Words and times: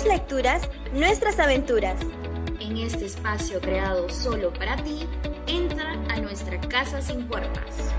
tus 0.00 0.08
lecturas, 0.08 0.62
nuestras 0.94 1.38
aventuras. 1.38 2.00
En 2.58 2.76
este 2.78 3.04
espacio 3.04 3.60
creado 3.60 4.08
solo 4.08 4.52
para 4.52 4.76
ti, 4.76 5.06
entra 5.46 5.92
a 6.08 6.20
nuestra 6.20 6.58
casa 6.60 7.02
sin 7.02 7.26
puertas. 7.26 7.92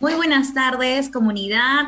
Muy 0.00 0.14
buenas 0.14 0.54
tardes, 0.54 1.08
comunidad. 1.10 1.84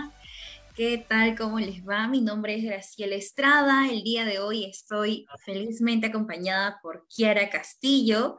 ¿Qué 0.75 1.05
tal? 1.09 1.37
¿Cómo 1.37 1.59
les 1.59 1.87
va? 1.87 2.07
Mi 2.07 2.21
nombre 2.21 2.55
es 2.55 2.65
Graciela 2.65 3.17
Estrada. 3.17 3.89
El 3.91 4.03
día 4.03 4.25
de 4.25 4.39
hoy 4.39 4.65
estoy 4.65 5.27
felizmente 5.45 6.07
acompañada 6.07 6.79
por 6.83 7.07
Kiara 7.09 7.51
Castillo. 7.51 8.39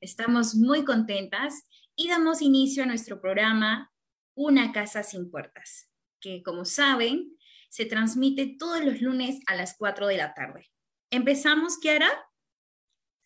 Estamos 0.00 0.54
muy 0.54 0.84
contentas 0.84 1.66
y 1.96 2.08
damos 2.08 2.42
inicio 2.42 2.82
a 2.82 2.86
nuestro 2.86 3.20
programa 3.20 3.90
Una 4.34 4.72
casa 4.72 5.02
sin 5.02 5.30
puertas, 5.30 5.90
que 6.20 6.42
como 6.42 6.64
saben, 6.64 7.36
se 7.70 7.86
transmite 7.86 8.56
todos 8.58 8.84
los 8.84 9.00
lunes 9.00 9.40
a 9.46 9.54
las 9.54 9.76
4 9.76 10.06
de 10.06 10.16
la 10.16 10.34
tarde. 10.34 10.70
¿Empezamos, 11.10 11.78
Kiara? 11.78 12.10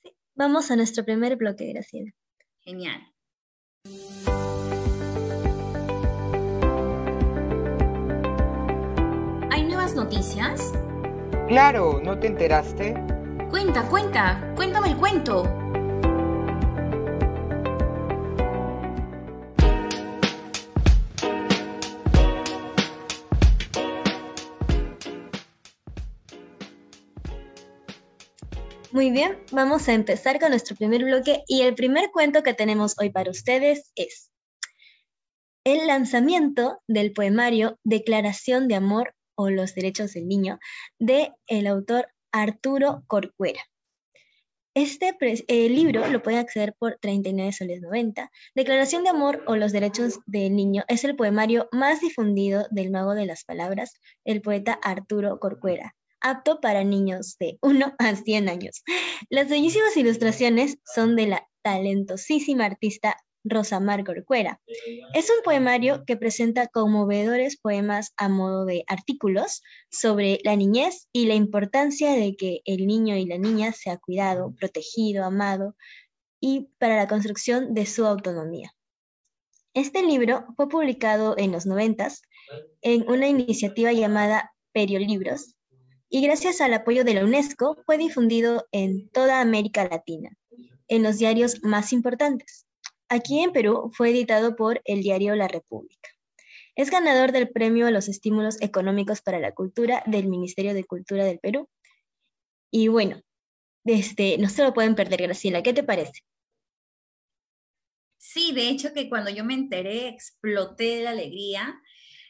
Sí, 0.02 0.16
vamos 0.34 0.70
a 0.70 0.76
nuestro 0.76 1.04
primer 1.04 1.36
bloque, 1.36 1.72
Graciela. 1.72 2.12
Genial. 2.60 3.12
Noticias? 9.94 10.72
Claro, 11.48 12.00
¿no 12.02 12.18
te 12.18 12.26
enteraste? 12.26 12.94
Cuenta, 13.50 13.88
cuenta, 13.88 14.52
cuéntame 14.56 14.88
el 14.88 14.96
cuento. 14.96 15.44
Muy 28.90 29.10
bien, 29.10 29.38
vamos 29.50 29.88
a 29.88 29.92
empezar 29.92 30.38
con 30.38 30.50
nuestro 30.50 30.76
primer 30.76 31.04
bloque 31.04 31.42
y 31.48 31.62
el 31.62 31.74
primer 31.74 32.10
cuento 32.12 32.44
que 32.44 32.54
tenemos 32.54 32.94
hoy 33.00 33.10
para 33.10 33.30
ustedes 33.30 33.90
es 33.96 34.30
el 35.64 35.88
lanzamiento 35.88 36.80
del 36.86 37.12
poemario 37.12 37.78
Declaración 37.82 38.68
de 38.68 38.76
Amor 38.76 39.14
o 39.36 39.50
los 39.50 39.74
derechos 39.74 40.12
del 40.14 40.28
niño 40.28 40.58
de 40.98 41.32
el 41.46 41.66
autor 41.66 42.08
Arturo 42.32 43.04
Corcuera. 43.06 43.60
Este 44.76 45.16
libro 45.68 46.08
lo 46.08 46.20
pueden 46.20 46.40
acceder 46.40 46.74
por 46.76 46.98
39 47.00 47.52
soles 47.52 47.80
90. 47.80 48.28
Declaración 48.56 49.04
de 49.04 49.10
amor 49.10 49.44
o 49.46 49.54
los 49.54 49.70
derechos 49.70 50.18
del 50.26 50.56
niño 50.56 50.82
es 50.88 51.04
el 51.04 51.14
poemario 51.14 51.68
más 51.70 52.00
difundido 52.00 52.66
del 52.72 52.90
mago 52.90 53.14
de 53.14 53.24
las 53.24 53.44
palabras, 53.44 53.94
el 54.24 54.42
poeta 54.42 54.72
Arturo 54.82 55.38
Corcuera, 55.38 55.94
apto 56.20 56.60
para 56.60 56.82
niños 56.82 57.36
de 57.38 57.56
1 57.62 57.94
a 58.00 58.16
100 58.16 58.48
años. 58.48 58.82
Las 59.30 59.48
bellísimas 59.48 59.96
ilustraciones 59.96 60.78
son 60.92 61.14
de 61.14 61.28
la 61.28 61.48
talentosísima 61.62 62.64
artista 62.64 63.16
Rosa 63.44 63.78
Mar 63.78 64.04
Corcuera. 64.04 64.60
Es 65.14 65.30
un 65.30 65.42
poemario 65.44 66.04
que 66.06 66.16
presenta 66.16 66.66
conmovedores 66.66 67.58
poemas 67.58 68.12
a 68.16 68.28
modo 68.28 68.64
de 68.64 68.84
artículos 68.86 69.62
sobre 69.90 70.40
la 70.44 70.56
niñez 70.56 71.08
y 71.12 71.26
la 71.26 71.34
importancia 71.34 72.12
de 72.12 72.34
que 72.36 72.62
el 72.64 72.86
niño 72.86 73.16
y 73.16 73.26
la 73.26 73.38
niña 73.38 73.72
sea 73.72 73.98
cuidado, 73.98 74.54
protegido, 74.58 75.24
amado 75.24 75.76
y 76.40 76.68
para 76.78 76.96
la 76.96 77.08
construcción 77.08 77.74
de 77.74 77.86
su 77.86 78.06
autonomía. 78.06 78.74
Este 79.74 80.02
libro 80.02 80.46
fue 80.56 80.68
publicado 80.68 81.36
en 81.36 81.52
los 81.52 81.66
noventas 81.66 82.22
en 82.80 83.08
una 83.10 83.28
iniciativa 83.28 83.92
llamada 83.92 84.52
Periolibros 84.72 85.54
y 86.08 86.22
gracias 86.22 86.60
al 86.60 86.74
apoyo 86.74 87.04
de 87.04 87.14
la 87.14 87.24
UNESCO 87.24 87.76
fue 87.84 87.98
difundido 87.98 88.66
en 88.72 89.08
toda 89.08 89.40
América 89.40 89.88
Latina, 89.88 90.30
en 90.86 91.02
los 91.02 91.18
diarios 91.18 91.62
más 91.62 91.92
importantes. 91.92 92.63
Aquí 93.08 93.40
en 93.40 93.52
Perú 93.52 93.90
fue 93.94 94.10
editado 94.10 94.56
por 94.56 94.80
el 94.84 95.02
diario 95.02 95.36
La 95.36 95.48
República. 95.48 96.10
Es 96.76 96.90
ganador 96.90 97.32
del 97.32 97.50
Premio 97.50 97.86
a 97.86 97.90
los 97.90 98.08
Estímulos 98.08 98.60
Económicos 98.60 99.22
para 99.22 99.38
la 99.38 99.52
Cultura 99.52 100.02
del 100.06 100.26
Ministerio 100.26 100.74
de 100.74 100.84
Cultura 100.84 101.24
del 101.24 101.38
Perú. 101.38 101.68
Y 102.70 102.88
bueno, 102.88 103.20
este, 103.84 104.38
no 104.38 104.48
se 104.48 104.64
lo 104.64 104.74
pueden 104.74 104.94
perder, 104.94 105.22
Graciela. 105.22 105.62
¿Qué 105.62 105.72
te 105.72 105.84
parece? 105.84 106.22
Sí, 108.18 108.52
de 108.52 108.68
hecho 108.68 108.92
que 108.94 109.08
cuando 109.08 109.30
yo 109.30 109.44
me 109.44 109.54
enteré 109.54 110.08
exploté 110.08 110.96
de 110.96 111.02
la 111.02 111.10
alegría, 111.10 111.80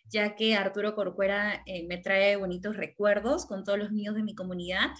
ya 0.06 0.34
que 0.34 0.56
Arturo 0.56 0.94
Corcuera 0.94 1.62
eh, 1.66 1.86
me 1.86 1.98
trae 1.98 2.36
bonitos 2.36 2.76
recuerdos 2.76 3.46
con 3.46 3.64
todos 3.64 3.78
los 3.78 3.92
niños 3.92 4.14
de 4.14 4.24
mi 4.24 4.34
comunidad 4.34 4.90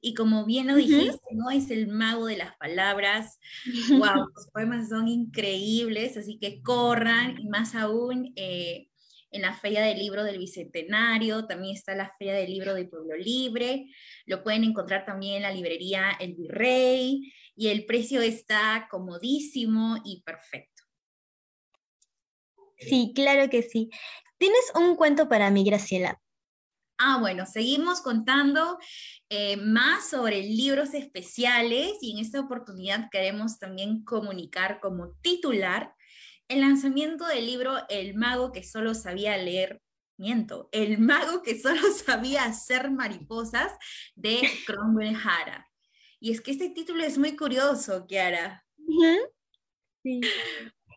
y 0.00 0.14
como 0.14 0.44
bien 0.44 0.66
lo 0.66 0.76
dijiste, 0.76 1.20
¿no? 1.32 1.50
Es 1.50 1.70
el 1.70 1.88
mago 1.88 2.26
de 2.26 2.36
las 2.36 2.56
palabras. 2.56 3.38
¡Wow! 3.90 4.28
Los 4.34 4.48
poemas 4.52 4.88
son 4.88 5.08
increíbles, 5.08 6.16
así 6.16 6.38
que 6.38 6.62
corran, 6.62 7.38
y 7.38 7.48
más 7.48 7.74
aún 7.74 8.32
eh, 8.36 8.88
en 9.30 9.42
la 9.42 9.54
Feria 9.54 9.82
del 9.82 9.98
Libro 9.98 10.24
del 10.24 10.38
Bicentenario, 10.38 11.46
también 11.46 11.76
está 11.76 11.94
la 11.94 12.12
Feria 12.18 12.34
del 12.34 12.50
Libro 12.50 12.74
de 12.74 12.86
Pueblo 12.86 13.16
Libre, 13.16 13.86
lo 14.26 14.42
pueden 14.42 14.64
encontrar 14.64 15.04
también 15.04 15.36
en 15.36 15.42
la 15.42 15.52
librería 15.52 16.12
El 16.18 16.34
Virrey, 16.34 17.32
y 17.54 17.68
el 17.68 17.84
precio 17.84 18.22
está 18.22 18.88
comodísimo 18.90 19.98
y 20.04 20.22
perfecto. 20.22 20.82
Sí, 22.78 23.12
claro 23.14 23.50
que 23.50 23.62
sí. 23.62 23.90
¿Tienes 24.38 24.72
un 24.74 24.96
cuento 24.96 25.28
para 25.28 25.50
mí, 25.50 25.64
Graciela? 25.64 26.18
Ah, 27.02 27.16
bueno, 27.18 27.46
seguimos 27.46 28.02
contando 28.02 28.78
eh, 29.30 29.56
más 29.56 30.10
sobre 30.10 30.42
libros 30.42 30.92
especiales 30.92 31.96
y 32.02 32.12
en 32.12 32.18
esta 32.18 32.40
oportunidad 32.40 33.08
queremos 33.10 33.58
también 33.58 34.04
comunicar 34.04 34.80
como 34.80 35.14
titular 35.22 35.94
el 36.48 36.60
lanzamiento 36.60 37.26
del 37.26 37.46
libro 37.46 37.78
El 37.88 38.16
mago 38.16 38.52
que 38.52 38.62
solo 38.62 38.94
sabía 38.94 39.38
leer, 39.38 39.80
miento, 40.18 40.68
El 40.72 40.98
mago 40.98 41.42
que 41.42 41.58
solo 41.58 41.80
sabía 42.04 42.44
hacer 42.44 42.90
mariposas 42.90 43.72
de 44.14 44.38
Cromwell 44.66 45.16
Hara. 45.16 45.66
Y 46.20 46.32
es 46.32 46.42
que 46.42 46.50
este 46.50 46.68
título 46.68 47.02
es 47.02 47.16
muy 47.16 47.34
curioso, 47.34 48.06
Kiara. 48.06 48.62
Sí. 50.02 50.20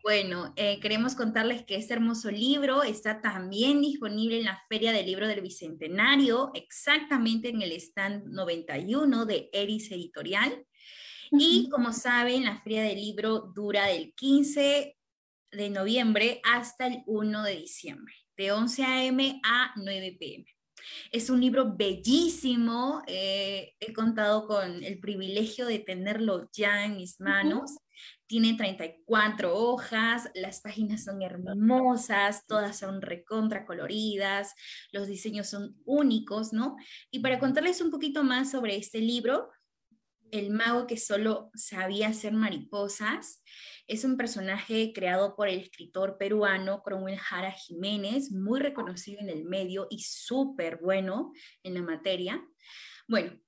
Bueno, 0.04 0.52
eh, 0.56 0.80
queremos 0.80 1.14
contarles 1.14 1.64
que 1.64 1.76
este 1.76 1.94
hermoso 1.94 2.30
libro 2.30 2.82
está 2.82 3.22
también 3.22 3.80
disponible 3.80 4.36
en 4.36 4.44
la 4.44 4.62
Feria 4.68 4.92
del 4.92 5.06
Libro 5.06 5.26
del 5.26 5.40
Bicentenario, 5.40 6.50
exactamente 6.52 7.48
en 7.48 7.62
el 7.62 7.72
stand 7.72 8.26
91 8.26 9.24
de 9.24 9.48
Eris 9.50 9.90
Editorial. 9.90 10.62
Y 11.30 11.70
como 11.70 11.94
saben, 11.94 12.44
la 12.44 12.60
Feria 12.60 12.82
del 12.82 13.00
Libro 13.00 13.50
dura 13.54 13.86
del 13.86 14.12
15 14.12 14.94
de 15.52 15.70
noviembre 15.70 16.42
hasta 16.44 16.88
el 16.88 17.02
1 17.06 17.42
de 17.42 17.56
diciembre, 17.56 18.14
de 18.36 18.52
11 18.52 18.84
a.m. 18.84 19.40
a 19.42 19.72
9 19.76 20.16
p.m. 20.20 20.44
Es 21.12 21.30
un 21.30 21.40
libro 21.40 21.74
bellísimo, 21.74 23.02
eh, 23.06 23.72
he 23.80 23.94
contado 23.94 24.46
con 24.46 24.84
el 24.84 25.00
privilegio 25.00 25.64
de 25.64 25.78
tenerlo 25.78 26.50
ya 26.52 26.84
en 26.84 26.98
mis 26.98 27.18
manos. 27.22 27.78
Tiene 28.26 28.54
34 28.54 29.54
hojas, 29.54 30.30
las 30.34 30.60
páginas 30.62 31.04
son 31.04 31.20
hermosas, 31.22 32.46
todas 32.46 32.78
son 32.78 33.02
recontra 33.02 33.66
coloridas, 33.66 34.54
los 34.92 35.06
diseños 35.08 35.48
son 35.48 35.76
únicos, 35.84 36.52
¿no? 36.52 36.76
Y 37.10 37.20
para 37.20 37.38
contarles 37.38 37.80
un 37.82 37.90
poquito 37.90 38.24
más 38.24 38.50
sobre 38.50 38.76
este 38.76 39.00
libro, 39.00 39.50
El 40.30 40.50
mago 40.50 40.86
que 40.86 40.96
solo 40.96 41.50
sabía 41.54 42.08
hacer 42.08 42.32
mariposas, 42.32 43.42
es 43.86 44.04
un 44.04 44.16
personaje 44.16 44.92
creado 44.94 45.36
por 45.36 45.48
el 45.48 45.60
escritor 45.60 46.16
peruano 46.18 46.82
Cromwell 46.82 47.18
Jara 47.18 47.52
Jiménez, 47.52 48.32
muy 48.32 48.58
reconocido 48.58 49.20
en 49.20 49.28
el 49.28 49.44
medio 49.44 49.86
y 49.90 50.00
súper 50.00 50.78
bueno 50.78 51.32
en 51.62 51.74
la 51.74 51.82
materia. 51.82 52.42
Bueno, 53.06 53.38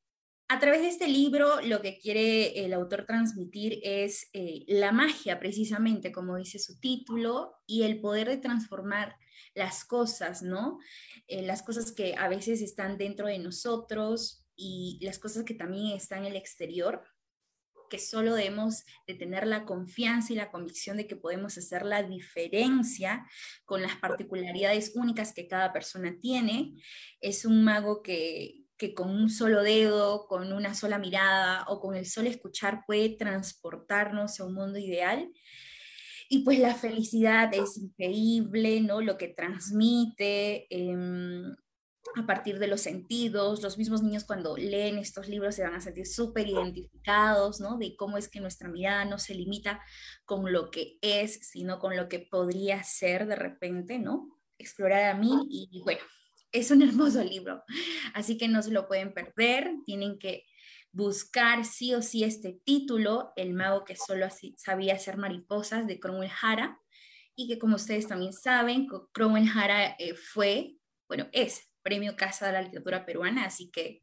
a 0.49 0.61
través 0.61 0.83
de 0.83 0.89
este 0.89 1.09
libro 1.09 1.61
lo 1.63 1.83
que 1.83 1.99
quiere 1.99 2.65
el 2.65 2.73
autor 2.73 3.05
transmitir 3.05 3.81
es 3.83 4.29
eh, 4.33 4.65
la 4.69 4.93
magia, 4.93 5.41
precisamente, 5.41 6.13
como 6.13 6.37
dice 6.37 6.59
su 6.59 6.79
título, 6.79 7.55
y 7.67 7.83
el 7.83 8.01
poder 8.01 8.29
de 8.29 8.37
transformar 8.37 9.17
las 9.55 9.85
cosas, 9.85 10.43
¿no? 10.43 10.79
Eh, 11.27 11.43
las 11.43 11.63
cosas 11.63 11.91
que 11.91 12.15
a 12.17 12.29
veces 12.29 12.63
están 12.63 12.97
dentro 12.97 13.27
de 13.27 13.39
nosotros 13.39 14.47
y 14.55 15.01
las 15.03 15.19
cosas 15.19 15.45
que 15.45 15.55
también 15.55 15.97
están 15.97 16.21
en 16.21 16.27
el 16.27 16.37
exterior, 16.37 17.03
que 17.91 17.99
solo 17.99 18.35
debemos 18.35 18.85
de 19.07 19.15
tener 19.15 19.47
la 19.47 19.65
confianza 19.65 20.33
y 20.33 20.37
la 20.37 20.51
convicción 20.51 20.97
de 20.97 21.07
que 21.07 21.17
podemos 21.17 21.57
hacer 21.59 21.85
la 21.85 22.03
diferencia 22.03 23.27
con 23.65 23.83
las 23.83 23.97
particularidades 23.97 24.95
únicas 24.95 25.33
que 25.33 25.49
cada 25.49 25.73
persona 25.73 26.17
tiene. 26.21 26.75
Es 27.21 27.45
un 27.45 27.65
mago 27.65 28.03
que, 28.03 28.66
que 28.77 28.95
con 28.95 29.11
un 29.11 29.31
solo 29.31 29.63
dedo, 29.63 30.27
con 30.27 30.53
una 30.53 30.75
sola 30.75 30.99
mirada 30.99 31.65
o 31.69 31.81
con 31.81 31.95
el 31.97 32.07
solo 32.07 32.29
escuchar 32.29 32.85
puede 32.87 33.11
transportarnos 33.11 34.39
a 34.39 34.45
un 34.45 34.55
mundo 34.55 34.79
ideal. 34.79 35.33
Y 36.29 36.41
pues 36.41 36.59
la 36.59 36.75
felicidad 36.75 37.55
es 37.55 37.79
increíble, 37.79 38.81
¿no? 38.81 39.01
Lo 39.01 39.17
que 39.17 39.29
transmite 39.29 40.67
em, 40.71 41.55
a 42.17 42.27
partir 42.27 42.59
de 42.59 42.67
los 42.67 42.81
sentidos. 42.81 43.63
Los 43.63 43.79
mismos 43.79 44.03
niños 44.03 44.25
cuando 44.25 44.57
leen 44.57 44.99
estos 44.99 45.29
libros 45.29 45.55
se 45.55 45.63
van 45.63 45.75
a 45.75 45.81
sentir 45.81 46.07
súper 46.07 46.49
identificados, 46.49 47.61
¿no? 47.61 47.79
De 47.79 47.97
cómo 47.97 48.19
es 48.19 48.29
que 48.29 48.41
nuestra 48.41 48.69
mirada 48.69 49.05
no 49.05 49.19
se 49.19 49.35
limita 49.35 49.81
con 50.25 50.53
lo 50.53 50.71
que 50.71 50.99
es, 51.01 51.49
sino 51.49 51.79
con 51.79 51.97
lo 51.97 52.09
que 52.09 52.19
podría 52.19 52.83
ser 52.83 53.27
de 53.27 53.37
repente, 53.37 53.99
¿no? 53.99 54.37
Explorar 54.59 55.05
a 55.05 55.15
mí 55.15 55.47
y 55.49 55.81
bueno, 55.85 56.01
es 56.53 56.71
un 56.71 56.83
hermoso 56.83 57.23
libro, 57.23 57.63
así 58.15 58.37
que 58.39 58.49
no 58.49 58.63
se 58.63 58.71
lo 58.71 58.87
pueden 58.87 59.13
perder, 59.13 59.73
tienen 59.85 60.19
que 60.19 60.45
buscar 60.93 61.65
sí 61.65 61.95
o 61.95 62.01
sí 62.01 62.25
este 62.25 62.59
título, 62.65 63.33
El 63.37 63.53
mago 63.53 63.85
que 63.85 63.97
solo 63.97 64.27
sabía 64.57 64.95
hacer 64.95 65.19
mariposas 65.19 65.87
de 65.87 66.01
Cromwell 66.01 66.31
Hara, 66.41 66.81
y 67.35 67.49
que 67.49 67.59
como 67.59 67.77
ustedes 67.77 68.09
también 68.09 68.33
saben, 68.33 68.89
Cromwell 69.13 69.51
Hara 69.55 69.95
eh, 69.99 70.15
fue, 70.15 70.77
bueno, 71.07 71.29
es 71.33 71.69
Premio 71.83 72.17
Casa 72.17 72.47
de 72.47 72.53
la 72.55 72.63
Literatura 72.63 73.05
Peruana, 73.05 73.45
así 73.45 73.71
que, 73.71 74.03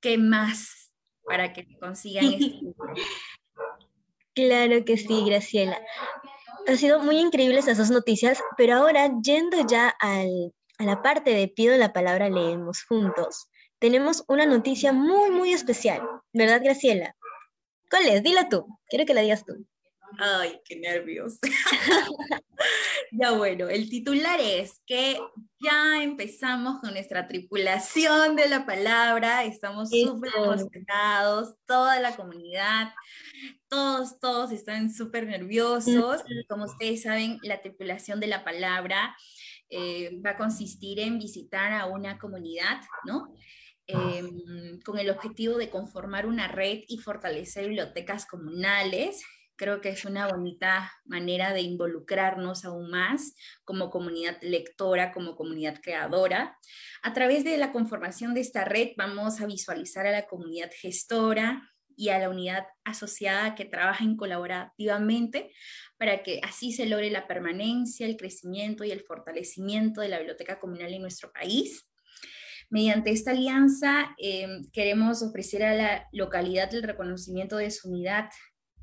¿qué 0.00 0.16
más 0.16 0.92
para 1.24 1.52
que 1.52 1.66
consigan 1.78 2.24
este 2.24 2.38
libro? 2.62 2.74
Claro 4.32 4.84
que 4.84 4.96
sí, 4.96 5.24
Graciela. 5.26 5.80
Ha 6.68 6.76
sido 6.76 7.00
muy 7.02 7.18
increíble 7.18 7.58
esas 7.58 7.78
dos 7.78 7.90
noticias, 7.90 8.40
pero 8.56 8.76
ahora 8.76 9.10
yendo 9.22 9.66
ya 9.66 9.88
al 9.88 10.54
a 10.78 10.84
la 10.84 11.02
parte 11.02 11.30
de 11.30 11.48
pido 11.48 11.76
la 11.76 11.92
palabra 11.92 12.28
leemos 12.28 12.84
juntos, 12.84 13.48
tenemos 13.78 14.24
una 14.28 14.46
noticia 14.46 14.92
muy, 14.92 15.30
muy 15.30 15.52
especial, 15.52 16.02
¿verdad, 16.32 16.60
Graciela? 16.62 17.14
¿Cuál 17.90 18.06
es? 18.06 18.22
Dila 18.22 18.48
tú, 18.48 18.66
quiero 18.88 19.06
que 19.06 19.14
la 19.14 19.22
digas 19.22 19.44
tú. 19.44 19.54
Ay, 20.18 20.60
qué 20.64 20.76
nervios. 20.76 21.38
ya 23.10 23.32
bueno, 23.32 23.68
el 23.68 23.90
titular 23.90 24.40
es 24.40 24.80
que 24.86 25.18
ya 25.60 26.02
empezamos 26.02 26.80
con 26.80 26.92
nuestra 26.92 27.26
tripulación 27.26 28.36
de 28.36 28.48
la 28.48 28.66
palabra, 28.66 29.44
estamos 29.44 29.90
súper 29.90 30.30
emocionados, 30.36 31.54
toda 31.66 32.00
la 32.00 32.14
comunidad, 32.16 32.92
todos, 33.68 34.18
todos 34.18 34.52
están 34.52 34.92
súper 34.92 35.26
nerviosos. 35.26 36.22
Como 36.48 36.64
ustedes 36.64 37.02
saben, 37.02 37.38
la 37.42 37.60
tripulación 37.60 38.20
de 38.20 38.28
la 38.28 38.44
palabra 38.44 39.16
eh, 39.70 40.20
va 40.24 40.30
a 40.30 40.36
consistir 40.36 41.00
en 41.00 41.18
visitar 41.18 41.72
a 41.72 41.86
una 41.86 42.18
comunidad, 42.18 42.80
¿no? 43.04 43.34
Em, 43.88 44.80
con 44.80 44.98
el 44.98 45.10
objetivo 45.10 45.58
de 45.58 45.70
conformar 45.70 46.26
una 46.26 46.48
red 46.48 46.80
y 46.88 46.98
fortalecer 46.98 47.68
bibliotecas 47.68 48.26
comunales. 48.26 49.24
Creo 49.54 49.80
que 49.80 49.90
es 49.90 50.04
una 50.04 50.26
bonita 50.26 50.92
manera 51.04 51.52
de 51.52 51.60
involucrarnos 51.60 52.64
aún 52.64 52.90
más 52.90 53.34
como 53.64 53.90
comunidad 53.90 54.38
lectora, 54.42 55.12
como 55.12 55.36
comunidad 55.36 55.80
creadora. 55.80 56.58
A 57.02 57.12
través 57.12 57.44
de 57.44 57.56
la 57.58 57.72
conformación 57.72 58.34
de 58.34 58.40
esta 58.40 58.64
red 58.64 58.90
vamos 58.96 59.40
a 59.40 59.46
visualizar 59.46 60.06
a 60.06 60.12
la 60.12 60.26
comunidad 60.26 60.70
gestora, 60.74 61.70
y 61.96 62.10
a 62.10 62.18
la 62.18 62.28
unidad 62.30 62.66
asociada 62.84 63.54
que 63.54 63.64
trabajen 63.64 64.16
colaborativamente 64.16 65.50
para 65.96 66.22
que 66.22 66.40
así 66.42 66.72
se 66.72 66.86
logre 66.86 67.10
la 67.10 67.26
permanencia, 67.26 68.06
el 68.06 68.16
crecimiento 68.16 68.84
y 68.84 68.90
el 68.90 69.00
fortalecimiento 69.00 70.02
de 70.02 70.08
la 70.08 70.18
biblioteca 70.18 70.60
comunal 70.60 70.92
en 70.92 71.02
nuestro 71.02 71.32
país. 71.32 71.88
Mediante 72.68 73.10
esta 73.10 73.30
alianza 73.30 74.14
em, 74.18 74.68
queremos 74.72 75.22
ofrecer 75.22 75.64
a 75.64 75.74
la 75.74 76.08
localidad 76.12 76.74
el 76.74 76.82
reconocimiento 76.82 77.56
de 77.56 77.70
su 77.70 77.88
unidad 77.88 78.28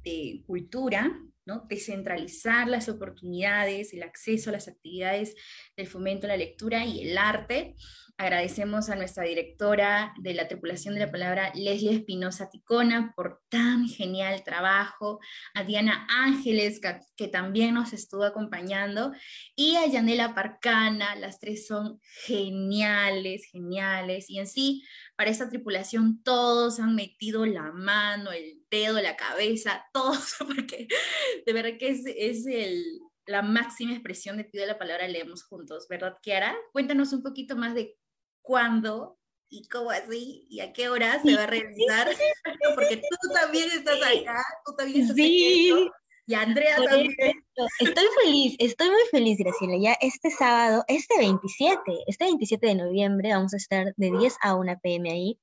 de 0.04 0.44
cultura, 0.48 1.12
¿no? 1.45 1.66
descentralizar 1.69 2.68
las 2.68 2.90
oportunidades, 2.90 3.94
el 3.94 4.04
acceso 4.04 4.50
a 4.50 4.54
las 4.54 4.68
actividades 4.68 5.36
del 5.75 5.88
fomento 5.88 6.28
a 6.28 6.30
la 6.30 6.38
lectura 6.38 6.86
y 6.86 7.10
el 7.10 7.18
arte. 7.18 7.75
Agradecemos 8.16 8.90
a 8.90 8.95
nuestra 8.95 9.24
directora 9.24 10.13
de 10.19 10.36
la 10.36 10.48
tripulación 10.48 10.94
de 10.94 11.00
la 11.00 11.12
palabra, 11.12 11.51
Leslie 11.56 11.95
Espinosa 11.95 12.48
Ticona, 12.48 13.12
por 13.16 13.42
tan 13.50 13.88
genial 13.88 14.44
trabajo, 14.44 15.19
a 15.56 15.63
Diana 15.63 16.06
Ángeles, 16.10 16.80
que, 17.16 17.28
también 17.28 17.74
nos 17.74 17.92
estuvo 17.92 18.24
acompañando, 18.24 19.13
y 19.56 19.78
a 19.78 19.88
Yanela 19.88 20.36
Parcana, 20.36 21.16
las 21.16 21.40
tres 21.40 21.66
son 21.66 22.00
geniales, 22.25 23.45
geniales, 23.51 24.30
y 24.30 24.38
en 24.38 24.48
sí, 24.48 24.84
para 25.15 25.30
esta 25.30 25.50
tripulación 25.50 26.24
todos 26.24 26.80
han 26.80 26.95
metido 26.95 27.45
la 27.45 27.71
mano, 27.71 28.31
el 28.31 28.63
dedo, 28.69 29.01
la 29.01 29.15
cabeza, 29.15 29.86
todos, 29.94 30.36
porque 30.39 30.88
de 31.45 31.54
verdad 31.54 31.77
que 31.77 31.89
es, 31.89 32.04
es 32.06 32.45
el, 32.45 32.83
la 33.25 33.42
máxima 33.42 33.94
expresión 33.94 34.38
de 34.38 34.45
Pido 34.45 34.65
la 34.65 34.77
Palabra 34.77 35.07
Leemos 35.07 35.44
Juntos, 35.44 35.88
¿verdad, 35.89 36.18
Kiara? 36.21 36.56
Cuéntanos 36.71 37.13
un 37.13 37.24
poquito 37.24 37.56
más 37.56 37.75
de 37.75 37.98
cuándo 38.42 39.19
y 39.50 39.68
cómo 39.68 39.92
así 39.92 40.48
y 40.50 40.62
a 40.62 40.74
qué 40.74 40.89
hora 40.89 41.21
se 41.21 41.36
va 41.36 41.44
a 41.44 41.48
realizar, 41.48 42.09
porque 42.75 42.98
tú 42.98 43.30
también 43.33 43.69
estás 43.71 43.98
acá, 43.98 44.44
tú 44.66 44.75
también 44.75 45.01
estás 45.01 45.16
sí. 45.16 45.71
Y 46.25 46.33
Andrea 46.35 46.77
también. 46.77 47.15
Estoy 47.79 48.05
feliz, 48.23 48.55
estoy 48.59 48.89
muy 48.89 49.01
feliz, 49.11 49.37
Graciela. 49.37 49.77
Ya 49.77 49.97
este 50.01 50.29
sábado, 50.31 50.83
este 50.87 51.17
27, 51.17 51.81
este 52.07 52.25
27 52.25 52.67
de 52.67 52.75
noviembre, 52.75 53.33
vamos 53.33 53.53
a 53.53 53.57
estar 53.57 53.93
de 53.95 54.11
10 54.11 54.37
a 54.41 54.55
1 54.55 54.79
pm 54.81 55.11
ahí. 55.11 55.39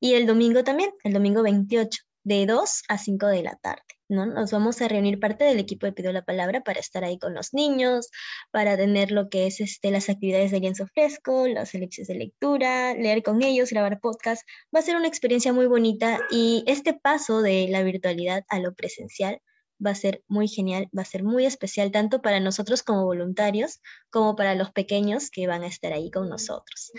Y 0.00 0.14
el 0.14 0.26
domingo 0.26 0.64
también, 0.64 0.90
el 1.04 1.12
domingo 1.12 1.42
28, 1.42 2.02
de 2.24 2.46
2 2.46 2.82
a 2.88 2.98
5 2.98 3.26
de 3.26 3.42
la 3.42 3.56
tarde. 3.56 3.82
¿no? 4.08 4.26
Nos 4.26 4.50
vamos 4.52 4.80
a 4.80 4.88
reunir 4.88 5.18
parte 5.18 5.44
del 5.44 5.58
equipo 5.58 5.86
de 5.86 5.92
Pido 5.92 6.12
la 6.12 6.24
Palabra 6.24 6.62
para 6.62 6.80
estar 6.80 7.04
ahí 7.04 7.18
con 7.18 7.34
los 7.34 7.52
niños, 7.52 8.10
para 8.50 8.76
tener 8.76 9.10
lo 9.10 9.28
que 9.28 9.46
es 9.46 9.60
este, 9.60 9.90
las 9.90 10.08
actividades 10.08 10.50
de 10.50 10.60
lienzo 10.60 10.86
fresco, 10.88 11.46
las 11.46 11.74
lecciones 11.74 12.08
de 12.08 12.14
lectura, 12.14 12.94
leer 12.94 13.22
con 13.22 13.42
ellos, 13.42 13.70
grabar 13.70 14.00
podcast. 14.00 14.46
Va 14.74 14.80
a 14.80 14.82
ser 14.82 14.96
una 14.96 15.08
experiencia 15.08 15.52
muy 15.52 15.66
bonita 15.66 16.20
y 16.30 16.64
este 16.66 16.94
paso 16.94 17.42
de 17.42 17.66
la 17.68 17.82
virtualidad 17.82 18.44
a 18.48 18.58
lo 18.60 18.74
presencial 18.74 19.40
va 19.84 19.90
a 19.90 19.94
ser 19.94 20.22
muy 20.28 20.48
genial, 20.48 20.88
va 20.96 21.02
a 21.02 21.06
ser 21.06 21.22
muy 21.22 21.46
especial 21.46 21.90
tanto 21.90 22.20
para 22.22 22.40
nosotros 22.40 22.82
como 22.82 23.04
voluntarios 23.04 23.80
como 24.10 24.36
para 24.36 24.54
los 24.54 24.70
pequeños 24.72 25.30
que 25.30 25.46
van 25.46 25.62
a 25.62 25.68
estar 25.68 25.92
ahí 25.92 26.10
con 26.10 26.28
nosotros. 26.28 26.92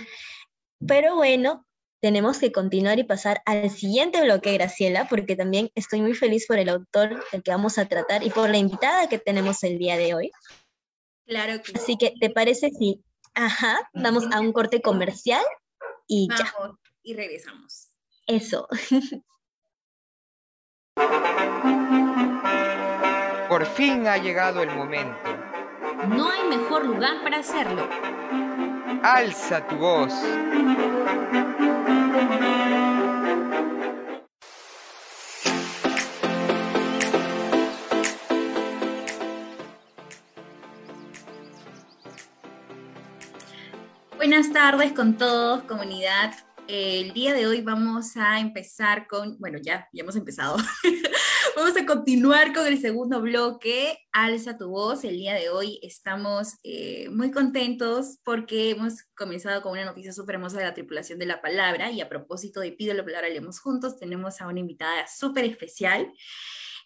Pero 0.85 1.15
bueno, 1.15 1.65
tenemos 2.01 2.39
que 2.39 2.51
continuar 2.51 2.99
y 2.99 3.03
pasar 3.03 3.41
al 3.45 3.69
siguiente 3.69 4.21
bloque, 4.21 4.53
Graciela, 4.53 5.07
porque 5.09 5.35
también 5.35 5.69
estoy 5.75 6.01
muy 6.01 6.13
feliz 6.13 6.47
por 6.47 6.57
el 6.57 6.69
autor 6.69 7.23
del 7.31 7.43
que 7.43 7.51
vamos 7.51 7.77
a 7.77 7.87
tratar 7.87 8.23
y 8.23 8.29
por 8.29 8.49
la 8.49 8.57
invitada 8.57 9.09
que 9.09 9.19
tenemos 9.19 9.63
el 9.63 9.77
día 9.77 9.97
de 9.97 10.13
hoy. 10.13 10.31
Claro 11.25 11.61
que 11.61 11.73
Así 11.75 11.97
que, 11.97 12.13
¿te 12.19 12.29
parece 12.29 12.69
si, 12.71 13.03
ajá, 13.33 13.89
vamos 13.93 14.25
a 14.31 14.39
un 14.39 14.53
corte 14.53 14.81
comercial 14.81 15.43
y 16.07 16.27
ya? 16.29 16.53
Y 17.03 17.13
regresamos. 17.13 17.89
Eso. 18.25 18.67
Por 23.59 23.67
fin 23.67 24.07
ha 24.07 24.15
llegado 24.15 24.63
el 24.63 24.73
momento. 24.73 25.17
No 26.07 26.31
hay 26.31 26.47
mejor 26.47 26.85
lugar 26.85 27.21
para 27.21 27.39
hacerlo. 27.39 27.89
Alza 29.03 29.67
tu 29.67 29.75
voz. 29.75 30.13
Buenas 44.15 44.53
tardes 44.53 44.93
con 44.93 45.17
todos, 45.17 45.63
comunidad. 45.63 46.33
El 46.69 47.11
día 47.11 47.33
de 47.33 47.45
hoy 47.45 47.59
vamos 47.61 48.15
a 48.15 48.39
empezar 48.39 49.05
con, 49.07 49.37
bueno, 49.37 49.57
ya, 49.61 49.89
ya 49.91 50.03
hemos 50.03 50.15
empezado. 50.15 50.55
vamos 51.59 51.75
a 51.75 51.85
continuar 51.85 52.53
con 52.53 52.65
el 52.65 52.79
segundo 52.79 53.21
bloque, 53.21 53.97
Alza 54.13 54.57
tu 54.57 54.69
voz. 54.69 55.03
El 55.03 55.17
día 55.17 55.33
de 55.33 55.49
hoy 55.49 55.77
estamos 55.83 56.53
eh, 56.63 57.09
muy 57.09 57.31
contentos 57.31 58.19
porque 58.23 58.69
hemos 58.69 59.03
comenzado 59.13 59.61
con 59.61 59.73
una 59.73 59.83
noticia 59.83 60.13
súper 60.13 60.35
hermosa 60.35 60.59
de 60.59 60.63
la 60.63 60.73
tripulación 60.73 61.19
de 61.19 61.25
la 61.25 61.41
palabra 61.41 61.91
y 61.91 61.99
a 61.99 62.07
propósito 62.07 62.61
de 62.61 62.71
Pido 62.71 62.93
la 62.93 63.03
Palabra 63.03 63.27
Leemos 63.27 63.59
Juntos, 63.59 63.97
tenemos 63.97 64.39
a 64.39 64.47
una 64.47 64.61
invitada 64.61 65.05
súper 65.07 65.43
especial. 65.43 66.09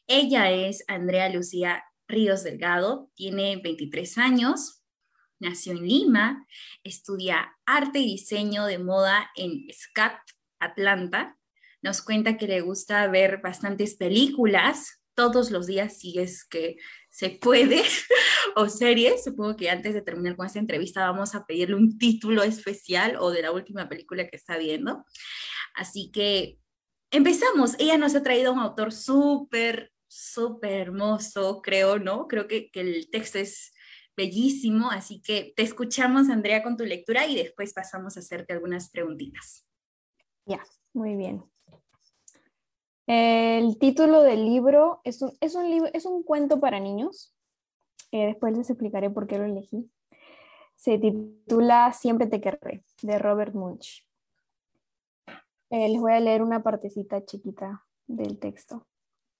Ella 0.07 0.49
es 0.49 0.83
Andrea 0.87 1.29
Lucía 1.29 1.83
Ríos 2.07 2.43
Delgado, 2.43 3.11
tiene 3.13 3.57
23 3.57 4.17
años, 4.17 4.83
nació 5.37 5.73
en 5.73 5.87
Lima, 5.87 6.47
estudia 6.83 7.55
arte 7.67 7.99
y 7.99 8.05
diseño 8.05 8.65
de 8.65 8.79
moda 8.79 9.29
en 9.35 9.67
SCAT, 9.71 10.17
Atlanta. 10.59 11.37
Nos 11.83 12.01
cuenta 12.01 12.37
que 12.37 12.47
le 12.47 12.61
gusta 12.61 13.05
ver 13.07 13.41
bastantes 13.41 13.95
películas 13.95 15.03
todos 15.15 15.51
los 15.51 15.67
días 15.67 15.99
si 15.99 16.17
es 16.17 16.45
que 16.45 16.77
se 17.09 17.29
puede, 17.29 17.83
o 18.55 18.69
series. 18.69 19.23
Supongo 19.23 19.55
que 19.55 19.69
antes 19.69 19.93
de 19.93 20.01
terminar 20.01 20.35
con 20.35 20.45
esta 20.45 20.59
entrevista 20.59 21.05
vamos 21.09 21.35
a 21.35 21.45
pedirle 21.45 21.75
un 21.75 21.97
título 21.97 22.41
especial 22.41 23.17
o 23.19 23.29
de 23.29 23.41
la 23.43 23.51
última 23.51 23.87
película 23.89 24.27
que 24.27 24.37
está 24.37 24.57
viendo. 24.57 25.05
Así 25.75 26.09
que 26.11 26.57
empezamos. 27.11 27.75
Ella 27.79 27.97
nos 27.97 28.15
ha 28.15 28.23
traído 28.23 28.53
un 28.53 28.59
autor 28.59 28.91
súper, 28.91 29.91
súper 30.07 30.71
hermoso, 30.71 31.61
creo, 31.61 31.99
¿no? 31.99 32.27
Creo 32.27 32.47
que, 32.47 32.71
que 32.71 32.81
el 32.81 33.09
texto 33.11 33.39
es 33.39 33.73
bellísimo, 34.15 34.91
así 34.91 35.21
que 35.21 35.53
te 35.55 35.63
escuchamos, 35.63 36.29
Andrea, 36.29 36.63
con 36.63 36.77
tu 36.77 36.85
lectura 36.85 37.25
y 37.25 37.35
después 37.35 37.73
pasamos 37.73 38.15
a 38.15 38.19
hacerte 38.19 38.53
algunas 38.53 38.89
preguntitas. 38.89 39.67
Ya, 40.45 40.61
muy 40.93 41.15
bien. 41.15 41.52
El 43.05 43.77
título 43.79 44.21
del 44.21 44.45
libro 44.45 45.01
es 45.03 45.21
un, 45.21 45.33
es 45.41 45.55
un, 45.55 45.69
libro, 45.69 45.89
es 45.93 46.05
un 46.05 46.23
cuento 46.23 46.59
para 46.59 46.79
niños. 46.79 47.35
Eh, 48.11 48.27
después 48.27 48.55
les 48.55 48.69
explicaré 48.69 49.09
por 49.09 49.27
qué 49.27 49.37
lo 49.37 49.45
elegí. 49.45 49.91
Se 50.75 50.97
titula 50.97 51.91
Siempre 51.93 52.27
te 52.27 52.39
querré, 52.39 52.83
de 53.01 53.19
Robert 53.19 53.53
Munch. 53.53 54.07
Eh, 55.69 55.89
les 55.89 55.99
voy 55.99 56.13
a 56.13 56.19
leer 56.19 56.41
una 56.41 56.63
partecita 56.63 57.25
chiquita 57.25 57.83
del 58.07 58.39
texto. 58.39 58.85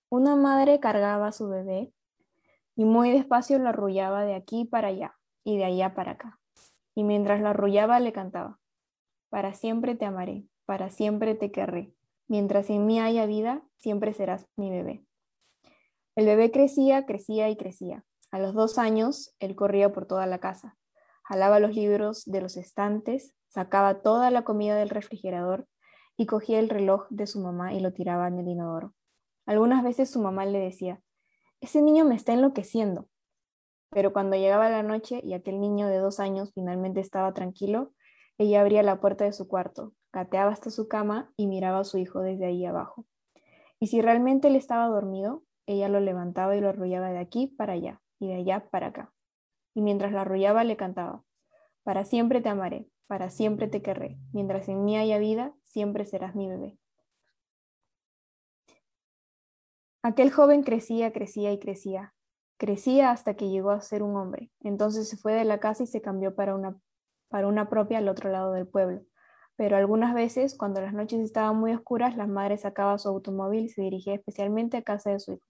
Una 0.10 0.36
madre 0.36 0.80
cargaba 0.80 1.28
a 1.28 1.32
su 1.32 1.48
bebé 1.48 1.94
y 2.76 2.86
muy 2.86 3.12
despacio 3.12 3.60
lo 3.60 3.70
arrullaba 3.70 4.26
de 4.26 4.36
aquí 4.36 4.66
para 4.66 4.90
allá 4.90 5.16
y 5.44 5.58
de 5.58 5.66
allá 5.66 5.94
para 5.94 6.14
acá. 6.14 6.40
Y 6.96 7.04
mientras 7.04 7.42
lo 7.42 7.50
arrullaba 7.50 8.00
le 8.00 8.14
cantaba, 8.14 8.60
para 9.30 9.54
siempre 9.54 9.96
te 9.96 10.06
amaré, 10.06 10.46
para 10.66 10.90
siempre 10.90 11.36
te 11.36 11.52
querré, 11.52 11.94
mientras 12.28 12.70
en 12.70 12.86
mí 12.86 13.00
haya 13.00 13.26
vida, 13.26 13.64
siempre 13.78 14.14
serás 14.14 14.46
mi 14.56 14.70
bebé. 14.70 15.06
El 16.16 16.26
bebé 16.26 16.52
crecía, 16.52 17.06
crecía 17.06 17.50
y 17.50 17.58
crecía. 17.58 18.04
A 18.32 18.40
los 18.40 18.54
dos 18.54 18.78
años, 18.78 19.36
él 19.40 19.56
corría 19.56 19.92
por 19.92 20.06
toda 20.06 20.26
la 20.26 20.40
casa, 20.40 20.78
jalaba 21.24 21.60
los 21.60 21.76
libros 21.76 22.24
de 22.26 22.42
los 22.42 22.58
estantes, 22.58 23.36
sacaba 23.48 24.02
toda 24.02 24.32
la 24.32 24.44
comida 24.44 24.76
del 24.76 24.90
refrigerador 24.90 25.68
y 26.18 26.26
cogía 26.26 26.60
el 26.60 26.70
reloj 26.70 27.08
de 27.10 27.28
su 27.28 27.40
mamá 27.40 27.74
y 27.74 27.80
lo 27.80 27.94
tiraba 27.94 28.28
en 28.28 28.40
el 28.40 28.48
inodoro. 28.48 28.94
Algunas 29.46 29.84
veces 29.84 30.10
su 30.10 30.22
mamá 30.22 30.46
le 30.46 30.60
decía, 30.60 31.02
ese 31.62 31.82
niño 31.82 32.06
me 32.06 32.16
está 32.16 32.34
enloqueciendo. 32.34 33.08
Pero 33.90 34.12
cuando 34.12 34.36
llegaba 34.36 34.70
la 34.70 34.84
noche 34.84 35.22
y 35.24 35.34
aquel 35.34 35.60
niño 35.60 35.88
de 35.88 35.98
dos 35.98 36.20
años 36.20 36.52
finalmente 36.54 37.00
estaba 37.00 37.34
tranquilo, 37.34 37.94
ella 38.38 38.62
abría 38.62 38.82
la 38.84 39.00
puerta 39.00 39.26
de 39.26 39.34
su 39.34 39.48
cuarto, 39.48 39.94
gateaba 40.14 40.52
hasta 40.52 40.70
su 40.70 40.88
cama 40.88 41.34
y 41.36 41.48
miraba 41.48 41.80
a 41.80 41.84
su 41.84 41.98
hijo 41.98 42.22
desde 42.22 42.46
ahí 42.46 42.66
abajo. 42.66 43.06
Y 43.80 43.88
si 43.88 44.02
realmente 44.02 44.48
él 44.48 44.56
estaba 44.56 44.88
dormido, 44.88 45.44
ella 45.66 45.90
lo 45.90 46.00
levantaba 46.00 46.56
y 46.56 46.62
lo 46.62 46.70
arrullaba 46.70 47.10
de 47.10 47.18
aquí 47.18 47.48
para 47.48 47.74
allá 47.74 48.02
y 48.20 48.28
de 48.28 48.36
allá 48.36 48.70
para 48.70 48.88
acá. 48.88 49.14
Y 49.74 49.82
mientras 49.82 50.12
lo 50.12 50.20
arrullaba 50.20 50.64
le 50.64 50.78
cantaba, 50.78 51.24
para 51.84 52.06
siempre 52.06 52.40
te 52.40 52.50
amaré, 52.50 52.88
para 53.08 53.30
siempre 53.30 53.68
te 53.68 53.82
querré, 53.82 54.18
mientras 54.32 54.70
en 54.70 54.86
mí 54.86 54.98
haya 54.98 55.18
vida, 55.18 55.54
siempre 55.64 56.06
serás 56.06 56.36
mi 56.36 56.48
bebé. 56.48 56.78
Aquel 60.04 60.32
joven 60.32 60.64
crecía, 60.64 61.12
crecía 61.14 61.52
y 61.54 61.60
crecía. 61.60 62.14
Crecía 62.58 63.12
hasta 63.12 63.36
que 63.36 63.50
llegó 63.50 63.72
a 63.72 63.82
ser 63.82 64.04
un 64.04 64.16
hombre. 64.16 64.52
Entonces 64.60 65.10
se 65.10 65.18
fue 65.18 65.34
de 65.34 65.46
la 65.46 65.60
casa 65.60 65.84
y 65.84 65.88
se 65.88 66.02
cambió 66.02 66.36
para 66.36 66.56
una, 66.56 66.78
para 67.30 67.48
una 67.48 67.70
propia 67.70 67.98
al 67.98 68.10
otro 68.10 68.30
lado 68.30 68.52
del 68.52 68.68
pueblo. 68.68 69.02
Pero 69.56 69.78
algunas 69.78 70.14
veces, 70.14 70.58
cuando 70.58 70.82
las 70.82 70.94
noches 70.94 71.20
estaban 71.22 71.58
muy 71.58 71.74
oscuras, 71.74 72.18
la 72.18 72.28
madre 72.28 72.58
sacaba 72.58 72.98
su 72.98 73.10
automóvil 73.10 73.66
y 73.66 73.70
se 73.70 73.82
dirigía 73.82 74.16
especialmente 74.16 74.78
a 74.78 74.82
casa 74.82 75.12
de 75.12 75.20
su 75.20 75.34
hijo. 75.34 75.48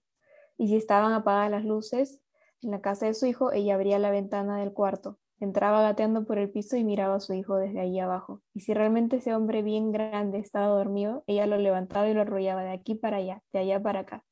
Y 0.57 0.67
si 0.67 0.75
estaban 0.75 1.13
apagadas 1.13 1.51
las 1.51 1.65
luces 1.65 2.19
en 2.61 2.71
la 2.71 2.81
casa 2.81 3.05
de 3.05 3.13
su 3.13 3.25
hijo, 3.25 3.51
ella 3.51 3.75
abría 3.75 3.99
la 3.99 4.11
ventana 4.11 4.57
del 4.57 4.73
cuarto, 4.73 5.19
entraba 5.39 5.81
gateando 5.81 6.25
por 6.25 6.37
el 6.37 6.51
piso 6.51 6.77
y 6.77 6.83
miraba 6.83 7.15
a 7.15 7.19
su 7.19 7.33
hijo 7.33 7.55
desde 7.55 7.79
ahí 7.79 7.99
abajo. 7.99 8.41
Y 8.53 8.61
si 8.61 8.73
realmente 8.73 9.17
ese 9.17 9.33
hombre 9.33 9.61
bien 9.63 9.91
grande 9.91 10.39
estaba 10.39 10.67
dormido, 10.67 11.23
ella 11.27 11.47
lo 11.47 11.57
levantaba 11.57 12.07
y 12.09 12.13
lo 12.13 12.21
arrollaba 12.21 12.63
de 12.63 12.71
aquí 12.71 12.95
para 12.95 13.17
allá, 13.17 13.41
de 13.51 13.59
allá 13.59 13.81
para 13.81 14.01
acá 14.01 14.23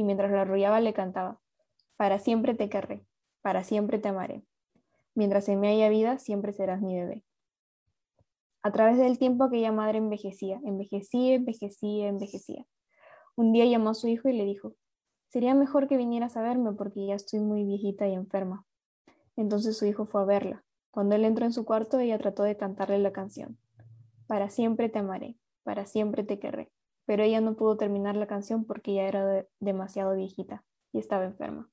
y 0.00 0.04
mientras 0.04 0.30
lo 0.30 0.40
arrullaba 0.40 0.80
le 0.80 0.94
cantaba, 0.94 1.40
para 1.96 2.18
siempre 2.18 2.54
te 2.54 2.70
querré, 2.70 3.04
para 3.42 3.64
siempre 3.64 3.98
te 3.98 4.08
amaré. 4.08 4.42
Mientras 5.14 5.46
en 5.50 5.60
mí 5.60 5.68
haya 5.68 5.90
vida, 5.90 6.18
siempre 6.18 6.54
serás 6.54 6.80
mi 6.80 6.94
bebé. 6.96 7.22
A 8.62 8.72
través 8.72 8.98
del 8.98 9.18
tiempo 9.18 9.44
aquella 9.44 9.72
madre 9.72 9.98
envejecía, 9.98 10.60
envejecía, 10.64 11.34
envejecía, 11.34 12.08
envejecía. 12.08 12.66
Un 13.36 13.52
día 13.52 13.64
llamó 13.64 13.90
a 13.90 13.94
su 13.94 14.08
hijo 14.08 14.28
y 14.28 14.32
le 14.32 14.44
dijo, 14.44 14.74
sería 15.28 15.54
mejor 15.54 15.88
que 15.88 15.96
vinieras 15.96 16.36
a 16.36 16.42
verme 16.42 16.72
porque 16.72 17.06
ya 17.06 17.14
estoy 17.14 17.40
muy 17.40 17.64
viejita 17.64 18.06
y 18.08 18.14
enferma. 18.14 18.66
Entonces 19.36 19.78
su 19.78 19.86
hijo 19.86 20.06
fue 20.06 20.22
a 20.22 20.24
verla. 20.24 20.64
Cuando 20.90 21.14
él 21.14 21.24
entró 21.24 21.46
en 21.46 21.52
su 21.52 21.64
cuarto, 21.64 21.98
ella 21.98 22.18
trató 22.18 22.42
de 22.42 22.56
cantarle 22.56 22.98
la 22.98 23.12
canción. 23.12 23.58
Para 24.26 24.50
siempre 24.50 24.88
te 24.88 24.98
amaré, 24.98 25.36
para 25.62 25.86
siempre 25.86 26.24
te 26.24 26.38
querré 26.38 26.70
pero 27.10 27.24
ella 27.24 27.40
no 27.40 27.56
pudo 27.56 27.76
terminar 27.76 28.14
la 28.14 28.28
canción 28.28 28.64
porque 28.64 28.94
ya 28.94 29.02
era 29.02 29.44
demasiado 29.58 30.14
viejita 30.14 30.62
y 30.92 31.00
estaba 31.00 31.24
enferma. 31.24 31.68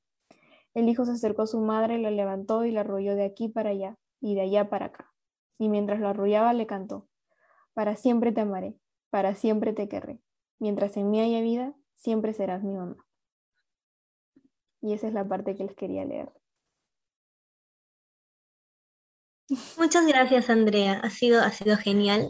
El 0.74 0.90
hijo 0.90 1.06
se 1.06 1.12
acercó 1.12 1.44
a 1.44 1.46
su 1.46 1.60
madre, 1.60 2.00
la 2.00 2.10
levantó 2.10 2.66
y 2.66 2.72
la 2.72 2.82
arrulló 2.82 3.14
de 3.14 3.26
aquí 3.26 3.48
para 3.48 3.70
allá 3.70 4.00
y 4.20 4.34
de 4.34 4.42
allá 4.42 4.68
para 4.72 4.88
acá. 4.88 5.14
Y 5.58 5.70
mientras 5.70 6.00
lo 6.00 6.10
arrullaba 6.10 6.54
le 6.54 6.68
cantó, 6.68 7.08
para 7.74 7.96
siempre 7.96 8.32
te 8.32 8.42
amaré, 8.42 8.78
para 9.10 9.36
siempre 9.36 9.74
te 9.74 9.88
querré. 9.88 10.20
Mientras 10.60 10.98
en 10.98 11.10
mí 11.10 11.22
haya 11.22 11.42
vida, 11.42 11.76
siempre 11.96 12.34
serás 12.34 12.64
mi 12.64 12.74
mamá. 12.74 12.98
Y 14.82 14.94
esa 14.94 15.08
es 15.08 15.14
la 15.14 15.28
parte 15.28 15.56
que 15.56 15.64
les 15.64 15.76
quería 15.76 16.06
leer. 16.06 16.32
Muchas 19.78 20.06
gracias, 20.06 20.50
Andrea. 20.50 21.00
Ha 21.04 21.10
sido, 21.10 21.42
ha 21.42 21.52
sido 21.52 21.78
genial. 21.78 22.30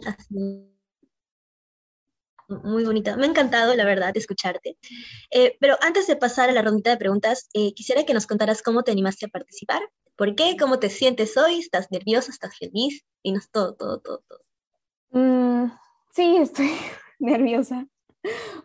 Muy 2.48 2.84
bonita. 2.84 3.16
Me 3.16 3.26
ha 3.26 3.28
encantado, 3.28 3.74
la 3.74 3.84
verdad, 3.84 4.16
escucharte. 4.16 4.78
Eh, 5.30 5.56
pero 5.60 5.76
antes 5.82 6.06
de 6.06 6.16
pasar 6.16 6.48
a 6.48 6.52
la 6.52 6.62
rondita 6.62 6.90
de 6.90 6.96
preguntas, 6.96 7.48
eh, 7.52 7.74
quisiera 7.74 8.04
que 8.04 8.14
nos 8.14 8.26
contaras 8.26 8.62
cómo 8.62 8.84
te 8.84 8.92
animaste 8.92 9.26
a 9.26 9.28
participar. 9.28 9.82
¿Por 10.18 10.34
qué? 10.34 10.56
¿Cómo 10.58 10.80
te 10.80 10.90
sientes 10.90 11.36
hoy? 11.36 11.60
¿Estás 11.60 11.92
nerviosa? 11.92 12.32
¿Estás 12.32 12.58
feliz? 12.58 13.06
Y 13.22 13.30
nos 13.30 13.48
todo, 13.52 13.76
todo, 13.76 14.00
todo, 14.00 14.24
todo. 14.28 14.40
Mm, 15.12 15.70
sí, 16.10 16.36
estoy 16.40 16.70
nerviosa 17.20 17.86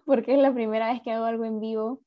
porque 0.03 0.33
es 0.33 0.39
la 0.39 0.51
primera 0.51 0.91
vez 0.91 1.03
que 1.03 1.12
hago 1.12 1.25
algo 1.25 1.45
en 1.45 1.60
vivo. 1.60 2.01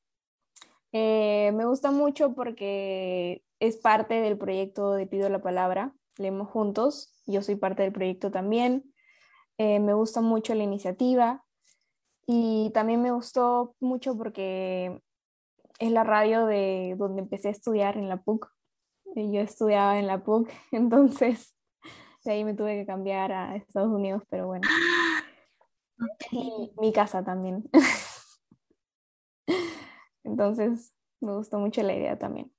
Eh, 0.91 1.53
me 1.53 1.63
gusta 1.63 1.91
mucho 1.91 2.35
porque 2.35 3.41
es 3.61 3.77
parte 3.77 4.15
del 4.15 4.37
proyecto 4.37 4.91
de 4.91 5.07
Pido 5.07 5.29
la 5.29 5.41
Palabra. 5.41 5.93
Leemos 6.17 6.49
juntos. 6.49 7.13
Yo 7.25 7.41
soy 7.41 7.55
parte 7.55 7.83
del 7.83 7.93
proyecto 7.93 8.31
también. 8.31 8.93
me 9.57 9.93
gusta 9.93 10.19
mucho 10.19 10.55
la 10.55 10.63
iniciativa. 10.63 11.45
Y 12.25 12.69
también 12.73 13.01
me 13.01 13.11
gustó 13.11 13.77
mucho 13.79 14.17
porque 14.17 15.01
es 15.79 15.91
la 15.93 16.03
radio 16.03 16.45
de 16.45 16.95
donde 16.97 17.21
empecé 17.21 17.47
a 17.47 17.51
estudiar 17.51 17.95
en 17.95 18.09
la 18.09 18.21
PUC. 18.21 18.56
Yo 19.17 19.41
estudiaba 19.41 19.97
en 19.97 20.05
la 20.05 20.23
PUC, 20.23 20.47
entonces 20.71 21.55
de 22.23 22.33
ahí 22.33 22.43
me 22.43 22.53
tuve 22.53 22.75
que 22.75 22.85
cambiar 22.85 23.31
a 23.31 23.55
Estados 23.55 23.89
Unidos, 23.89 24.21
pero 24.29 24.47
bueno. 24.47 24.67
Y 26.31 26.71
mi 26.77 26.93
casa 26.93 27.23
también. 27.23 27.63
Entonces 30.23 30.93
me 31.21 31.33
gustó 31.33 31.57
mucho 31.57 31.81
la 31.81 31.95
idea 31.95 32.19
también. 32.19 32.53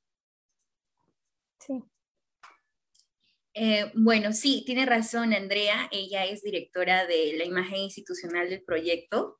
Sí. 1.60 1.84
Eh, 3.52 3.92
bueno, 3.94 4.32
sí, 4.32 4.62
tiene 4.64 4.86
razón 4.86 5.34
Andrea. 5.34 5.88
Ella 5.92 6.24
es 6.24 6.42
directora 6.42 7.06
de 7.06 7.34
la 7.36 7.44
imagen 7.44 7.76
institucional 7.76 8.48
del 8.48 8.64
proyecto 8.64 9.38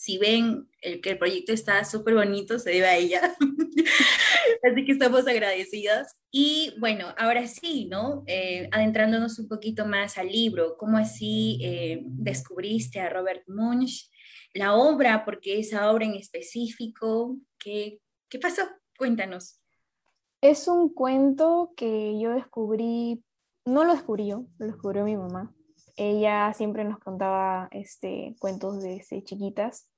si 0.00 0.16
ven 0.16 0.66
el, 0.80 1.02
que 1.02 1.10
el 1.10 1.18
proyecto 1.18 1.52
está 1.52 1.84
súper 1.84 2.14
bonito, 2.14 2.58
se 2.58 2.70
debe 2.70 2.86
a 2.86 2.96
ella. 2.96 3.36
Así 4.62 4.86
que 4.86 4.92
estamos 4.92 5.26
agradecidas. 5.26 6.18
Y 6.30 6.72
bueno, 6.80 7.08
ahora 7.18 7.46
sí, 7.46 7.84
¿no? 7.84 8.24
Eh, 8.26 8.70
adentrándonos 8.72 9.38
un 9.38 9.46
poquito 9.46 9.84
más 9.84 10.16
al 10.16 10.28
libro, 10.28 10.78
¿cómo 10.78 10.96
así 10.96 11.58
eh, 11.62 12.00
descubriste 12.06 12.98
a 12.98 13.10
Robert 13.10 13.42
Munch? 13.46 14.10
La 14.54 14.74
obra, 14.74 15.22
porque 15.26 15.58
esa 15.58 15.92
obra 15.92 16.06
en 16.06 16.14
específico, 16.14 17.36
¿qué, 17.58 18.00
¿qué 18.30 18.38
pasó? 18.38 18.62
Cuéntanos. 18.96 19.60
Es 20.40 20.66
un 20.66 20.94
cuento 20.94 21.74
que 21.76 22.18
yo 22.18 22.30
descubrí, 22.30 23.22
no 23.66 23.84
lo 23.84 23.92
descubrí 23.92 24.28
yo, 24.28 24.46
lo 24.56 24.66
descubrió 24.66 25.04
mi 25.04 25.18
mamá. 25.18 25.54
Ella 25.96 26.54
siempre 26.54 26.84
nos 26.84 26.98
contaba 27.00 27.68
este, 27.72 28.34
cuentos 28.40 28.82
desde 28.82 29.22
chiquitas. 29.22 29.89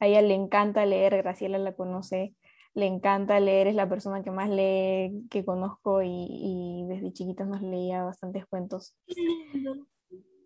A 0.00 0.06
ella 0.06 0.22
le 0.22 0.34
encanta 0.34 0.86
leer, 0.86 1.16
Graciela 1.16 1.58
la 1.58 1.74
conoce, 1.74 2.34
le 2.74 2.86
encanta 2.86 3.40
leer, 3.40 3.66
es 3.66 3.74
la 3.74 3.88
persona 3.88 4.22
que 4.22 4.30
más 4.30 4.48
lee 4.48 5.26
que 5.30 5.44
conozco 5.44 6.00
y, 6.02 6.84
desde 6.88 7.12
chiquitas 7.12 7.48
nos 7.48 7.62
leía 7.62 8.04
bastantes 8.04 8.46
cuentos. 8.46 8.94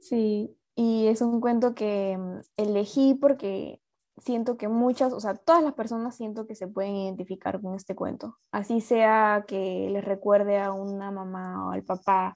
Sí, 0.00 0.56
y 0.74 1.06
es 1.06 1.20
un 1.20 1.40
cuento 1.40 1.74
que 1.74 2.16
mm, 2.18 2.40
elegí 2.56 3.14
porque 3.14 3.80
siento 4.18 4.56
que 4.56 4.68
muchas, 4.68 5.12
o 5.12 5.20
sea, 5.20 5.34
todas 5.34 5.62
las 5.62 5.74
personas 5.74 6.16
siento 6.16 6.46
que 6.46 6.54
se 6.54 6.68
pueden 6.68 6.96
identificar 6.96 7.60
con 7.60 7.74
este 7.74 7.94
cuento. 7.94 8.38
Así 8.50 8.80
sea 8.80 9.44
que 9.46 9.88
les 9.90 10.04
recuerde 10.04 10.58
a 10.58 10.72
una 10.72 11.10
mamá 11.10 11.68
o 11.68 11.70
al 11.70 11.84
papá, 11.84 12.34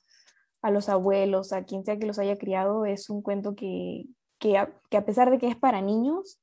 a 0.63 0.71
los 0.71 0.89
abuelos, 0.89 1.53
a 1.53 1.65
quien 1.65 1.85
sea 1.85 1.99
que 1.99 2.07
los 2.07 2.19
haya 2.19 2.37
criado, 2.37 2.87
es 2.87 3.09
un 3.09 3.23
cuento 3.23 3.55
que, 3.55 4.05
que, 4.39 4.59
a, 4.59 4.79
que 4.91 4.97
a 4.97 5.05
pesar 5.05 5.31
de 5.31 5.39
que 5.39 5.49
es 5.49 5.57
para 5.57 5.81
niños, 5.81 6.41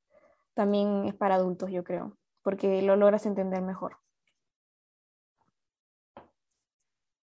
también 0.53 1.05
es 1.05 1.15
para 1.15 1.35
adultos, 1.35 1.71
yo 1.71 1.83
creo, 1.83 2.17
porque 2.41 2.81
lo 2.81 2.95
logras 2.95 3.25
entender 3.25 3.61
mejor. 3.61 3.97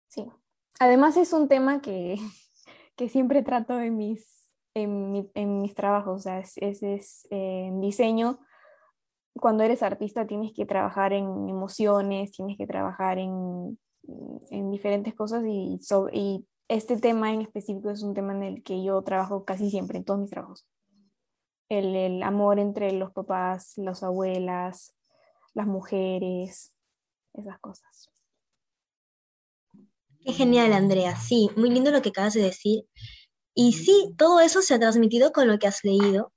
Sí. 0.09 0.31
Además 0.81 1.17
es 1.17 1.33
un 1.33 1.49
tema 1.49 1.81
que, 1.81 2.17
que 2.97 3.09
siempre 3.09 3.43
trato 3.43 3.79
en 3.81 3.97
mis, 3.97 4.53
en, 4.75 5.13
mi, 5.13 5.31
en 5.35 5.63
mis 5.63 5.75
trabajos, 5.75 6.21
o 6.21 6.23
sea, 6.23 6.39
es, 6.39 6.57
es, 6.57 7.27
eh, 7.31 7.71
diseño. 7.75 8.39
Cuando 9.41 9.65
eres 9.65 9.83
artista 9.83 10.27
tienes 10.27 10.53
que 10.53 10.67
trabajar 10.67 11.13
en 11.13 11.49
emociones, 11.49 12.31
tienes 12.31 12.57
que 12.57 12.67
trabajar 12.67 13.19
en, 13.19 13.79
en 14.51 14.71
diferentes 14.71 15.15
cosas 15.15 15.45
y, 15.47 15.81
y 16.13 16.47
este 16.69 16.97
tema 16.97 17.33
en 17.33 17.43
específico 17.43 17.91
es 17.91 18.03
un 18.03 18.15
tema 18.15 18.33
en 18.33 18.43
el 18.43 18.63
que 18.63 18.83
yo 18.83 19.03
trabajo 19.03 19.45
casi 19.45 19.71
siempre, 19.71 19.99
en 19.99 20.05
todos 20.05 20.21
mis 20.21 20.31
trabajos. 20.31 20.67
El, 21.69 22.23
amor 22.23 22.59
entre 22.59 22.93
los 22.93 23.13
papás, 23.13 23.73
las 23.77 24.03
abuelas, 24.03 24.95
las 25.55 25.67
mujeres, 25.67 26.73
esas 27.33 27.59
cosas. 27.59 28.11
Qué 30.25 30.33
genial, 30.33 30.73
Andrea. 30.73 31.17
Sí, 31.17 31.51
muy 31.57 31.71
lindo 31.71 31.91
lo 31.91 32.03
que 32.03 32.11
acabas 32.11 32.35
de 32.35 32.43
decir. 32.43 32.87
Y 33.55 33.73
sí, 33.73 34.15
todo 34.17 34.41
eso 34.41 34.63
se 34.63 34.75
ha 34.75 34.79
transmitido 34.79 35.33
con 35.33 35.49
lo 35.49 35.59
que 35.59 35.67
has 35.67 35.85
leído. 35.85 36.33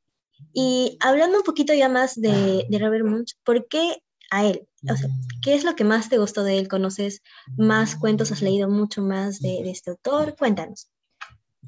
Y 0.53 0.98
hablando 1.01 1.38
un 1.38 1.43
poquito 1.43 1.74
ya 1.74 1.89
más 1.89 2.19
de, 2.19 2.65
de 2.69 2.79
Robert 2.79 3.05
Munch, 3.05 3.36
¿por 3.43 3.67
qué 3.67 4.03
a 4.29 4.46
él? 4.46 4.67
O 4.89 4.96
sea, 4.96 5.10
¿qué 5.41 5.55
es 5.55 5.63
lo 5.63 5.75
que 5.75 5.84
más 5.84 6.10
te 6.10 6.17
gustó 6.17 6.43
de 6.43 6.57
él? 6.60 6.67
¿Conoces 6.67 7.22
más 7.57 7.96
cuentos? 7.96 8.31
¿Has 8.31 8.41
leído 8.41 8.69
mucho 8.69 9.01
más 9.01 9.39
de 9.39 9.69
este 9.69 9.91
autor? 9.91 10.36
Cuéntanos. 10.38 10.89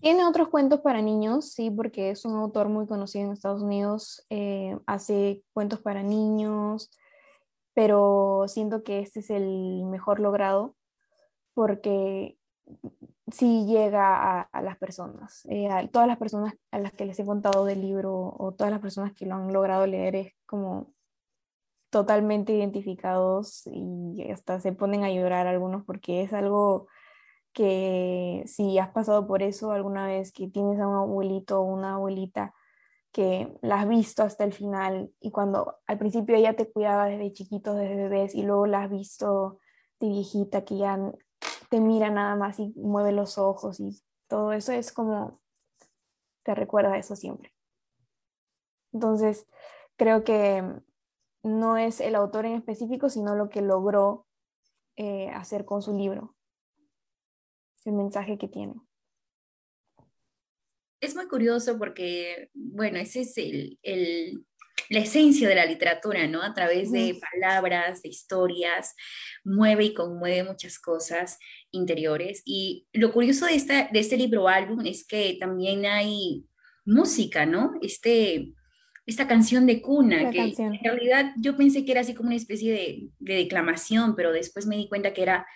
Tiene 0.01 0.25
otros 0.25 0.48
cuentos 0.48 0.79
para 0.79 1.01
niños, 1.01 1.51
sí, 1.51 1.70
porque 1.70 2.12
es 2.12 2.24
un 2.24 2.36
autor 2.36 2.70
muy 2.70 2.88
conocido 2.88 3.25
en 3.25 3.34
Estados 3.34 3.62
Unidos. 3.62 4.25
Eh, 4.29 4.77
hace 4.86 5.44
cuentos 5.53 5.79
para 5.79 6.03
niños, 6.03 6.89
pero 7.74 8.46
siento 8.48 8.84
que 8.84 9.00
este 9.00 9.20
es 9.20 9.29
el 9.29 9.86
mejor 9.86 10.20
logrado 10.20 10.75
porque 11.53 12.38
sí 13.32 13.65
llega 13.65 14.15
a, 14.15 14.41
a 14.41 14.62
las 14.62 14.77
personas. 14.77 15.46
Eh, 15.50 15.68
a 15.70 15.88
todas 15.88 16.08
las 16.08 16.18
personas 16.18 16.53
a 16.72 16.79
las 16.79 16.94
que 16.94 17.06
les 17.06 17.20
he 17.20 17.25
contado 17.25 17.65
del 17.65 17.82
libro 17.82 18.36
o 18.38 18.53
todas 18.53 18.72
las 18.72 18.82
personas 18.82 19.13
que 19.13 19.25
lo 19.25 19.36
han 19.36 19.51
logrado 19.51 19.86
leer 19.86 20.15
es 20.15 20.34
como 20.46 20.94
totalmente 21.89 22.53
identificados 22.53 23.63
y 23.65 24.29
hasta 24.32 24.60
se 24.60 24.72
ponen 24.74 25.03
a 25.03 25.12
llorar 25.12 25.48
algunos 25.48 25.84
porque 25.86 26.22
es 26.22 26.34
algo 26.34 26.88
que 27.53 28.44
si 28.46 28.77
has 28.79 28.89
pasado 28.89 29.27
por 29.27 29.44
eso 29.44 29.72
alguna 29.72 30.08
vez, 30.08 30.32
que 30.32 30.48
tienes 30.48 30.79
a 30.79 30.88
un 30.88 30.96
abuelito 30.96 31.60
o 31.60 31.63
una 31.63 31.96
abuelita 31.96 32.53
que 33.12 33.58
la 33.62 33.82
has 33.82 33.89
visto 33.89 34.24
hasta 34.24 34.44
el 34.44 34.53
final 34.53 35.12
y 35.20 35.32
cuando 35.32 35.77
al 35.88 35.98
principio 35.98 36.36
ella 36.36 36.56
te 36.56 36.72
cuidaba 36.72 37.08
desde 37.08 37.34
chiquito, 37.34 37.74
desde 37.74 37.96
bebés 37.96 38.36
y 38.36 38.44
luego 38.44 38.68
la 38.68 38.84
has 38.84 38.91
visto 38.91 39.60
de 40.00 40.10
viejita 40.10 40.63
que 40.63 40.77
ya 40.77 41.00
te 41.70 41.79
mira 41.79 42.10
nada 42.10 42.36
más 42.36 42.60
y 42.60 42.74
mueve 42.75 43.12
los 43.12 43.38
ojos 43.38 43.79
y 43.79 44.00
todo 44.27 44.53
eso 44.53 44.72
es 44.72 44.91
como 44.91 45.41
te 46.44 46.56
recuerda 46.56 46.98
eso 46.98 47.15
siempre. 47.15 47.53
Entonces, 48.91 49.48
creo 49.98 50.24
que 50.24 50.63
no 51.44 51.77
es 51.77 52.01
el 52.01 52.15
autor 52.15 52.46
en 52.46 52.53
específico, 52.53 53.10
sino 53.10 53.36
lo 53.36 53.50
que 53.50 53.62
logró 53.62 54.27
eh, 54.96 55.29
hacer 55.29 55.65
con 55.65 55.82
su 55.82 55.96
libro, 55.96 56.36
el 57.89 57.96
mensaje 57.96 58.38
que 58.38 58.48
tiene. 58.48 58.74
Es 61.01 61.15
muy 61.15 61.27
curioso 61.27 61.77
porque, 61.77 62.50
bueno, 62.53 62.98
ese 62.98 63.22
es 63.22 63.38
el, 63.38 63.79
el, 63.84 64.46
la 64.89 65.00
esencia 65.00 65.48
de 65.48 65.55
la 65.55 65.66
literatura, 65.66 66.27
¿no? 66.27 66.42
A 66.42 66.53
través 66.53 66.92
de 66.92 67.18
palabras, 67.31 68.01
de 68.01 68.09
historias, 68.09 68.96
mueve 69.44 69.85
y 69.85 69.94
conmueve 69.94 70.44
muchas 70.44 70.77
cosas 70.79 71.37
interiores. 71.72 72.42
Y 72.46 72.87
lo 72.92 73.14
curioso 73.14 73.46
de, 73.46 73.55
esta, 73.55 73.87
de 73.92 74.00
este 74.00 74.18
libro 74.18 74.48
álbum 74.48 74.85
es 74.85 75.05
que 75.05 75.37
también 75.40 75.85
hay 75.85 76.46
música, 76.85 77.46
¿no? 77.46 77.74
Este, 77.81 78.53
esta 79.05 79.27
canción 79.27 79.66
de 79.66 79.81
cuna, 79.81 80.24
La 80.24 80.31
que 80.31 80.37
canción. 80.37 80.75
en 80.75 80.83
realidad 80.83 81.33
yo 81.37 81.55
pensé 81.55 81.85
que 81.85 81.92
era 81.92 82.01
así 82.01 82.14
como 82.14 82.27
una 82.27 82.35
especie 82.35 82.74
de, 82.74 83.09
de 83.20 83.35
declamación, 83.35 84.16
pero 84.16 84.31
después 84.31 84.66
me 84.66 84.75
di 84.75 84.90
cuenta 84.90 85.14
que 85.14 85.22
era 85.22 85.48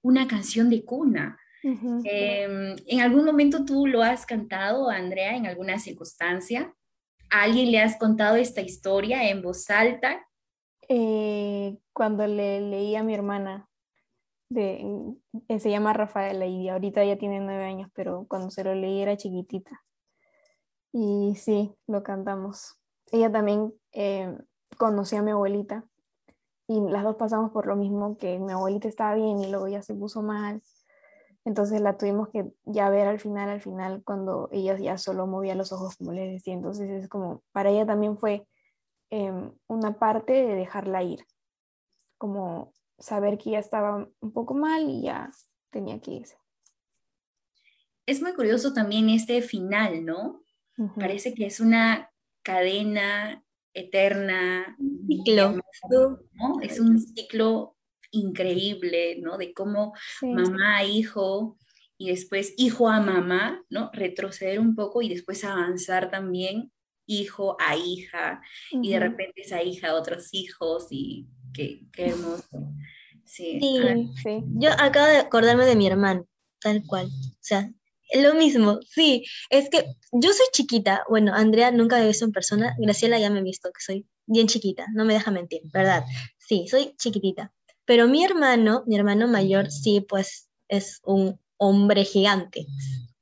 una 0.00 0.28
canción 0.28 0.70
de 0.70 0.84
cuna. 0.84 1.38
Eh, 1.62 2.76
¿En 2.86 3.00
algún 3.00 3.24
momento 3.24 3.64
tú 3.64 3.86
lo 3.86 4.02
has 4.02 4.26
cantado, 4.26 4.90
Andrea, 4.90 5.36
en 5.36 5.46
alguna 5.46 5.78
circunstancia? 5.78 6.74
¿A 7.30 7.42
alguien 7.42 7.70
le 7.70 7.80
has 7.80 7.96
contado 7.98 8.36
esta 8.36 8.60
historia 8.60 9.28
en 9.30 9.42
voz 9.42 9.70
alta? 9.70 10.26
Eh, 10.88 11.78
cuando 11.92 12.26
le 12.26 12.60
leí 12.60 12.96
a 12.96 13.02
mi 13.02 13.14
hermana, 13.14 13.68
de, 14.50 14.84
eh, 15.48 15.58
se 15.58 15.70
llama 15.70 15.92
Rafaela 15.92 16.46
y 16.46 16.68
ahorita 16.68 17.04
ya 17.04 17.16
tiene 17.16 17.40
nueve 17.40 17.64
años, 17.64 17.90
pero 17.94 18.26
cuando 18.28 18.50
se 18.50 18.64
lo 18.64 18.74
leí 18.74 19.00
era 19.00 19.16
chiquitita. 19.16 19.82
Y 20.92 21.34
sí, 21.36 21.74
lo 21.86 22.02
cantamos. 22.02 22.78
Ella 23.10 23.32
también 23.32 23.72
eh, 23.92 24.36
conoció 24.76 25.18
a 25.18 25.22
mi 25.22 25.30
abuelita 25.30 25.84
y 26.68 26.80
las 26.80 27.04
dos 27.04 27.16
pasamos 27.16 27.50
por 27.50 27.66
lo 27.66 27.76
mismo, 27.76 28.16
que 28.18 28.38
mi 28.38 28.52
abuelita 28.52 28.88
estaba 28.88 29.14
bien 29.14 29.38
y 29.38 29.50
luego 29.50 29.68
ya 29.68 29.82
se 29.82 29.94
puso 29.94 30.22
mal. 30.22 30.62
Entonces 31.44 31.80
la 31.80 31.96
tuvimos 31.96 32.28
que 32.28 32.52
ya 32.64 32.88
ver 32.88 33.08
al 33.08 33.18
final, 33.18 33.48
al 33.48 33.60
final, 33.60 34.02
cuando 34.04 34.48
ella 34.52 34.78
ya 34.78 34.96
solo 34.96 35.26
movía 35.26 35.54
los 35.54 35.72
ojos, 35.72 35.96
como 35.96 36.12
les 36.12 36.30
decía. 36.30 36.54
Entonces 36.54 36.88
es 36.90 37.08
como, 37.08 37.42
para 37.52 37.70
ella 37.70 37.84
también 37.84 38.16
fue 38.16 38.46
em, 39.10 39.52
una 39.66 39.98
parte 39.98 40.32
de 40.32 40.54
dejarla 40.54 41.02
ir, 41.02 41.26
como 42.18 42.72
saber 42.98 43.38
que 43.38 43.50
ya 43.50 43.58
estaba 43.58 44.08
un 44.20 44.32
poco 44.32 44.54
mal 44.54 44.88
y 44.88 45.02
ya 45.02 45.32
tenía 45.70 46.00
que 46.00 46.12
irse. 46.12 46.36
Es 48.06 48.22
muy 48.22 48.34
curioso 48.34 48.72
también 48.72 49.08
este 49.10 49.42
final, 49.42 50.04
¿no? 50.04 50.42
Parece 50.96 51.34
que 51.34 51.46
es 51.46 51.60
una 51.60 52.10
cadena 52.42 53.44
eterna, 53.74 54.76
Ciclo. 55.06 55.60
¿no? 55.90 56.60
Es 56.60 56.80
un 56.80 56.98
ciclo 56.98 57.76
increíble, 58.12 59.16
¿no? 59.20 59.36
De 59.38 59.52
cómo 59.52 59.92
Sí. 60.20 60.26
mamá 60.26 60.78
a 60.78 60.84
hijo 60.84 61.58
y 61.98 62.10
después 62.10 62.54
hijo 62.56 62.88
a 62.88 63.00
mamá, 63.00 63.62
¿no? 63.68 63.90
Retroceder 63.92 64.60
un 64.60 64.74
poco 64.74 65.02
y 65.02 65.08
después 65.08 65.44
avanzar 65.44 66.10
también 66.10 66.72
hijo 67.06 67.56
a 67.60 67.76
hija 67.76 68.40
y 68.70 68.90
de 68.90 69.00
repente 69.00 69.42
esa 69.42 69.62
hija 69.62 69.88
a 69.88 69.94
otros 69.94 70.28
hijos 70.32 70.86
y 70.90 71.26
qué, 71.52 71.80
qué 71.92 72.08
hermoso. 72.08 72.48
Sí. 73.24 73.58
Sí. 73.60 73.78
Sí, 73.82 74.10
sí. 74.22 74.44
Yo 74.54 74.70
acabo 74.78 75.06
de 75.06 75.18
acordarme 75.18 75.64
de 75.66 75.76
mi 75.76 75.86
hermano, 75.86 76.26
tal 76.60 76.82
cual. 76.86 77.06
O 77.06 77.36
sea, 77.40 77.70
lo 78.14 78.34
mismo, 78.34 78.78
sí. 78.84 79.24
Es 79.50 79.70
que 79.70 79.84
yo 80.12 80.32
soy 80.32 80.46
chiquita. 80.52 81.02
Bueno, 81.08 81.32
Andrea 81.34 81.70
nunca 81.70 81.96
me 81.96 82.04
ha 82.04 82.06
visto 82.08 82.24
en 82.24 82.32
persona. 82.32 82.74
Graciela 82.78 83.18
ya 83.18 83.30
me 83.30 83.38
ha 83.40 83.42
visto, 83.42 83.70
que 83.72 83.80
soy 83.80 84.06
bien 84.26 84.48
chiquita. 84.48 84.86
No 84.94 85.04
me 85.04 85.14
deja 85.14 85.30
mentir, 85.30 85.62
¿verdad? 85.72 86.04
Sí, 86.38 86.66
soy 86.68 86.94
chiquitita. 86.98 87.52
Pero 87.92 88.08
mi 88.08 88.24
hermano, 88.24 88.84
mi 88.86 88.96
hermano 88.96 89.28
mayor, 89.28 89.70
sí, 89.70 90.00
pues 90.00 90.48
es 90.68 91.02
un 91.04 91.38
hombre 91.58 92.06
gigante, 92.06 92.64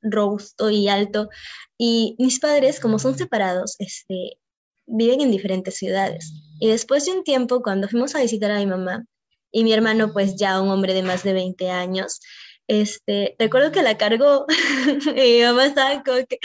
robusto 0.01 0.71
y 0.71 0.87
alto. 0.87 1.29
Y 1.77 2.15
mis 2.21 2.39
padres, 2.39 2.79
como 2.79 3.01
son 3.01 3.19
separados, 3.19 3.75
este, 3.81 4.39
viven 4.87 5.23
en 5.23 5.33
diferentes 5.33 5.75
ciudades. 5.75 6.33
Y 6.61 6.69
después 6.69 7.05
de 7.05 7.11
un 7.11 7.25
tiempo, 7.25 7.63
cuando 7.63 7.89
fuimos 7.89 8.15
a 8.15 8.21
visitar 8.21 8.53
a 8.53 8.61
mi 8.61 8.67
mamá, 8.67 9.05
y 9.51 9.65
mi 9.65 9.73
hermano, 9.73 10.13
pues 10.13 10.37
ya 10.37 10.61
un 10.61 10.69
hombre 10.69 10.95
de 10.95 11.03
más 11.03 11.25
de 11.25 11.33
20 11.33 11.69
años, 11.69 12.21
este, 12.69 13.35
recuerdo 13.41 13.73
que 13.73 13.83
la 13.83 13.99
cargó, 13.99 14.47
y 15.17 15.39
mi 15.39 15.43
mamá 15.43 15.67
estaba 15.67 16.01
como 16.05 16.25
que, 16.29 16.39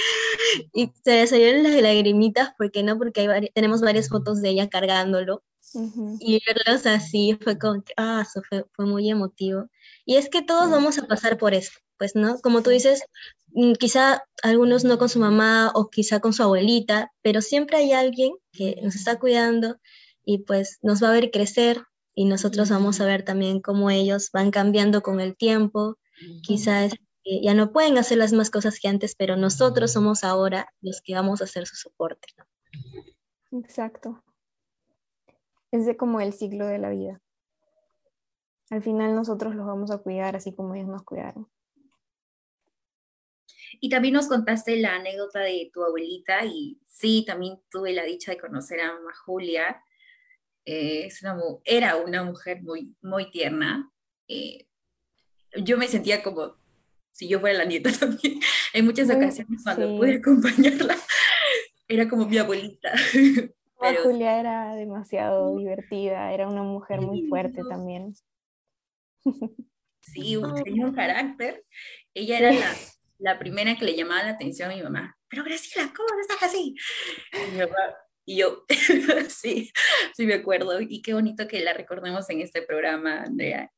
y 0.74 0.92
se 1.04 1.12
le 1.12 1.28
salieron 1.28 1.62
las 1.62 1.80
lagrimitas, 1.80 2.54
porque 2.58 2.82
no, 2.82 2.98
porque 2.98 3.22
hay 3.22 3.52
tenemos 3.54 3.82
varias 3.82 4.10
fotos 4.10 4.42
de 4.42 4.50
ella 4.50 4.68
cargándolo, 4.68 5.44
Ujú. 5.76 6.18
y 6.20 6.42
verlos 6.46 6.86
así 6.86 7.38
fue 7.42 7.58
como 7.60 7.84
que, 7.84 7.94
ah, 7.98 8.24
eso 8.28 8.42
fue, 8.48 8.66
fue 8.74 8.86
muy 8.86 9.10
emotivo. 9.10 9.68
Y 10.06 10.16
es 10.16 10.30
que 10.30 10.42
todos 10.42 10.70
vamos 10.72 10.98
a 10.98 11.08
pasar 11.08 11.38
por 11.38 11.54
esto, 11.54 11.80
pues, 11.98 12.16
¿no? 12.16 12.40
Como 12.42 12.62
tú 12.64 12.70
dices, 12.70 13.04
mm, 13.54 13.74
quizá 13.74 14.24
algunos 14.44 14.84
no 14.84 14.98
con 14.98 15.10
su 15.10 15.20
mamá 15.20 15.72
o 15.76 15.90
quizá 15.90 16.20
con 16.20 16.34
su 16.34 16.44
abuelita, 16.44 17.12
pero 17.22 17.42
siempre 17.42 17.78
hay 17.78 17.92
alguien 17.94 18.34
que 18.52 18.80
nos 18.82 18.96
está 18.96 19.20
cuidando 19.20 19.78
y 20.24 20.40
pues 20.40 20.80
nos 20.82 21.04
va 21.04 21.10
a 21.10 21.14
ver 21.14 21.32
crecer 21.32 21.84
y 22.16 22.26
nosotros 22.26 22.70
vamos 22.70 23.02
a 23.02 23.06
ver 23.06 23.24
también 23.24 23.62
cómo 23.62 23.90
ellos 23.90 24.30
van 24.32 24.52
cambiando 24.52 25.02
con 25.02 25.20
el 25.20 25.36
tiempo. 25.36 25.98
Quizás 26.44 26.94
eh, 27.26 27.42
ya 27.44 27.54
no 27.54 27.72
pueden 27.74 27.98
hacer 27.98 28.18
las 28.18 28.32
mismas 28.32 28.50
cosas 28.50 28.80
que 28.80 28.88
antes, 28.88 29.16
pero 29.16 29.36
nosotros 29.36 29.92
somos 29.92 30.24
ahora 30.24 30.70
los 30.82 31.02
que 31.02 31.14
vamos 31.14 31.42
a 31.42 31.44
hacer 31.44 31.68
su 31.68 31.76
soporte. 31.76 32.28
¿no? 32.38 33.60
Exacto. 33.60 34.25
Es 35.76 35.86
de 35.86 35.98
como 35.98 36.22
el 36.22 36.32
ciclo 36.32 36.68
de 36.68 36.78
la 36.78 36.90
vida. 36.90 37.22
Al 38.70 38.82
final 38.82 39.14
nosotros 39.14 39.56
los 39.56 39.68
vamos 39.68 39.92
a 39.92 39.98
cuidar 39.98 40.38
así 40.38 40.56
como 40.56 40.74
ellos 40.74 40.88
nos 40.88 41.04
cuidaron. 41.04 41.50
Y 43.82 43.90
también 43.90 44.14
nos 44.14 44.30
contaste 44.30 44.78
la 44.78 44.96
anécdota 44.96 45.42
de 45.42 45.70
tu 45.74 45.84
abuelita 45.84 46.46
y 46.46 46.80
sí, 46.88 47.26
también 47.28 47.60
tuve 47.70 47.92
la 47.92 48.06
dicha 48.06 48.32
de 48.32 48.38
conocer 48.38 48.80
a 48.80 48.94
mamá 48.94 49.12
Julia. 49.26 49.84
Eh, 50.64 51.08
es 51.08 51.22
una, 51.22 51.38
era 51.66 51.98
una 51.98 52.24
mujer 52.24 52.64
muy, 52.64 52.96
muy 53.02 53.30
tierna. 53.30 53.92
Eh, 54.30 54.70
yo 55.62 55.78
me 55.78 55.90
sentía 55.90 56.24
como 56.24 56.56
si 57.12 57.28
yo 57.28 57.42
fuera 57.42 57.58
la 57.58 57.66
nieta 57.66 57.92
también. 58.00 58.40
En 58.72 58.86
muchas 58.86 59.10
ocasiones 59.10 59.62
cuando 59.62 59.98
pude 59.98 60.16
acompañarla, 60.20 60.98
era 61.86 62.08
como 62.08 62.26
mi 62.28 62.38
abuelita. 62.38 62.94
Pero... 63.92 64.04
Julia 64.04 64.40
era 64.40 64.76
demasiado 64.76 65.58
divertida, 65.58 66.34
era 66.34 66.48
una 66.48 66.64
mujer 66.64 67.02
muy 67.02 67.28
fuerte 67.28 67.62
también. 67.70 68.14
Sí, 70.02 70.38
tenía 70.66 70.86
un 70.86 70.94
carácter. 70.94 71.64
Ella 72.14 72.40
era 72.40 72.52
la, 72.52 72.76
la 73.18 73.40
primera 73.40 73.76
que 73.76 73.86
le 73.86 73.96
llamaba 73.96 74.24
la 74.24 74.32
atención 74.32 74.72
a 74.72 74.76
mi 74.76 74.82
mamá. 74.82 75.18
Pero 75.30 75.44
Graciela, 75.44 75.92
¿cómo 75.96 76.10
no 76.10 76.22
estás 76.22 76.44
así? 76.44 76.76
Y, 78.26 78.38
yo, 78.38 78.66
sí, 79.30 79.72
sí 80.16 80.26
me 80.26 80.36
acuerdo. 80.36 80.80
Y 80.82 81.02
qué 81.02 81.14
bonito 81.14 81.48
que 81.48 81.64
la 81.64 81.74
recordemos 81.74 82.30
en 82.30 82.42
este 82.42 82.62
programa, 82.62 83.24
Andrea. 83.24 83.72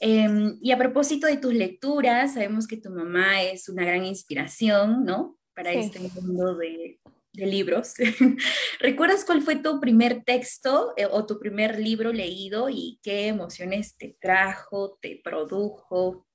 Em, 0.00 0.56
y 0.62 0.70
a 0.70 0.78
propósito 0.78 1.26
de 1.26 1.38
tus 1.38 1.54
lecturas, 1.54 2.34
sabemos 2.34 2.66
que 2.66 2.76
tu 2.76 2.90
mamá 2.90 3.42
es 3.42 3.68
una 3.68 3.84
gran 3.84 4.04
inspiración, 4.04 5.04
¿no? 5.04 5.38
Para 5.54 5.72
este 5.72 5.98
mundo 5.98 6.56
de, 6.56 7.00
de 7.38 7.46
libros. 7.46 7.94
¿Recuerdas 8.80 9.24
cuál 9.24 9.42
fue 9.42 9.56
tu 9.56 9.80
primer 9.80 10.24
texto 10.24 10.92
eh, 10.96 11.06
o 11.10 11.24
tu 11.26 11.38
primer 11.38 11.78
libro 11.78 12.12
leído 12.12 12.68
y 12.68 12.98
qué 13.02 13.28
emociones 13.28 13.96
te 13.96 14.16
trajo, 14.20 14.98
te 15.00 15.20
produjo? 15.22 16.26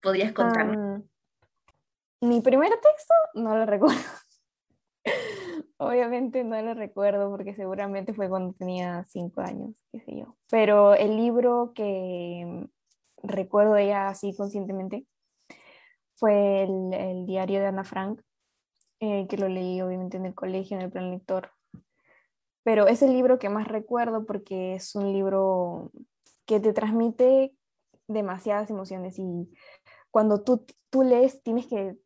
¿Podrías 0.00 0.32
contarme? 0.32 1.02
Mi 2.20 2.40
primer 2.40 2.70
texto 2.70 3.14
no 3.34 3.56
lo 3.56 3.66
recuerdo. 3.66 4.00
Obviamente 5.76 6.42
no 6.42 6.60
lo 6.60 6.74
recuerdo 6.74 7.30
porque 7.30 7.54
seguramente 7.54 8.12
fue 8.12 8.28
cuando 8.28 8.52
tenía 8.54 9.04
cinco 9.08 9.40
años, 9.42 9.74
qué 9.92 10.00
sé 10.00 10.16
yo. 10.16 10.36
Pero 10.50 10.94
el 10.94 11.16
libro 11.16 11.72
que 11.74 12.66
recuerdo 13.22 13.78
ya 13.78 14.08
así 14.08 14.34
conscientemente 14.36 15.06
fue 16.16 16.62
el, 16.64 17.26
diario 17.26 17.60
de 17.60 17.66
Ana 17.66 17.84
Frank, 17.84 18.20
eh, 19.00 19.26
que 19.28 19.36
lo 19.36 19.48
leí 19.48 19.80
obviamente 19.80 20.16
en 20.16 20.26
el 20.26 20.34
colegio, 20.34 20.76
en 20.76 20.82
el 20.82 20.90
plan 20.90 21.10
lector. 21.10 21.50
Pero 22.64 22.86
es 22.86 23.02
el 23.02 23.12
libro 23.12 23.38
que 23.38 23.48
más 23.48 23.68
recuerdo 23.68 24.26
porque 24.26 24.74
es 24.74 24.94
un 24.94 25.12
libro 25.12 25.90
que 26.46 26.60
te 26.60 26.72
transmite 26.72 27.54
demasiadas 28.06 28.70
emociones 28.70 29.18
y 29.18 29.50
cuando 30.10 30.42
tú, 30.42 30.64
tú 30.90 31.02
lees 31.02 31.42
tienes 31.42 31.66
que 31.66 31.96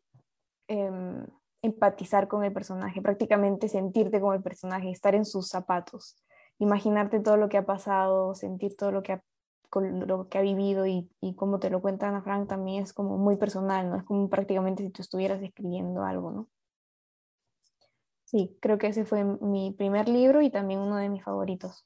Em, 0.69 1.27
empatizar 1.61 2.29
con 2.29 2.45
el 2.45 2.53
personaje, 2.53 3.03
prácticamente 3.03 3.69
sentirte 3.69 4.21
con 4.23 4.35
el 4.35 4.43
personaje, 4.43 4.91
estar 4.91 5.15
en 5.15 5.27
sus 5.27 5.49
zapatos, 5.49 6.17
imaginarte 6.59 7.21
todo 7.21 7.37
lo 7.37 7.51
que 7.51 7.59
ha 7.59 7.67
pasado, 7.67 8.35
sentir 8.35 8.75
todo 8.75 8.91
lo 8.91 9.03
que 9.03 9.13
ha, 9.13 9.23
lo 9.75 10.29
que 10.29 10.39
ha 10.39 10.41
vivido 10.41 10.87
y, 10.87 11.11
y 11.21 11.35
como 11.35 11.59
te 11.59 11.69
lo 11.69 11.83
cuenta 11.83 12.09
Ana 12.09 12.23
Frank 12.23 12.49
también 12.49 12.83
es 12.85 12.95
como 12.95 13.19
muy 13.19 13.37
personal, 13.37 13.91
¿no? 13.91 13.97
Es 13.97 14.05
como 14.05 14.31
prácticamente 14.31 14.83
si 14.83 14.91
tú 14.91 15.03
estuvieras 15.03 15.43
escribiendo 15.43 16.05
algo, 16.05 16.31
¿no? 16.31 16.49
Sí, 18.33 18.57
creo 18.61 18.79
que 18.79 18.87
ese 18.87 19.05
fue 19.05 19.25
mi 19.25 19.73
primer 19.73 20.09
libro 20.09 20.41
y 20.41 20.51
también 20.51 20.81
uno 20.81 20.97
de 20.97 21.11
mis 21.11 21.23
favoritos. 21.23 21.85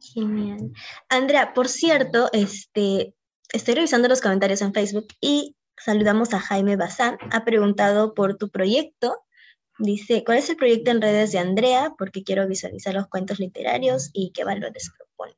Genial. 0.00 0.72
Andrea, 1.10 1.52
por 1.52 1.68
cierto, 1.68 2.30
este, 2.32 3.14
estoy 3.52 3.74
revisando 3.74 4.08
los 4.08 4.22
comentarios 4.22 4.62
en 4.62 4.72
Facebook 4.72 5.08
y 5.20 5.54
saludamos 5.76 6.32
a 6.32 6.40
Jaime 6.40 6.76
Bazán. 6.76 7.18
Ha 7.30 7.44
preguntado 7.44 8.14
por 8.14 8.38
tu 8.38 8.48
proyecto. 8.48 9.18
Dice, 9.78 10.24
¿cuál 10.24 10.38
es 10.38 10.48
el 10.48 10.56
proyecto 10.56 10.90
en 10.90 11.02
redes 11.02 11.32
de 11.32 11.38
Andrea? 11.38 11.94
Porque 11.98 12.24
quiero 12.24 12.48
visualizar 12.48 12.94
los 12.94 13.08
cuentos 13.08 13.38
literarios 13.38 14.08
y 14.14 14.32
qué 14.32 14.44
valores 14.44 14.90
propone. 14.96 15.36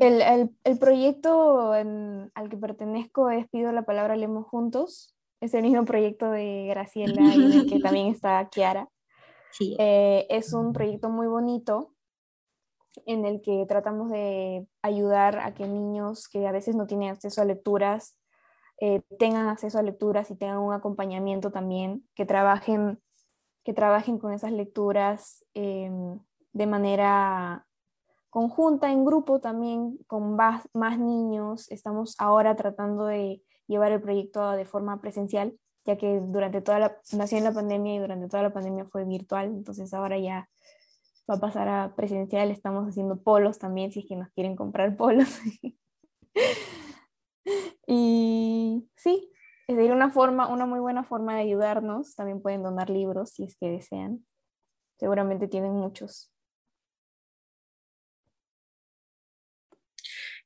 El, 0.00 0.50
el, 0.64 0.78
proyecto 0.80 1.70
al 1.70 2.48
que 2.50 2.56
pertenezco 2.56 3.30
es 3.30 3.48
Pido 3.48 3.70
la 3.70 3.84
Palabra 3.84 4.16
Leemos 4.16 4.46
Juntos. 4.46 5.15
Es 5.40 5.54
el 5.54 5.62
mismo 5.62 5.84
proyecto 5.84 6.30
de 6.30 6.66
Graciela 6.68 7.22
y 7.34 7.44
en 7.44 7.52
el 7.52 7.66
que 7.66 7.80
también 7.80 8.06
está 8.14 8.48
Kiara. 8.48 8.88
Sí. 9.52 9.76
Eh, 9.78 10.26
es 10.30 10.52
un 10.52 10.72
proyecto 10.72 11.08
muy 11.08 11.26
bonito 11.26 11.94
en 13.04 13.24
el 13.24 13.42
que 13.42 13.64
tratamos 13.68 14.10
de 14.10 14.66
ayudar 14.82 15.38
a 15.38 15.54
que 15.54 15.66
niños 15.66 16.28
que 16.28 16.46
a 16.46 16.52
veces 16.52 16.74
no 16.74 16.86
tienen 16.86 17.10
acceso 17.10 17.42
a 17.42 17.44
lecturas 17.44 18.16
eh, 18.78 19.02
tengan 19.18 19.48
acceso 19.48 19.78
a 19.78 19.82
lecturas 19.82 20.30
y 20.30 20.36
tengan 20.36 20.58
un 20.58 20.74
acompañamiento 20.74 21.50
también, 21.50 22.06
que 22.14 22.26
trabajen, 22.26 23.00
que 23.64 23.72
trabajen 23.72 24.18
con 24.18 24.32
esas 24.32 24.52
lecturas 24.52 25.44
em, 25.54 26.20
de 26.52 26.66
manera 26.66 27.66
conjunta, 28.28 28.92
en 28.92 29.04
grupo 29.04 29.40
también, 29.40 29.98
con 30.06 30.36
más, 30.36 30.68
más 30.74 30.98
niños. 30.98 31.70
Estamos 31.70 32.16
ahora 32.18 32.54
tratando 32.54 33.06
de 33.06 33.42
llevar 33.66 33.92
el 33.92 34.00
proyecto 34.00 34.52
de 34.52 34.64
forma 34.64 35.00
presencial, 35.00 35.58
ya 35.84 35.96
que 35.96 36.20
durante 36.20 36.60
toda 36.60 36.78
la, 36.78 36.96
nació 37.12 37.38
en 37.38 37.44
la 37.44 37.52
pandemia 37.52 37.94
y 37.94 37.98
durante 37.98 38.28
toda 38.28 38.42
la 38.42 38.52
pandemia 38.52 38.86
fue 38.86 39.04
virtual, 39.04 39.46
entonces 39.46 39.92
ahora 39.94 40.18
ya 40.18 40.48
va 41.30 41.36
a 41.36 41.40
pasar 41.40 41.68
a 41.68 41.94
presencial, 41.96 42.50
estamos 42.50 42.88
haciendo 42.88 43.20
polos 43.22 43.58
también, 43.58 43.92
si 43.92 44.00
es 44.00 44.06
que 44.06 44.16
nos 44.16 44.30
quieren 44.30 44.56
comprar 44.56 44.96
polos. 44.96 45.40
Y 47.86 48.88
sí, 48.96 49.30
es 49.68 49.76
decir, 49.76 49.92
una 49.92 50.10
forma, 50.10 50.48
una 50.48 50.66
muy 50.66 50.80
buena 50.80 51.04
forma 51.04 51.34
de 51.34 51.42
ayudarnos. 51.42 52.14
También 52.14 52.42
pueden 52.42 52.62
donar 52.62 52.90
libros 52.90 53.30
si 53.30 53.44
es 53.44 53.56
que 53.56 53.68
desean. 53.68 54.26
Seguramente 54.98 55.48
tienen 55.48 55.72
muchos. 55.72 56.32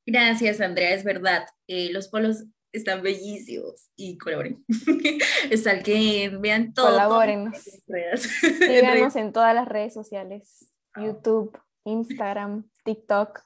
Gracias, 0.07 0.61
Andrea, 0.61 0.95
es 0.95 1.05
verdad. 1.05 1.47
Eh, 1.67 1.91
los 1.93 2.09
polos 2.09 2.45
están 2.73 3.03
bellísimos 3.03 3.91
y 3.97 4.19
colaboren. 4.19 4.65
Está 5.51 5.83
que 5.83 6.31
vean 6.41 6.73
todo. 6.73 6.87
Colaboren. 6.87 7.53
Síganos 8.17 9.17
en 9.17 9.33
todas 9.33 9.55
las 9.55 9.69
redes 9.69 9.95
sociales: 9.95 10.73
ah. 10.95 11.05
YouTube, 11.05 11.59
Instagram, 11.85 12.69
TikTok. 12.85 13.41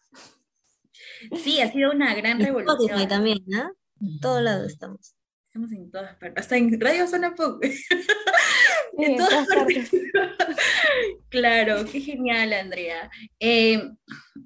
Sí, 1.36 1.60
ha 1.60 1.70
sido 1.70 1.90
una 1.90 2.14
gran 2.14 2.40
revolución. 2.40 3.08
también, 3.08 3.38
¿no? 3.46 3.70
En 4.00 4.20
todos 4.20 4.42
lados 4.42 4.72
estamos. 4.72 5.14
Estamos 5.46 5.72
en 5.72 5.90
todas 5.90 6.16
partes, 6.16 6.42
hasta 6.42 6.56
en 6.56 6.80
Radio 6.80 7.06
Zona 7.06 7.34
Pop. 7.34 7.62
en, 8.98 9.16
todas, 9.16 9.46
partes. 9.46 9.90
claro, 11.28 11.84
qué 11.90 12.00
genial, 12.00 12.52
Andrea. 12.52 13.10
Em, 13.38 13.96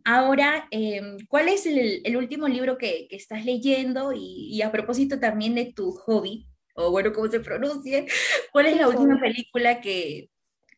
ahora, 0.04 0.66
em, 0.70 1.18
¿cuál 1.28 1.48
es 1.48 1.66
el, 1.66 2.16
último 2.16 2.48
libro 2.48 2.78
que, 2.78 3.08
estás 3.10 3.44
leyendo? 3.44 4.12
Y, 4.14 4.60
a 4.62 4.72
propósito 4.72 5.20
también 5.20 5.54
de 5.54 5.72
tu 5.72 5.92
hobby, 5.92 6.46
o 6.74 6.90
bueno, 6.90 7.12
cómo 7.12 7.28
se 7.28 7.40
pronuncie, 7.40 8.06
¿cuál 8.52 8.66
es 8.66 8.76
la 8.76 8.88
última 8.88 9.20
película 9.20 9.80
que, 9.80 10.30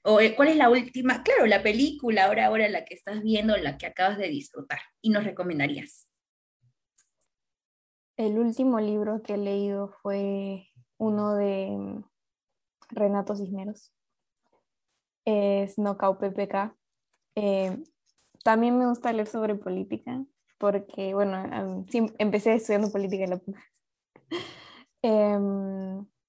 o 0.02 0.20
eh, 0.20 0.34
cuál 0.34 0.48
es 0.48 0.56
la 0.56 0.70
última, 0.70 1.22
claro, 1.22 1.46
la 1.46 1.62
película 1.62 2.24
ahora, 2.24 2.46
ahora 2.46 2.68
la 2.68 2.84
que 2.84 2.94
estás 2.94 3.22
viendo, 3.22 3.56
la 3.56 3.78
que 3.78 3.86
acabas 3.86 4.18
de 4.18 4.28
disfrutar 4.28 4.80
y 5.02 5.10
nos 5.10 5.24
recomendarías? 5.24 6.06
El 8.16 8.38
último 8.38 8.80
libro 8.80 9.22
que 9.22 9.34
he 9.34 9.38
leído 9.38 9.94
fue 10.02 10.66
uno 10.98 11.34
de 11.36 12.02
Renato 12.90 13.34
Cisneros. 13.34 13.92
Es 15.24 15.76
Knockout 15.76 16.18
PPK. 16.18 16.76
Eh, 17.36 17.82
también 18.42 18.78
me 18.78 18.86
gusta 18.86 19.12
leer 19.12 19.26
sobre 19.26 19.54
política, 19.54 20.24
porque, 20.58 21.14
bueno, 21.14 21.42
empecé 22.18 22.54
estudiando 22.54 22.90
política 22.90 23.24
en 23.24 23.30
la 23.30 23.40
eh, 25.02 26.06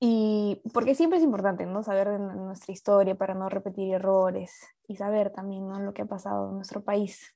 y 0.00 0.62
porque 0.72 0.94
siempre 0.94 1.18
es 1.18 1.24
importante, 1.24 1.66
¿no? 1.66 1.82
Saber 1.82 2.08
de 2.10 2.18
nuestra 2.18 2.72
historia 2.72 3.16
para 3.16 3.34
no 3.34 3.48
repetir 3.48 3.94
errores 3.94 4.60
y 4.86 4.96
saber 4.96 5.32
también, 5.32 5.68
¿no? 5.68 5.80
Lo 5.80 5.92
que 5.92 6.02
ha 6.02 6.06
pasado 6.06 6.48
en 6.50 6.56
nuestro 6.56 6.84
país. 6.84 7.34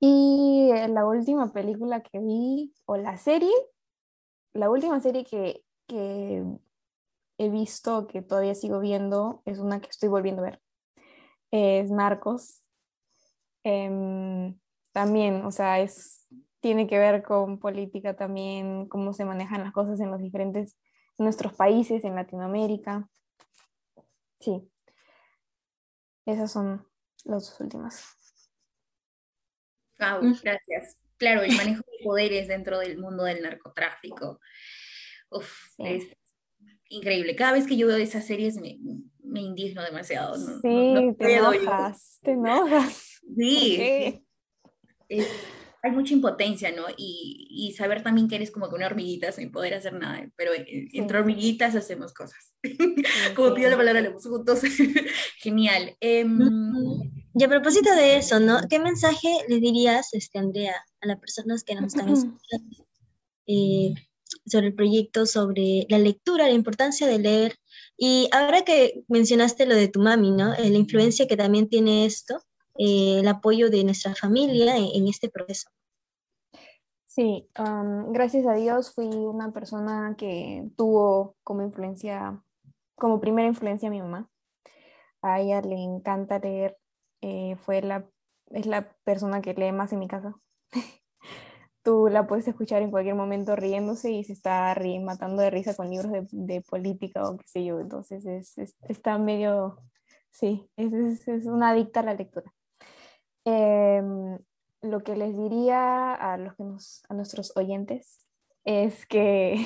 Y 0.00 0.70
eh, 0.72 0.88
la 0.88 1.06
última 1.06 1.52
película 1.52 2.02
que 2.02 2.18
vi, 2.18 2.74
o 2.86 2.96
la 2.96 3.18
serie, 3.18 3.52
la 4.54 4.70
última 4.70 5.00
serie 5.00 5.24
que, 5.24 5.64
que 5.86 6.42
he 7.38 7.48
visto, 7.50 8.06
que 8.06 8.22
todavía 8.22 8.54
sigo 8.54 8.80
viendo, 8.80 9.42
es 9.44 9.58
una 9.58 9.80
que 9.80 9.88
estoy 9.88 10.08
volviendo 10.08 10.42
a 10.42 10.46
ver. 10.46 10.62
Es 11.50 11.90
Narcos. 11.90 12.62
Em, 13.64 14.58
también, 14.92 15.44
o 15.44 15.50
sea, 15.50 15.80
es, 15.80 16.26
tiene 16.60 16.86
que 16.86 16.98
ver 16.98 17.22
con 17.22 17.58
política 17.58 18.16
también, 18.16 18.88
cómo 18.88 19.12
se 19.12 19.24
manejan 19.24 19.62
las 19.62 19.72
cosas 19.72 20.00
en 20.00 20.10
los 20.10 20.20
diferentes, 20.20 20.76
nuestros 21.18 21.52
países, 21.54 22.04
en 22.04 22.14
Latinoamérica. 22.14 23.08
Sí, 24.40 24.70
Esas 26.26 26.50
son 26.50 26.86
las 27.24 27.50
dos 27.50 27.60
últimas. 27.60 28.04
Wow, 29.98 30.22
Mm. 30.22 30.34
gracias. 30.42 30.96
Claro, 31.16 31.42
el 31.42 31.56
manejo 31.56 31.82
de 31.82 32.04
poderes 32.04 32.48
dentro 32.48 32.78
del 32.78 32.98
mundo 32.98 33.24
del 33.24 33.42
narcotráfico. 33.42 34.40
Uf, 35.38 35.50
Sí. 35.76 35.82
es 35.86 36.04
increíble. 36.88 37.34
Cada 37.36 37.52
vez 37.52 37.66
que 37.66 37.76
yo 37.76 37.86
veo 37.86 37.96
esas 37.96 38.26
series 38.26 38.56
me, 38.56 38.78
me 39.22 39.40
indigno 39.42 39.82
demasiado. 39.82 40.36
No, 40.36 40.60
Sí, 40.60 40.68
no- 40.68 41.00
no 41.02 41.14
te 41.14 41.34
yo. 41.36 41.52
enojas, 41.52 42.18
te 42.22 42.30
enojas. 42.32 43.20
¿Por 43.26 43.34
Sí, 43.36 44.22
es- 45.08 45.28
hay 45.82 45.92
mucha 45.92 46.14
impotencia, 46.14 46.72
¿no? 46.72 46.82
Y, 46.96 47.46
y 47.48 47.72
saber 47.74 48.02
también 48.02 48.26
que 48.28 48.34
eres 48.34 48.50
como 48.50 48.68
que 48.68 48.74
una 48.74 48.86
hormiguita 48.86 49.30
sin 49.30 49.52
poder 49.52 49.74
hacer 49.74 49.92
nada, 49.92 50.28
pero 50.34 50.52
eh, 50.52 50.88
entre 50.92 51.18
hormiguitas 51.18 51.76
hacemos 51.76 52.12
cosas. 52.12 52.54
Como 53.36 53.48
Sí, 53.50 53.54
pidió 53.54 53.70
la 53.70 53.76
palabra, 53.76 54.00
le 54.00 54.10
puso 54.10 54.30
juntos. 54.30 54.62
Genial. 55.38 55.96
Mm, 56.00 57.02
Y 57.38 57.44
a 57.44 57.48
propósito 57.48 57.94
de 57.94 58.16
eso, 58.16 58.40
¿no? 58.40 58.58
¿Qué 58.68 58.80
mensaje 58.80 59.28
le 59.48 59.60
dirías, 59.60 60.12
este, 60.12 60.40
Andrea, 60.40 60.74
a 61.02 61.06
las 61.06 61.20
personas 61.20 61.62
que 61.62 61.74
nos 61.76 61.84
están 61.94 62.08
escuchando 62.08 62.84
eh, 63.46 63.94
sobre 64.46 64.68
el 64.68 64.74
proyecto, 64.74 65.26
sobre 65.26 65.86
la 65.88 65.98
lectura, 65.98 66.46
la 66.46 66.52
importancia 66.52 67.06
de 67.06 67.18
leer? 67.18 67.56
Y 67.96 68.28
ahora 68.32 68.62
que 68.62 69.04
mencionaste 69.08 69.66
lo 69.66 69.74
de 69.74 69.88
tu 69.88 70.00
mami, 70.00 70.30
¿no? 70.30 70.54
Eh, 70.54 70.70
la 70.70 70.78
influencia 70.78 71.26
que 71.26 71.36
también 71.36 71.68
tiene 71.68 72.04
esto, 72.06 72.40
eh, 72.78 73.20
el 73.20 73.28
apoyo 73.28 73.70
de 73.70 73.84
nuestra 73.84 74.14
familia 74.14 74.76
en, 74.76 75.08
este 75.08 75.28
proceso. 75.30 75.70
Sí, 77.06 77.48
am, 77.54 78.12
gracias 78.12 78.46
a 78.46 78.54
Dios 78.54 78.92
fui 78.92 79.06
una 79.06 79.52
persona 79.52 80.14
que 80.18 80.68
tuvo 80.76 81.36
como 81.42 81.62
influencia, 81.62 82.42
como 82.94 83.20
primera 83.20 83.48
influencia 83.48 83.88
a 83.88 83.92
mi 83.92 84.02
mamá. 84.02 84.28
A 85.22 85.40
ella 85.40 85.62
le 85.62 85.76
encanta 85.76 86.38
leer, 86.38 86.76
eh, 87.22 87.56
fue 87.56 87.80
la, 87.80 88.06
es 88.50 88.66
la 88.66 88.94
persona 89.04 89.40
que 89.40 89.54
lee 89.54 89.72
más 89.72 89.92
en 89.92 90.00
mi 90.00 90.08
casa. 90.08 90.34
Tú 91.86 92.08
la 92.08 92.26
puedes 92.26 92.48
escuchar 92.48 92.82
en 92.82 92.90
cualquier 92.90 93.14
momento 93.14 93.54
riéndose 93.54 94.10
y 94.10 94.24
se 94.24 94.32
está 94.32 94.74
matando 95.04 95.40
de 95.40 95.50
risa 95.50 95.76
con 95.76 95.88
libros 95.88 96.10
de, 96.32 96.60
política 96.62 97.22
o 97.30 97.36
qué 97.36 97.46
sé 97.46 97.64
yo. 97.64 97.78
Entonces 97.78 98.26
es, 98.26 98.58
es- 98.58 98.74
está 98.88 99.16
medio, 99.18 99.78
sí, 100.32 100.68
es, 100.76 100.92
es- 101.28 101.46
una 101.46 101.70
adicta 101.70 102.00
a 102.00 102.02
la 102.02 102.14
lectura. 102.14 102.52
Em, 103.44 104.36
lo 104.82 105.04
que 105.04 105.14
les 105.14 105.36
diría 105.36 106.12
a 106.12 106.36
los 106.38 106.56
que 106.56 106.64
nos, 106.64 107.04
a 107.08 107.14
nuestros 107.14 107.56
oyentes 107.56 108.26
es 108.64 109.06
que, 109.06 109.64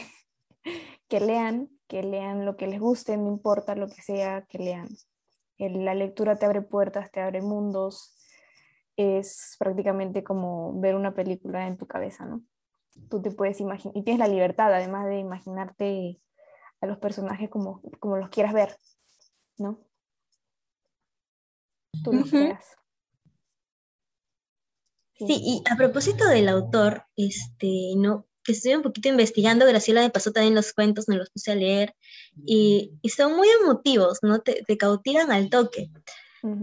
que 1.09 1.21
lean, 1.21 1.71
que 1.89 2.03
lean 2.03 2.45
lo 2.45 2.59
que 2.59 2.67
les 2.67 2.81
guste, 2.81 3.17
no 3.17 3.29
importa 3.29 3.75
lo 3.77 3.89
que 3.89 4.03
sea, 4.03 4.45
que 4.47 4.59
lean. 4.59 4.89
La 5.57 5.95
lectura 5.95 6.37
te 6.37 6.45
abre 6.45 6.61
puertas, 6.61 7.11
te 7.13 7.23
abre 7.23 7.41
mundos, 7.41 8.15
es 9.01 9.57
prácticamente 9.59 10.23
como 10.23 10.79
ver 10.81 10.95
una 10.95 11.15
película 11.15 11.67
en 11.67 11.77
tu 11.77 11.87
cabeza, 11.87 12.27
¿no? 12.27 12.43
Tú 13.09 13.23
te 13.23 13.31
puedes 13.31 13.61
imaginar, 13.61 13.97
y 13.97 14.03
tienes 14.03 14.19
la 14.19 14.29
libertad 14.33 14.73
además 14.73 15.07
de 15.07 15.19
imaginarte 15.19 16.21
a 16.81 16.87
los 16.87 16.99
personajes 16.99 17.49
como, 17.51 17.83
como 17.99 18.17
los 18.17 18.31
quieras 18.31 18.53
ver, 18.53 18.77
¿no? 19.59 19.81
Tú 22.03 22.13
los 22.13 22.31
creas. 22.31 22.65
Sí, 25.15 25.27
y 25.29 25.63
a 25.71 25.77
propósito 25.77 26.27
del 26.27 26.49
autor, 26.49 27.05
este, 27.15 27.93
no, 27.97 28.27
que 28.43 28.53
estoy 28.53 28.75
un 28.75 28.83
poquito 28.83 29.09
investigando, 29.09 29.67
Graciela 29.67 30.01
me 30.01 30.11
pasó 30.11 30.33
también 30.33 30.55
los 30.55 30.73
cuentos, 30.73 31.09
me 31.09 31.17
los 31.17 31.31
puse 31.31 31.53
a 31.53 31.57
leer, 31.57 31.95
y, 32.47 32.99
y 33.03 33.09
son 33.11 33.37
muy 33.37 33.49
emotivos, 33.63 34.21
¿no? 34.23 34.41
Te, 34.41 34.63
te 34.67 34.79
cautivan 34.79 35.31
al 35.31 35.51
toque. 35.51 35.91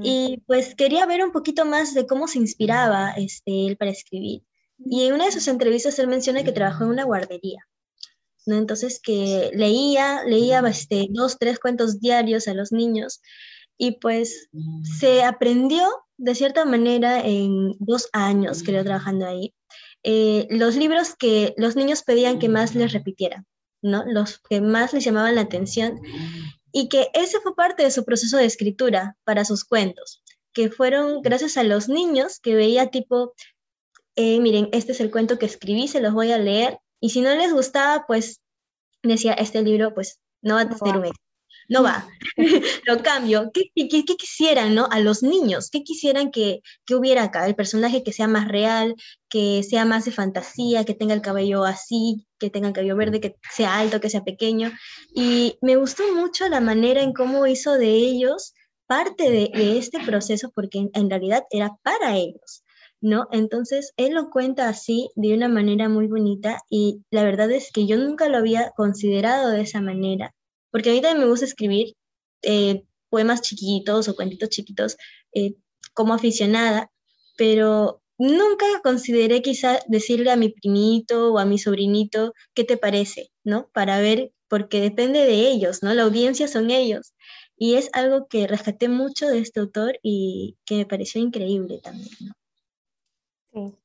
Y 0.01 0.41
pues 0.47 0.73
quería 0.75 1.05
ver 1.05 1.23
un 1.23 1.31
poquito 1.31 1.65
más 1.65 1.93
de 1.93 2.07
cómo 2.07 2.27
se 2.27 2.39
inspiraba 2.39 3.11
este, 3.11 3.67
él 3.67 3.77
para 3.77 3.91
escribir. 3.91 4.43
Y 4.83 5.03
en 5.03 5.13
una 5.13 5.25
de 5.25 5.31
sus 5.31 5.47
entrevistas 5.47 5.99
él 5.99 6.07
menciona 6.07 6.43
que 6.43 6.51
trabajó 6.51 6.83
en 6.83 6.91
una 6.91 7.03
guardería, 7.03 7.67
¿no? 8.45 8.55
Entonces 8.55 8.99
que 9.01 9.51
leía, 9.53 10.23
leía 10.23 10.59
este, 10.67 11.07
dos, 11.11 11.37
tres 11.39 11.59
cuentos 11.59 11.99
diarios 11.99 12.47
a 12.47 12.53
los 12.53 12.71
niños 12.71 13.21
y 13.77 13.99
pues 13.99 14.49
se 14.99 15.23
aprendió 15.23 15.87
de 16.17 16.33
cierta 16.33 16.65
manera 16.65 17.21
en 17.23 17.75
dos 17.79 18.09
años, 18.11 18.63
creo, 18.63 18.83
trabajando 18.83 19.27
ahí, 19.27 19.53
eh, 20.03 20.47
los 20.49 20.75
libros 20.75 21.15
que 21.15 21.53
los 21.57 21.75
niños 21.75 22.03
pedían 22.03 22.39
que 22.39 22.49
más 22.49 22.75
les 22.75 22.93
repitiera, 22.93 23.45
¿no? 23.81 24.03
Los 24.05 24.39
que 24.39 24.61
más 24.61 24.93
les 24.93 25.03
llamaban 25.03 25.35
la 25.35 25.41
atención 25.41 25.99
y 26.71 26.89
que 26.89 27.09
ese 27.13 27.39
fue 27.39 27.55
parte 27.55 27.83
de 27.83 27.91
su 27.91 28.05
proceso 28.05 28.37
de 28.37 28.45
escritura 28.45 29.17
para 29.23 29.45
sus 29.45 29.63
cuentos, 29.63 30.23
que 30.53 30.69
fueron 30.69 31.21
gracias 31.21 31.57
a 31.57 31.63
los 31.63 31.89
niños 31.89 32.39
que 32.39 32.55
veía 32.55 32.87
tipo, 32.87 33.33
eh, 34.15 34.39
miren, 34.39 34.69
este 34.71 34.91
es 34.91 34.99
el 34.99 35.11
cuento 35.11 35.37
que 35.37 35.45
escribí, 35.45 35.87
se 35.87 36.01
los 36.01 36.13
voy 36.13 36.31
a 36.31 36.37
leer, 36.37 36.79
y 36.99 37.11
si 37.11 37.21
no 37.21 37.35
les 37.35 37.53
gustaba, 37.53 38.05
pues 38.07 38.41
decía, 39.03 39.33
este 39.33 39.61
libro 39.61 39.93
pues 39.93 40.19
no 40.41 40.55
va 40.55 40.61
a 40.61 40.69
tener 40.69 40.97
un 40.97 41.05
éxito, 41.05 41.26
no 41.69 41.83
va, 41.83 42.07
lo 42.87 43.01
cambio, 43.03 43.51
¿Qué, 43.53 43.65
qué, 43.75 43.87
qué- 43.89 44.05
quisieran, 44.17 44.75
no? 44.75 44.87
A 44.91 44.99
los 44.99 45.23
niños, 45.23 45.69
¿qué 45.71 45.83
quisieran 45.83 46.31
que, 46.31 46.61
que 46.85 46.95
hubiera 46.95 47.23
acá? 47.23 47.45
El 47.45 47.55
personaje 47.55 48.03
que 48.03 48.13
sea 48.13 48.27
más 48.27 48.47
real, 48.47 48.95
que 49.29 49.63
sea 49.63 49.85
más 49.85 50.05
de 50.05 50.11
fantasía, 50.11 50.85
que 50.85 50.93
tenga 50.95 51.13
el 51.13 51.21
cabello 51.21 51.63
así, 51.65 52.25
que 52.39 52.49
tenga 52.49 52.67
el 52.69 52.73
cabello 52.73 52.95
verde, 52.95 53.19
que 53.21 53.35
sea 53.53 53.79
alto, 53.79 53.99
que 53.99 54.09
sea 54.09 54.23
pequeño. 54.23 54.71
Y 55.13 55.57
me 55.61 55.75
gustó 55.75 56.03
mucho 56.13 56.47
la 56.49 56.61
manera 56.61 57.01
en 57.01 57.13
cómo 57.13 57.45
hizo 57.47 57.73
de 57.73 57.89
ellos 57.95 58.53
parte 58.87 59.29
de, 59.29 59.51
de 59.53 59.77
este 59.77 59.99
proceso, 59.99 60.51
porque 60.55 60.79
en, 60.79 60.89
en 60.93 61.09
realidad 61.09 61.43
era 61.49 61.75
para 61.83 62.15
ellos, 62.17 62.63
¿no? 63.01 63.27
Entonces, 63.31 63.93
él 63.97 64.13
lo 64.13 64.29
cuenta 64.29 64.69
así, 64.69 65.09
de 65.15 65.33
una 65.33 65.49
manera 65.49 65.89
muy 65.89 66.07
bonita, 66.07 66.61
y 66.69 67.03
la 67.11 67.23
verdad 67.23 67.51
es 67.51 67.71
que 67.71 67.85
yo 67.87 67.97
nunca 67.97 68.29
lo 68.29 68.37
había 68.37 68.71
considerado 68.77 69.49
de 69.51 69.61
esa 69.61 69.81
manera, 69.81 70.33
porque 70.71 70.89
a 70.89 70.93
mí 70.93 71.01
también 71.01 71.23
me 71.23 71.29
gusta 71.29 71.45
escribir 71.45 71.95
eh, 72.41 72.83
poemas 73.09 73.41
chiquitos 73.41 74.07
o 74.07 74.15
cuentitos 74.15 74.49
chiquitos 74.49 74.97
eh, 75.33 75.55
como 75.93 76.13
aficionada, 76.13 76.91
pero 77.37 78.01
nunca 78.17 78.65
consideré 78.83 79.41
quizá 79.41 79.79
decirle 79.87 80.31
a 80.31 80.35
mi 80.35 80.49
primito 80.49 81.33
o 81.33 81.39
a 81.39 81.45
mi 81.45 81.57
sobrinito 81.57 82.33
qué 82.53 82.63
te 82.63 82.77
parece, 82.77 83.29
¿no? 83.43 83.69
Para 83.73 83.99
ver, 83.99 84.31
porque 84.47 84.81
depende 84.81 85.25
de 85.25 85.47
ellos, 85.49 85.83
¿no? 85.83 85.93
La 85.93 86.03
audiencia 86.03 86.47
son 86.47 86.71
ellos. 86.71 87.13
Y 87.55 87.75
es 87.75 87.89
algo 87.93 88.27
que 88.27 88.47
rescaté 88.47 88.87
mucho 88.87 89.27
de 89.27 89.39
este 89.39 89.59
autor 89.59 89.99
y 90.03 90.57
que 90.65 90.75
me 90.75 90.85
pareció 90.85 91.21
increíble 91.21 91.79
también, 91.81 92.09
¿no? 92.19 92.33
Sí. 93.53 93.75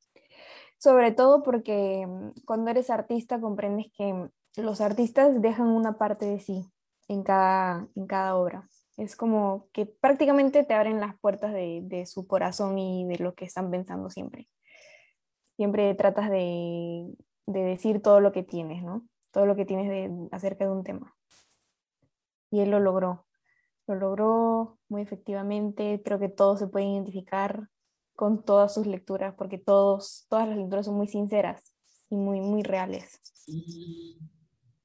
Sobre 0.78 1.12
todo 1.12 1.42
porque 1.42 2.06
mm, 2.06 2.44
cuando 2.44 2.70
eres 2.70 2.90
artista 2.90 3.40
comprendes 3.40 3.86
que 3.96 4.12
mm, 4.12 4.30
los 4.56 4.80
artistas 4.80 5.40
dejan 5.40 5.68
una 5.68 5.96
parte 5.96 6.26
de 6.26 6.40
sí 6.40 6.70
en 7.08 7.22
cada, 7.22 7.88
en 7.94 8.06
cada 8.06 8.36
obra. 8.36 8.68
Es 8.96 9.16
como 9.16 9.68
que 9.72 9.86
prácticamente 9.86 10.64
te 10.64 10.74
abren 10.74 11.00
las 11.00 11.18
puertas 11.18 11.52
de, 11.52 11.80
de 11.84 12.06
su 12.06 12.26
corazón 12.26 12.78
y 12.78 13.06
de 13.06 13.18
lo 13.18 13.34
que 13.34 13.46
están 13.46 13.70
pensando 13.70 14.10
siempre. 14.10 14.48
Siempre 15.56 15.94
tratas 15.94 16.30
de, 16.30 17.14
de 17.46 17.60
decir 17.60 18.02
todo 18.02 18.20
lo 18.20 18.32
que 18.32 18.42
tienes, 18.42 18.82
¿no? 18.82 19.06
Todo 19.30 19.46
lo 19.46 19.56
que 19.56 19.64
tienes 19.64 19.88
de, 19.88 20.28
acerca 20.30 20.64
de 20.64 20.72
un 20.72 20.84
tema. 20.84 21.14
Y 22.50 22.60
él 22.60 22.70
lo 22.70 22.80
logró. 22.80 23.26
Lo 23.86 23.94
logró 23.94 24.78
muy 24.88 25.02
efectivamente. 25.02 26.02
Creo 26.04 26.18
que 26.18 26.28
todos 26.28 26.58
se 26.58 26.66
pueden 26.66 26.90
identificar 26.90 27.68
con 28.14 28.44
todas 28.44 28.74
sus 28.74 28.86
lecturas, 28.86 29.34
porque 29.34 29.58
todos, 29.58 30.26
todas 30.28 30.46
las 30.46 30.58
lecturas 30.58 30.86
son 30.86 30.96
muy 30.96 31.08
sinceras 31.08 31.74
y 32.10 32.16
muy, 32.16 32.40
muy 32.40 32.62
reales. 32.62 33.20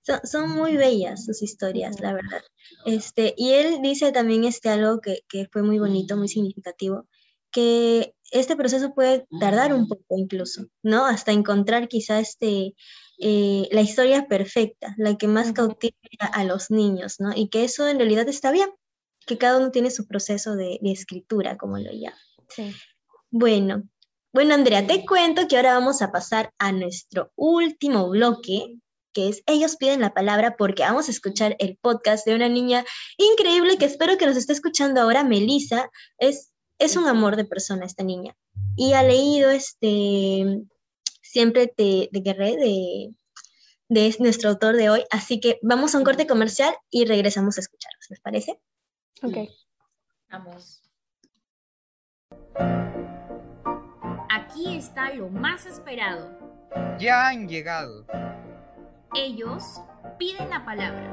Son, 0.08 0.20
son 0.24 0.50
muy 0.52 0.78
bellas 0.78 1.26
sus 1.26 1.42
historias, 1.42 2.00
la 2.00 2.14
verdad. 2.14 2.42
Este, 2.86 3.34
y 3.36 3.52
él 3.52 3.82
dice 3.82 4.14
también 4.14 4.46
este 4.46 4.70
algo 4.70 5.02
que, 5.02 5.20
que 5.28 5.50
fue 5.52 5.64
muy 5.64 5.80
bonito, 5.80 6.16
muy 6.16 6.30
significativo, 6.30 7.08
que 7.52 8.14
este 8.32 8.56
proceso 8.56 8.94
puede 8.94 9.28
tardar 9.42 9.74
un 9.74 9.90
poco 9.90 10.18
incluso, 10.18 10.68
¿no? 10.82 11.06
Hasta 11.06 11.34
encontrar 11.34 11.90
quizá 11.90 12.22
este, 12.22 12.74
eh, 13.20 13.68
la 13.72 13.82
historia 13.82 14.28
perfecta, 14.30 14.96
la 14.98 15.18
que 15.18 15.28
más 15.28 15.48
Ujú. 15.48 15.56
cautive 15.56 15.98
a, 16.20 16.28
a 16.28 16.44
los 16.46 16.72
niños, 16.72 17.20
¿no? 17.20 17.32
Y 17.36 17.50
que 17.50 17.66
eso 17.66 17.86
en 17.90 17.98
realidad 17.98 18.30
está 18.30 18.52
bien, 18.52 18.70
que 19.26 19.38
cada 19.38 19.58
uno 19.58 19.72
tiene 19.72 19.92
su 19.92 20.08
proceso 20.08 20.56
de, 20.56 20.80
de 20.82 20.92
escritura, 20.92 21.58
como 21.58 21.78
lo 21.78 21.92
llama. 21.92 22.18
Sí. 22.48 22.74
Bueno, 23.30 23.84
bueno, 24.34 24.54
Andrea, 24.54 24.88
te 24.88 25.06
cuento 25.06 25.48
que 25.48 25.58
ahora 25.58 25.74
vamos 25.74 26.02
a 26.02 26.12
pasar 26.12 26.54
a 26.60 26.72
nuestro 26.72 27.32
último 27.36 28.10
bloque, 28.10 28.78
que 29.18 29.30
es 29.30 29.42
Ellos 29.48 29.78
piden 29.78 30.02
la 30.02 30.14
palabra 30.14 30.56
porque 30.58 30.84
vamos 30.84 31.08
a 31.08 31.12
escuchar 31.12 31.56
el 31.58 31.76
podcast 31.82 32.24
de 32.28 32.36
una 32.36 32.50
niña 32.50 32.86
increíble 33.18 33.80
que 33.80 33.86
espero 33.86 34.16
que 34.20 34.28
nos 34.28 34.38
esté 34.38 34.54
escuchando 34.54 35.02
ahora, 35.02 35.24
Melissa. 35.24 35.90
Es, 36.20 36.54
es 36.78 36.96
un 36.96 37.08
amor 37.08 37.36
de 37.36 37.44
persona 37.44 37.88
esta 37.88 38.04
niña. 38.04 38.36
Y 38.76 38.94
ha 38.94 39.02
leído 39.02 39.50
este 39.50 40.62
Siempre 41.24 41.68
te, 41.68 42.10
te 42.14 42.24
querré 42.24 42.58
de, 42.58 43.16
de 43.90 44.16
nuestro 44.20 44.52
autor 44.52 44.76
de 44.76 44.92
hoy. 44.92 45.04
Así 45.10 45.40
que 45.40 45.58
vamos 45.64 45.96
a 45.96 45.98
un 45.98 46.04
corte 46.04 46.28
comercial 46.28 46.76
y 46.92 47.06
regresamos 47.06 47.58
a 47.58 47.62
escucharlos, 47.62 48.06
¿les 48.12 48.20
parece? 48.22 48.62
Ok. 49.24 49.50
Vamos. 50.30 50.84
Aquí 54.30 54.76
está 54.76 55.12
lo 55.12 55.30
más 55.30 55.66
esperado. 55.66 56.38
Ya 57.00 57.30
han 57.30 57.48
llegado. 57.48 58.06
Ellos 59.16 59.82
piden 60.20 60.50
la 60.50 60.64
palabra. 60.66 61.12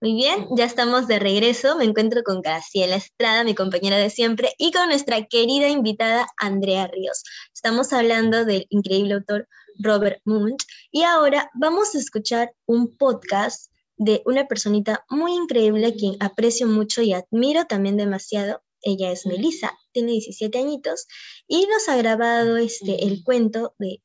Muy 0.00 0.14
bien, 0.14 0.46
ya 0.56 0.64
estamos 0.64 1.08
de 1.08 1.18
regreso. 1.18 1.76
Me 1.76 1.84
encuentro 1.84 2.22
con 2.22 2.40
Graciela 2.42 2.96
Estrada, 2.96 3.42
mi 3.44 3.54
compañera 3.54 3.96
de 3.96 4.10
siempre, 4.10 4.52
y 4.58 4.70
con 4.70 4.88
nuestra 4.88 5.24
querida 5.26 5.68
invitada 5.68 6.28
Andrea 6.36 6.86
Ríos. 6.86 7.24
Estamos 7.52 7.92
hablando 7.92 8.44
del 8.44 8.66
increíble 8.70 9.14
autor 9.14 9.48
Robert 9.78 10.20
Munch 10.24 10.64
y 10.90 11.02
ahora 11.02 11.50
vamos 11.54 11.94
a 11.94 11.98
escuchar 11.98 12.52
un 12.66 12.96
podcast 12.96 13.72
de 13.96 14.22
una 14.26 14.46
personita 14.46 15.04
muy 15.08 15.32
increíble 15.34 15.86
a 15.86 15.94
quien 15.94 16.16
aprecio 16.20 16.66
mucho 16.66 17.02
y 17.02 17.12
admiro 17.12 17.64
también 17.64 17.96
demasiado. 17.96 18.62
Ella 18.82 19.10
es 19.10 19.26
Melissa, 19.26 19.72
tiene 19.92 20.12
17 20.12 20.58
añitos 20.58 21.06
y 21.48 21.66
nos 21.66 21.88
ha 21.88 21.96
grabado 21.96 22.56
este, 22.56 23.06
el 23.06 23.24
cuento 23.24 23.74
de 23.78 24.00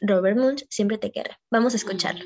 Robert 0.00 0.36
Munch, 0.36 0.66
Siempre 0.70 0.98
te 0.98 1.12
querré. 1.12 1.36
Vamos 1.50 1.74
a 1.74 1.76
escucharlo. 1.76 2.24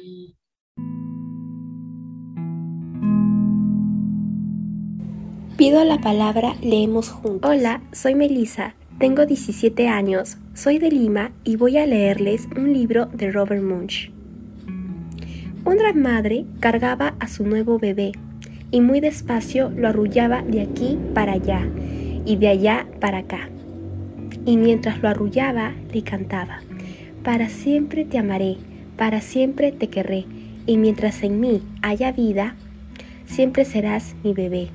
Pido 5.57 5.85
la 5.85 6.01
palabra, 6.01 6.55
leemos 6.63 7.11
juntos. 7.11 7.51
Hola, 7.51 7.83
soy 7.93 8.15
Melissa, 8.15 8.77
tengo 9.01 9.27
17 9.27 9.89
años, 9.89 10.37
soy 10.55 10.79
de 10.79 10.91
Lima 10.91 11.33
y 11.43 11.57
voy 11.57 11.79
a 11.79 11.87
leerles 11.87 12.47
un 12.57 12.73
libro 12.73 13.07
de 13.07 13.33
Robert 13.33 13.63
Munch. 13.63 14.13
Una 15.65 15.93
madre 15.93 16.45
cargaba 16.61 17.15
a 17.19 17.29
su 17.29 17.45
nuevo 17.45 17.79
bebé 17.79 18.13
y 18.71 18.81
muy 18.81 19.01
despacio 19.01 19.71
lo 19.71 19.89
arrullaba 19.89 20.43
de 20.43 20.63
aquí 20.63 20.99
para 21.15 21.33
allá 21.33 21.67
y 22.25 22.37
de 22.37 22.49
allá 22.49 22.87
para 23.01 23.19
acá. 23.19 23.49
Y 24.45 24.57
mientras 24.57 25.03
lo 25.03 25.09
arrullaba, 25.09 25.73
le 25.93 26.03
cantaba, 26.03 26.61
Para 27.23 27.49
siempre 27.49 28.05
te 28.05 28.19
amaré, 28.19 28.57
para 28.97 29.21
siempre 29.21 29.73
te 29.73 29.89
querré, 29.89 30.25
y 30.67 30.77
mientras 30.77 31.23
en 31.23 31.41
mí 31.41 31.63
haya 31.83 32.13
vida, 32.13 32.55
siempre 33.27 33.65
serás 33.65 34.15
mi 34.23 34.33
bebé. 34.33 34.69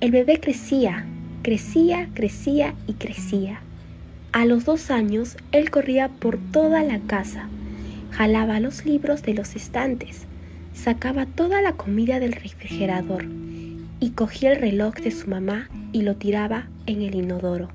El 0.00 0.10
bebé 0.10 0.40
crecía, 0.40 1.06
crecía, 1.42 2.08
crecía 2.14 2.74
y 2.86 2.94
crecía. 2.94 3.60
A 4.32 4.44
los 4.44 4.64
dos 4.64 4.90
años, 4.90 5.36
él 5.52 5.70
corría 5.70 6.08
por 6.08 6.38
toda 6.38 6.82
la 6.82 6.98
casa, 7.00 7.48
jalaba 8.18 8.58
los 8.58 8.84
libros 8.84 9.22
de 9.22 9.32
los 9.32 9.54
estantes, 9.54 10.26
sacaba 10.74 11.24
toda 11.24 11.62
la 11.62 11.74
comida 11.74 12.18
del 12.18 12.32
refrigerador 12.32 13.24
y 14.00 14.10
cogía 14.10 14.50
el 14.50 14.58
reloj 14.60 14.94
de 14.96 15.12
su 15.12 15.30
mamá 15.30 15.68
y 15.92 16.02
lo 16.02 16.16
tiraba 16.16 16.66
en 16.86 17.02
el 17.02 17.14
inodoro. 17.14 17.68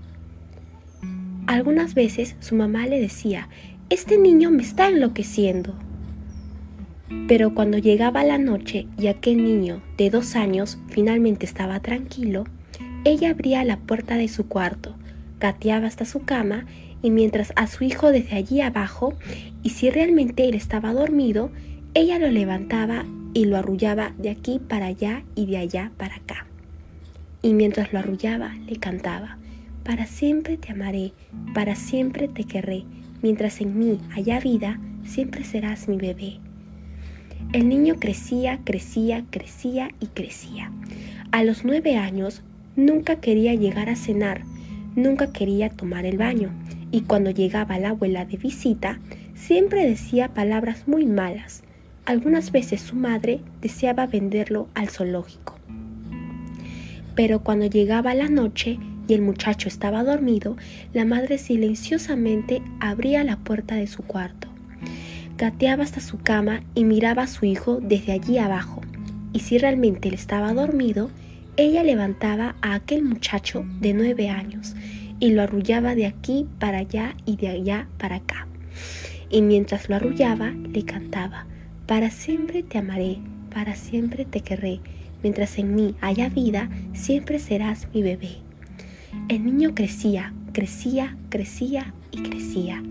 Algunas 1.48 1.94
veces 1.94 2.36
su 2.42 2.56
mamá 2.56 2.86
le 2.88 3.00
decía, 3.00 3.48
este 3.90 4.18
niño 4.18 4.52
me 4.52 4.64
está 4.64 4.90
enloqueciendo. 4.90 5.76
Pero 7.30 7.56
cuando 7.56 7.78
llegaba 7.78 8.26
la 8.26 8.38
noche 8.38 8.86
y 9.00 9.08
aquel 9.08 9.46
niño 9.46 9.82
de 9.96 10.10
dos 10.10 10.36
años 10.36 10.78
finalmente 10.90 11.46
estaba 11.46 11.80
tranquilo, 11.80 12.44
ella 13.06 13.30
abría 13.30 13.64
la 13.64 13.78
puerta 13.78 14.18
de 14.18 14.28
su 14.28 14.50
cuarto, 14.50 14.94
gateaba 15.40 15.88
hasta 15.88 16.04
su 16.04 16.26
cama 16.26 16.66
y 17.04 17.12
mientras 17.12 17.54
a 17.56 17.68
su 17.68 17.84
hijo 17.84 18.12
desde 18.12 18.38
allí 18.38 18.62
abajo, 18.62 19.14
y 19.62 19.70
si 19.70 19.92
realmente 19.92 20.48
él 20.48 20.56
estaba 20.56 20.94
dormido, 20.94 21.52
ella 21.94 22.18
lo 22.18 22.30
levantaba 22.30 23.06
y 23.34 23.46
lo 23.46 23.58
arrullaba 23.58 24.14
de 24.18 24.30
aquí 24.30 24.60
para 24.60 24.88
allá 24.88 25.24
y 25.36 25.46
de 25.46 25.58
allá 25.58 25.92
para 25.98 26.16
acá. 26.16 26.48
Y 27.44 27.54
mientras 27.54 27.92
lo 27.94 28.00
arrullaba, 28.00 28.56
le 28.68 28.78
cantaba, 28.78 29.38
Para 29.84 30.06
siempre 30.06 30.56
te 30.56 30.72
amaré, 30.72 31.12
para 31.54 31.76
siempre 31.76 32.30
te 32.30 32.46
querré, 32.46 32.86
mientras 33.22 33.60
en 33.60 33.78
mí 33.78 34.00
haya 34.16 34.40
vida, 34.40 34.80
siempre 35.04 35.44
serás 35.44 35.90
mi 35.90 35.98
bebé. 35.98 36.40
El 37.52 37.68
niño 37.68 37.96
crecía, 38.00 38.62
crecía, 38.64 39.26
crecía 39.30 39.90
y 40.00 40.08
crecía. 40.08 40.72
A 41.32 41.44
los 41.44 41.66
nueve 41.66 41.98
años 41.98 42.44
nunca 42.78 43.18
quería 43.18 43.54
llegar 43.56 43.90
a 43.90 43.98
cenar, 43.98 44.44
nunca 44.96 45.34
quería 45.34 45.70
tomar 45.70 46.06
el 46.06 46.18
baño, 46.18 46.50
y 46.94 47.02
cuando 47.02 47.32
llegaba 47.32 47.80
la 47.80 47.90
abuela 47.90 48.24
de 48.24 48.38
visita, 48.38 49.00
siempre 49.34 49.86
decía 49.86 50.28
palabras 50.30 50.88
muy 50.88 51.08
malas. 51.08 51.64
Algunas 52.06 52.52
veces 52.52 52.82
su 52.82 52.96
madre 52.96 53.40
deseaba 53.62 54.06
venderlo 54.06 54.68
al 54.76 54.90
zoológico. 54.90 55.58
Pero 57.16 57.40
cuando 57.40 57.66
llegaba 57.66 58.14
la 58.14 58.30
noche 58.30 58.78
y 59.08 59.14
el 59.16 59.24
muchacho 59.24 59.68
estaba 59.68 60.04
dormido, 60.04 60.56
la 60.94 61.04
madre 61.04 61.40
silenciosamente 61.40 62.62
abría 62.80 63.24
la 63.24 63.38
puerta 63.38 63.76
de 63.76 63.88
su 63.88 64.04
cuarto 64.04 64.48
gateaba 65.36 65.84
hasta 65.84 66.00
su 66.00 66.20
cama 66.20 66.62
y 66.76 66.84
miraba 66.84 67.24
a 67.24 67.28
su 67.28 67.46
hijo 67.46 67.80
desde 67.82 68.12
allí 68.12 68.38
abajo, 68.38 68.82
y 69.34 69.40
si 69.40 69.58
realmente 69.58 70.08
él 70.08 70.14
estaba 70.14 70.54
dormido, 70.54 71.10
ella 71.58 71.84
levantaba 71.84 72.56
a 72.62 72.76
aquel 72.76 73.04
muchacho 73.04 73.66
de 73.82 73.94
nueve 73.94 74.30
años 74.30 74.76
y 75.24 75.32
lo 75.32 75.42
arrullaba 75.42 75.96
de 75.96 76.06
aquí 76.06 76.46
para 76.60 76.80
allá 76.80 77.16
y 77.26 77.38
de 77.38 77.48
allá 77.48 77.88
para 77.98 78.18
acá. 78.18 78.46
Y 79.30 79.42
mientras 79.42 79.88
lo 79.88 79.96
arrullaba, 79.96 80.50
le 80.52 80.84
cantaba, 80.84 81.46
Para 81.86 82.12
siempre 82.12 82.62
te 82.62 82.78
amaré, 82.78 83.20
para 83.50 83.78
siempre 83.78 84.26
te 84.26 84.42
querré, 84.42 84.82
mientras 85.22 85.58
en 85.58 85.76
mí 85.76 85.96
haya 86.02 86.28
vida, 86.28 86.70
siempre 86.92 87.40
serás 87.40 87.88
mi 87.94 88.02
bebé. 88.04 88.40
El 89.30 89.46
niño 89.46 89.74
crecía, 89.74 90.34
crecía, 90.52 91.16
crecía 91.30 91.94
y 92.12 92.18
crecía 92.24 92.84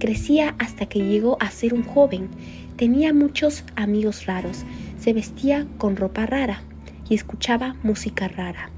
Crecía 0.00 0.56
hasta 0.58 0.86
que 0.86 0.98
llegó 0.98 1.36
a 1.40 1.48
ser 1.48 1.74
un 1.74 1.84
joven. 1.84 2.28
Tenía 2.76 3.14
muchos 3.14 3.62
amigos 3.76 4.26
raros. 4.26 4.64
Se 4.98 5.12
vestía 5.12 5.68
con 5.78 5.94
ropa 5.94 6.26
rara 6.26 6.62
y 7.08 7.14
escuchaba 7.14 7.76
música 7.84 8.26
rara. 8.26 8.70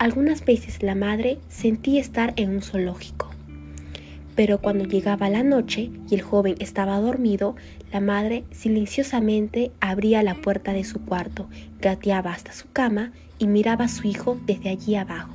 Algunas 0.00 0.46
veces 0.46 0.82
la 0.82 0.94
madre 0.94 1.36
sentía 1.50 2.00
estar 2.00 2.32
en 2.36 2.48
un 2.48 2.62
zoológico. 2.62 3.28
Pero 4.34 4.56
cuando 4.56 4.86
llegaba 4.86 5.28
la 5.28 5.42
noche 5.42 5.90
y 6.08 6.14
el 6.14 6.22
joven 6.22 6.54
estaba 6.58 6.98
dormido, 6.98 7.54
la 7.92 8.00
madre 8.00 8.44
silenciosamente 8.50 9.72
abría 9.78 10.22
la 10.22 10.36
puerta 10.36 10.72
de 10.72 10.84
su 10.84 11.04
cuarto, 11.04 11.50
gateaba 11.82 12.32
hasta 12.32 12.54
su 12.54 12.72
cama 12.72 13.12
y 13.38 13.46
miraba 13.46 13.84
a 13.84 13.88
su 13.88 14.08
hijo 14.08 14.40
desde 14.46 14.70
allí 14.70 14.94
abajo. 14.94 15.34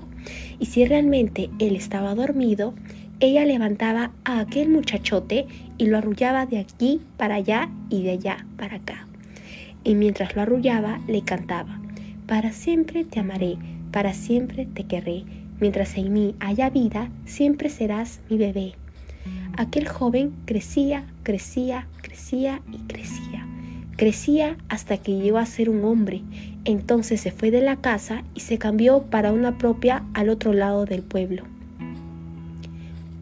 Y 0.58 0.66
si 0.66 0.84
realmente 0.84 1.52
él 1.60 1.76
estaba 1.76 2.16
dormido, 2.16 2.74
ella 3.20 3.46
levantaba 3.46 4.14
a 4.24 4.40
aquel 4.40 4.70
muchachote 4.70 5.46
y 5.78 5.86
lo 5.86 6.00
arrullaba 6.00 6.48
de 6.48 6.58
aquí 6.58 7.02
para 7.18 7.36
allá 7.36 7.70
y 7.92 8.02
de 8.02 8.14
allá 8.14 8.48
para 8.58 8.78
acá. 8.78 9.06
Y 9.84 9.94
mientras 9.94 10.36
lo 10.36 10.42
arrullaba, 10.42 11.02
le 11.08 11.22
cantaba, 11.22 11.80
Para 12.26 12.52
siempre 12.52 13.04
te 13.04 13.20
amaré, 13.20 13.60
para 13.96 14.14
siempre 14.14 14.66
te 14.66 14.84
querré, 14.84 15.24
mientras 15.62 15.96
en 15.96 16.12
mí 16.12 16.36
haya 16.42 16.70
vida, 16.70 17.10
siempre 17.24 17.70
serás 17.70 18.20
mi 18.30 18.38
bebé. 18.38 18.74
Aquel 19.56 19.88
joven 19.88 20.34
crecía, 20.44 21.06
crecía, 21.24 21.88
crecía 22.02 22.62
y 22.74 22.80
crecía. 22.80 23.48
Crecía 23.96 24.58
hasta 24.68 24.98
que 24.98 25.18
llegó 25.18 25.38
a 25.38 25.46
ser 25.46 25.70
un 25.70 25.86
hombre. 25.86 26.24
Entonces 26.66 27.22
se 27.22 27.32
fue 27.32 27.52
de 27.52 27.62
la 27.62 27.78
casa 27.78 28.26
y 28.34 28.42
se 28.42 28.58
cambió 28.58 29.04
para 29.04 29.32
una 29.32 29.58
propia 29.58 30.04
al 30.14 30.28
otro 30.28 30.52
lado 30.52 30.84
del 30.84 31.02
pueblo 31.02 31.46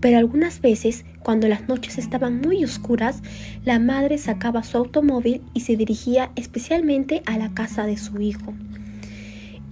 pero 0.04 0.18
algunas 0.18 0.60
veces, 0.60 1.06
cuando 1.22 1.48
las 1.48 1.70
noches 1.70 1.98
estaban 1.98 2.42
muy 2.42 2.62
oscuras, 2.66 3.22
la 3.64 3.80
madre 3.80 4.18
sacaba 4.18 4.62
su 4.64 4.78
automóvil 4.78 5.42
y 5.54 5.62
se 5.62 5.78
dirigía 5.78 6.30
especialmente 6.36 7.24
a 7.26 7.38
la 7.38 7.54
casa 7.54 7.86
de 7.86 7.96
su 7.96 8.20
hijo. 8.20 8.54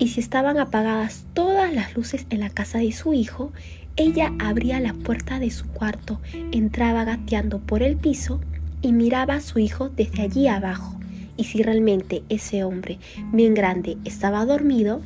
Y 0.02 0.08
si 0.08 0.20
estaban 0.20 0.58
apagadas 0.58 1.28
todas 1.34 1.72
las 1.72 1.96
luces 1.96 2.26
en 2.32 2.40
la 2.40 2.50
casa 2.50 2.80
de 2.80 2.92
su 2.92 3.14
hijo, 3.14 3.54
ella 3.96 4.34
abría 4.40 4.80
la 4.80 4.94
puerta 4.94 5.38
de 5.38 5.52
su 5.52 5.68
cuarto, 5.68 6.20
entraba 6.52 7.06
gateando 7.06 7.60
por 7.60 7.84
el 7.84 7.98
piso 7.98 8.42
y 8.82 8.94
miraba 8.94 9.36
a 9.36 9.42
su 9.42 9.60
hijo 9.60 9.90
desde 9.90 10.24
allí 10.24 10.48
abajo. 10.48 11.00
Y 11.38 11.44
si 11.44 11.62
realmente 11.62 12.24
ese 12.30 12.64
hombre 12.64 12.98
bien 13.32 13.54
grande 13.54 13.98
estaba 14.04 14.44
dormido, 14.46 15.02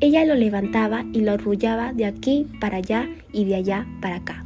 ella 0.00 0.26
lo 0.26 0.34
levantaba 0.34 1.06
y 1.14 1.22
lo 1.22 1.32
arrullaba 1.32 1.94
de 1.94 2.04
aquí 2.04 2.46
para 2.60 2.76
allá 2.76 3.08
y 3.32 3.46
de 3.46 3.54
allá 3.54 3.86
para 4.02 4.16
acá 4.16 4.44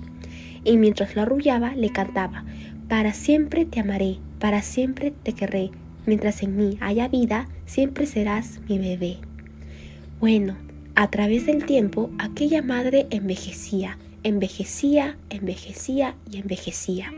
y 0.64 0.76
mientras 0.76 1.16
lo 1.16 1.22
arrullaba 1.22 1.74
le 1.74 1.90
cantaba, 1.90 2.44
Para 2.88 3.12
siempre 3.12 3.66
te 3.66 3.80
amaré, 3.80 4.18
para 4.38 4.62
siempre 4.62 5.12
te 5.22 5.34
querré, 5.34 5.70
mientras 6.06 6.42
en 6.42 6.56
mí 6.56 6.78
haya 6.80 7.08
vida, 7.08 7.46
siempre 7.66 8.06
serás 8.06 8.60
mi 8.66 8.78
bebé. 8.78 9.27
Bueno, 10.20 10.56
a 10.94 11.10
través 11.10 11.46
del 11.46 11.64
tiempo 11.64 12.10
aquella 12.18 12.62
madre 12.62 13.06
envejecía, 13.10 13.98
Envejecía, 14.24 15.16
envejecía 15.30 16.16
y 16.28 16.38
envejecía. 16.38 17.12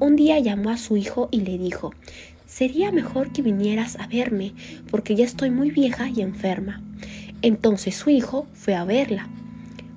Un 0.00 0.16
día 0.16 0.38
llamó 0.38 0.70
a 0.70 0.78
su 0.78 0.96
hijo 0.96 1.28
y 1.30 1.42
le 1.42 1.58
dijo, 1.58 1.92
sería 2.46 2.90
mejor 2.92 3.30
que 3.30 3.42
vinieras 3.42 3.96
a 4.00 4.06
verme, 4.06 4.54
porque 4.90 5.14
ya 5.14 5.24
estoy 5.26 5.50
muy 5.50 5.70
vieja 5.70 6.08
y 6.08 6.22
enferma. 6.22 6.80
Entonces 7.42 7.94
su 7.94 8.08
hijo 8.08 8.46
fue 8.54 8.74
a 8.74 8.84
verla. 8.84 9.28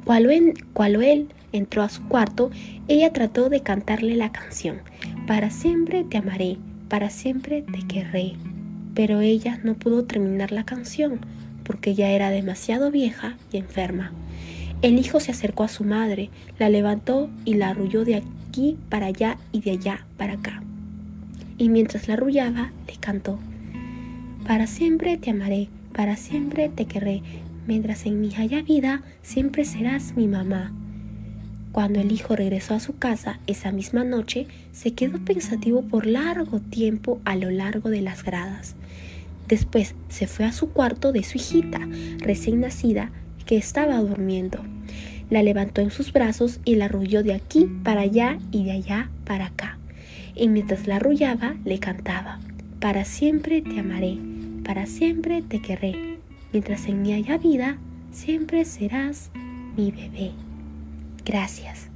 Cuando, 0.03 1.01
él 1.01 1.29
entró 1.53 1.81
a 1.81 1.89
su 1.89 2.03
cuarto, 2.09 2.51
ella 2.89 3.13
trató 3.13 3.49
de 3.49 3.61
cantarle 3.61 4.15
la 4.15 4.31
canción, 4.31 4.81
Para 5.27 5.49
siempre 5.49 6.03
te 6.03 6.17
amaré, 6.17 6.57
para 6.89 7.09
siempre 7.09 7.61
te 7.61 7.87
querré. 7.87 8.33
Pero 8.95 9.21
ella 9.21 9.61
no 9.63 9.75
pudo 9.75 10.03
terminar 10.03 10.51
la 10.51 10.65
canción, 10.65 11.21
porque 11.69 11.93
ya 11.93 12.09
era 12.09 12.31
demasiado 12.31 12.89
vieja 12.89 13.37
y 13.53 13.57
enferma. 13.57 14.11
El 14.81 14.97
hijo 14.97 15.19
se 15.19 15.29
acercó 15.29 15.63
a 15.63 15.67
su 15.67 15.83
madre, 15.83 16.31
la 16.57 16.67
levantó 16.67 17.29
y 17.45 17.53
la 17.53 17.69
arrulló 17.69 18.05
de 18.05 18.15
aquí 18.15 18.75
para 18.89 19.05
allá 19.05 19.37
y 19.51 19.61
de 19.61 19.71
allá 19.73 20.07
para 20.17 20.33
acá. 20.33 20.63
Y 21.59 21.69
mientras 21.69 22.07
la 22.07 22.15
arrullaba, 22.15 22.71
le 22.87 22.95
cantó, 22.95 23.37
Para 24.47 24.65
siempre 24.65 25.15
te 25.17 25.29
amaré, 25.29 25.69
para 25.93 26.15
siempre 26.15 26.69
te 26.69 26.85
querré, 26.85 27.21
mientras 27.67 28.07
en 28.07 28.19
mi 28.19 28.33
haya 28.35 28.63
vida, 28.63 29.03
siempre 29.21 29.63
serás 29.63 30.17
mi 30.17 30.27
mamá. 30.27 30.73
Cuando 31.71 31.99
el 31.99 32.11
hijo 32.11 32.35
regresó 32.35 32.73
a 32.73 32.79
su 32.79 32.97
casa 32.97 33.39
esa 33.45 33.71
misma 33.71 34.03
noche, 34.03 34.47
se 34.71 34.95
quedó 34.95 35.19
pensativo 35.19 35.83
por 35.83 36.07
largo 36.07 36.61
tiempo 36.61 37.21
a 37.25 37.35
lo 37.35 37.51
largo 37.51 37.91
de 37.91 38.01
las 38.01 38.23
gradas. 38.23 38.75
Después 39.49 39.95
se 40.09 40.27
fue 40.27 40.45
a 40.45 40.51
su 40.51 40.69
cuarto 40.69 41.11
de 41.11 41.23
su 41.23 41.37
hijita, 41.37 41.79
recién 42.19 42.61
nacida, 42.61 43.11
que 43.47 43.57
estaba 43.57 43.97
durmiendo. 43.97 44.59
La 45.31 45.41
levantó 45.41 45.81
en 45.81 45.89
sus 45.89 46.13
brazos 46.13 46.59
y 46.65 46.75
la 46.75 46.85
arrulló 46.85 47.23
de 47.23 47.33
aquí 47.33 47.67
para 47.83 48.01
allá 48.01 48.37
y 48.51 48.63
de 48.63 48.71
allá 48.71 49.09
para 49.25 49.47
acá. 49.47 49.79
Y 50.35 50.47
mientras 50.49 50.85
la 50.85 50.97
arrullaba, 50.97 51.55
le 51.65 51.79
cantaba, 51.79 52.39
Para 52.79 53.03
siempre 53.03 53.61
te 53.61 53.79
amaré, 53.79 54.17
para 54.63 54.85
siempre 54.85 55.41
te 55.41 55.61
querré, 55.61 56.19
mientras 56.53 56.85
en 56.85 57.01
mi 57.01 57.13
haya 57.13 57.37
vida, 57.37 57.77
siempre 58.11 58.63
serás 58.63 59.31
mi 59.75 59.91
bebé. 59.91 60.31
Gracias. 61.25 61.88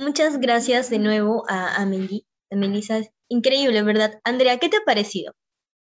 Muchas 0.00 0.40
gracias 0.40 0.88
de 0.88 0.98
nuevo 0.98 1.44
a, 1.46 1.76
a, 1.76 1.82
a 1.82 2.56
Melissa 2.56 3.02
Increíble, 3.28 3.82
¿verdad? 3.82 4.18
Andrea, 4.24 4.58
¿qué 4.58 4.70
te 4.70 4.78
ha 4.78 4.84
parecido 4.86 5.34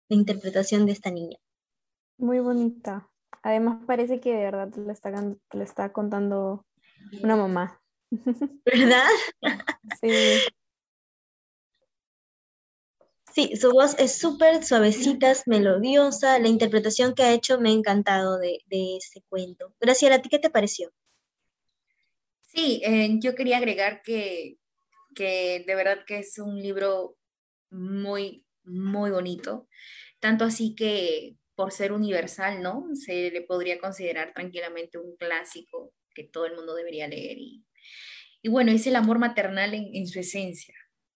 la 0.09 0.17
interpretación 0.17 0.85
de 0.85 0.91
esta 0.91 1.11
niña? 1.11 1.37
Muy 2.17 2.39
bonita. 2.39 3.09
Además 3.41 3.77
parece 3.87 4.19
que 4.19 4.33
de 4.33 4.43
verdad 4.43 4.69
le 4.75 4.91
está, 4.91 5.11
le 5.11 5.63
está 5.63 5.93
contando 5.93 6.65
una 7.23 7.37
mamá. 7.37 7.81
¿Verdad? 8.65 9.07
Sí. 10.01 10.09
Sí, 13.33 13.55
su 13.55 13.71
voz 13.71 13.97
es 13.97 14.17
súper 14.17 14.61
suavecita, 14.65 15.31
es 15.31 15.47
melodiosa. 15.47 16.37
La 16.37 16.49
interpretación 16.49 17.15
que 17.15 17.23
ha 17.23 17.31
hecho 17.31 17.61
me 17.61 17.69
ha 17.69 17.73
encantado 17.73 18.37
de, 18.39 18.59
de 18.65 18.97
este 18.97 19.23
cuento. 19.29 19.73
Graciela, 19.79 20.17
¿a 20.17 20.21
ti 20.21 20.27
qué 20.27 20.37
te 20.37 20.49
pareció? 20.49 20.91
Sí, 22.53 22.81
eh, 22.83 23.17
yo 23.19 23.33
quería 23.33 23.57
agregar 23.57 24.01
que, 24.01 24.57
que 25.15 25.63
de 25.65 25.75
verdad 25.75 25.99
que 26.05 26.19
es 26.19 26.37
un 26.37 26.61
libro 26.61 27.17
muy, 27.69 28.45
muy 28.65 29.09
bonito. 29.09 29.69
Tanto 30.19 30.43
así 30.43 30.75
que 30.75 31.37
por 31.55 31.71
ser 31.71 31.93
universal, 31.93 32.61
¿no? 32.61 32.89
Se 32.93 33.31
le 33.31 33.41
podría 33.43 33.79
considerar 33.79 34.33
tranquilamente 34.33 34.97
un 34.97 35.15
clásico 35.15 35.93
que 36.13 36.25
todo 36.25 36.45
el 36.45 36.55
mundo 36.55 36.75
debería 36.75 37.07
leer. 37.07 37.37
Y, 37.37 37.63
y 38.41 38.49
bueno, 38.49 38.71
es 38.73 38.85
el 38.85 38.97
amor 38.97 39.17
maternal 39.17 39.73
en, 39.73 40.07
su 40.07 40.19
esencia. 40.19 40.75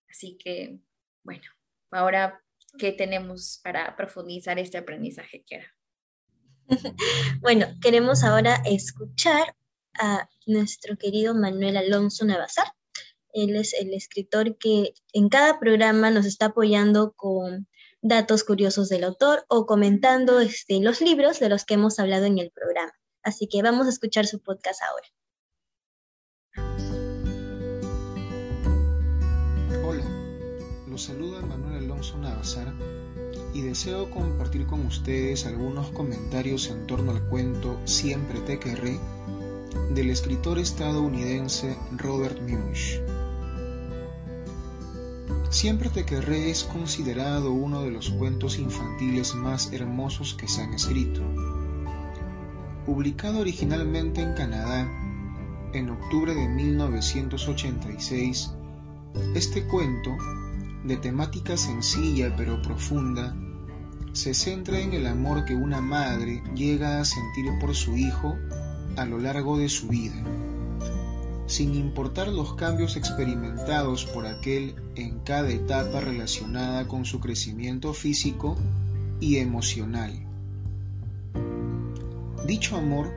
Así 0.10 0.38
que, 0.38 0.80
bueno, 1.24 1.44
ahora, 1.92 2.42
¿qué 2.78 2.94
tenemos 2.94 3.60
para 3.62 3.94
profundizar 3.98 4.58
este 4.58 4.78
aprendizaje, 4.78 5.44
Kiara? 5.44 5.76
bueno, 7.42 7.68
queremos 7.82 8.24
ahora 8.24 8.62
escuchar 8.66 9.54
a 10.00 10.30
nuestro 10.46 10.98
querido 10.98 11.34
Manuel 11.34 11.78
Alonso 11.78 12.26
Navasar. 12.26 12.68
Él 13.34 13.56
es 13.56 13.74
el 13.74 13.94
escritor 13.94 14.58
que 14.58 14.94
en 15.14 15.30
cada 15.30 15.60
programa 15.60 16.10
nos 16.12 16.26
está 16.26 16.48
apoyando 16.48 17.14
con 17.14 17.68
datos 18.02 18.44
curiosos 18.44 18.88
del 18.90 19.04
autor 19.04 19.46
o 19.48 19.66
comentando 19.66 20.40
este, 20.40 20.80
los 20.80 21.02
libros 21.02 21.40
de 21.40 21.50
los 21.50 21.66
que 21.66 21.74
hemos 21.74 22.00
hablado 22.00 22.26
en 22.26 22.38
el 22.38 22.52
programa. 22.52 22.94
Así 23.24 23.48
que 23.48 23.64
vamos 23.64 23.88
a 23.88 23.90
escuchar 23.90 24.28
su 24.28 24.42
podcast 24.42 24.82
ahora. 24.84 25.08
Hola, 29.84 30.06
los 30.88 31.02
saluda 31.02 31.42
Manuel 31.42 31.84
Alonso 31.84 32.18
Navasar 32.18 32.74
y 33.56 33.62
deseo 33.62 34.12
compartir 34.12 34.68
con 34.68 34.86
ustedes 34.86 35.46
algunos 35.46 35.90
comentarios 35.92 36.68
en 36.68 36.86
torno 36.88 37.12
al 37.12 37.28
cuento 37.30 37.80
Siempre 37.86 38.40
te 38.42 38.60
querré 38.60 39.00
del 39.94 40.10
escritor 40.10 40.60
estadounidense 40.60 41.78
Robert 41.98 42.40
Munch. 42.42 43.00
Siempre 45.50 45.90
te 45.90 46.06
querré 46.06 46.50
es 46.50 46.66
considerado 46.66 47.52
uno 47.52 47.82
de 47.82 47.92
los 47.92 48.10
cuentos 48.10 48.60
infantiles 48.60 49.36
más 49.36 49.72
hermosos 49.72 50.34
que 50.34 50.48
se 50.48 50.62
han 50.62 50.74
escrito. 50.74 51.22
Publicado 52.86 53.40
originalmente 53.40 54.22
en 54.22 54.34
Canadá 54.34 54.92
en 55.74 55.90
octubre 55.90 56.36
de 56.36 56.48
1986, 56.48 58.52
este 59.34 59.66
cuento, 59.66 60.12
de 60.84 60.98
temática 60.98 61.58
sencilla 61.58 62.36
pero 62.36 62.62
profunda, 62.62 63.36
se 64.14 64.34
centra 64.34 64.80
en 64.80 64.94
el 64.94 65.08
amor 65.08 65.46
que 65.46 65.56
una 65.56 65.82
madre 65.82 66.44
llega 66.54 67.00
a 67.00 67.06
sentir 67.06 67.46
por 67.60 67.76
su 67.76 67.98
hijo 67.98 68.38
a 68.98 69.06
lo 69.06 69.20
largo 69.20 69.58
de 69.58 69.70
su 69.70 69.88
vida 69.88 70.24
sin 71.48 71.76
importar 71.76 72.28
los 72.28 72.56
cambios 72.56 72.96
experimentados 72.96 74.06
por 74.06 74.26
aquel 74.26 74.76
en 74.96 75.20
cada 75.20 75.50
etapa 75.52 76.02
relacionada 76.02 76.88
con 76.88 77.06
su 77.06 77.20
crecimiento 77.20 77.94
físico 77.94 78.58
y 79.20 79.38
emocional. 79.38 80.12
Dicho 82.48 82.78
amor, 82.78 83.12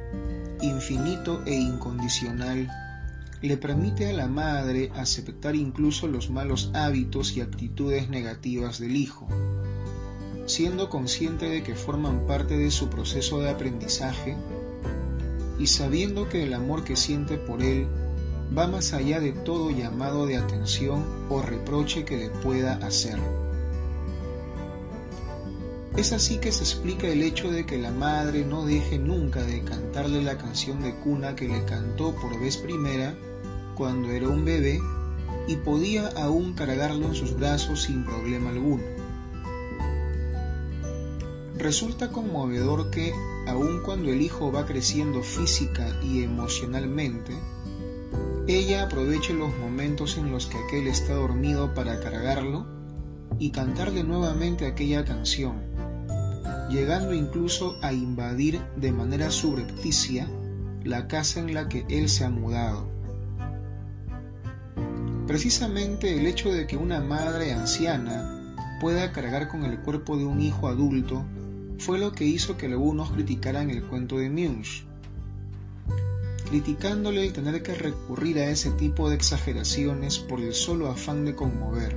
infinito 0.61 1.43
e 1.47 1.55
incondicional, 1.55 2.69
le 3.41 3.57
permite 3.57 4.09
a 4.09 4.13
la 4.13 4.27
madre 4.27 4.91
aceptar 4.95 5.55
incluso 5.55 6.07
los 6.07 6.29
malos 6.29 6.71
hábitos 6.75 7.37
y 7.37 7.41
actitudes 7.41 8.09
negativas 8.09 8.79
del 8.79 8.97
hijo, 8.97 9.27
siendo 10.47 10.91
consciente 10.91 11.47
de 11.47 11.63
que 11.63 11.75
forman 11.75 12.27
parte 12.27 12.57
de 12.57 12.71
su 12.71 12.89
proceso 12.89 13.39
de 13.41 13.51
aprendizaje 13.51 14.37
y 15.59 15.67
sabiendo 15.67 16.29
que 16.29 16.45
el 16.45 16.55
amor 16.55 16.85
que 16.85 16.97
siente 16.97 17.37
por 17.37 17.63
él 17.63 17.87
va 18.57 18.67
más 18.67 18.93
allá 18.93 19.21
de 19.21 19.33
todo 19.33 19.71
llamado 19.71 20.27
de 20.27 20.37
atención 20.37 21.05
o 21.29 21.43
reproche 21.43 22.05
que 22.05 22.17
le 22.17 22.31
pueda 22.31 22.75
hacer. 22.75 23.19
Es 25.97 26.13
así 26.13 26.39
que 26.39 26.53
se 26.53 26.63
explica 26.63 27.09
el 27.09 27.23
hecho 27.23 27.51
de 27.51 27.67
que 27.67 27.77
la 27.77 27.91
madre 27.91 28.45
no 28.45 28.65
deje 28.65 28.99
nunca 28.99 29.43
de 29.43 29.65
cantarle 29.65 30.23
la 30.23 30.39
canción 30.39 30.81
de 30.81 30.95
cuna 30.95 31.35
que 31.35 31.49
le 31.49 31.65
cantó 31.65 32.15
por 32.15 32.39
vez 32.39 32.57
primera 32.57 33.17
cuando 33.75 34.11
era 34.13 34.29
un 34.29 34.45
bebé 34.45 34.81
y 35.49 35.57
podía 35.57 36.07
aún 36.09 36.55
cargarlo 36.55 37.07
en 37.07 37.15
sus 37.15 37.37
brazos 37.37 37.83
sin 37.83 38.05
problema 38.05 38.51
alguno. 38.51 38.98
Resulta 41.59 42.13
conmovedor 42.13 42.89
que, 42.93 43.13
aun 43.49 43.83
cuando 43.83 44.11
el 44.11 44.23
hijo 44.23 44.53
va 44.53 44.65
creciendo 44.65 45.25
física 45.25 45.89
y 46.05 46.23
emocionalmente, 46.23 47.37
ella 48.47 48.85
aproveche 48.85 49.35
los 49.35 49.57
momentos 49.59 50.19
en 50.19 50.31
los 50.31 50.47
que 50.47 50.57
aquel 50.57 50.87
está 50.87 51.15
dormido 51.15 51.75
para 51.75 51.99
cargarlo 51.99 52.65
y 53.41 53.51
cantarle 53.51 54.05
nuevamente 54.05 54.67
aquella 54.67 55.05
canción, 55.05 55.57
llegando 56.71 57.13
incluso 57.13 57.77
a 57.83 57.93
invadir 57.93 58.61
de 58.77 58.93
manera 58.93 59.33
subrepticia 59.33 60.31
la 60.85 61.09
casa 61.09 61.41
en 61.41 61.55
la 61.55 61.69
que 61.69 61.85
él 61.89 62.09
se 62.09 62.25
ha 62.25 62.31
mudado. 62.31 62.89
Precisamente 65.27 66.17
el 66.17 66.29
hecho 66.29 66.53
de 66.53 66.69
que 66.69 66.77
una 66.77 67.01
madre 67.01 67.53
anciana 67.53 68.55
pueda 68.81 69.11
cargar 69.11 69.49
con 69.49 69.65
el 69.65 69.81
cuerpo 69.81 70.17
de 70.17 70.25
un 70.25 70.41
hijo 70.41 70.69
adulto 70.69 71.25
fue 71.79 71.99
lo 71.99 72.13
que 72.13 72.25
hizo 72.25 72.57
que 72.57 72.67
algunos 72.67 73.13
criticaran 73.13 73.71
el 73.71 73.85
cuento 73.85 74.19
de 74.19 74.29
Munch, 74.29 74.85
criticándole 76.49 77.25
el 77.25 77.33
tener 77.33 77.63
que 77.63 77.75
recurrir 77.75 78.39
a 78.39 78.51
ese 78.51 78.71
tipo 78.71 79.09
de 79.09 79.15
exageraciones 79.17 80.19
por 80.19 80.41
el 80.41 80.55
solo 80.55 80.91
afán 80.91 81.25
de 81.25 81.35
conmover. 81.35 81.97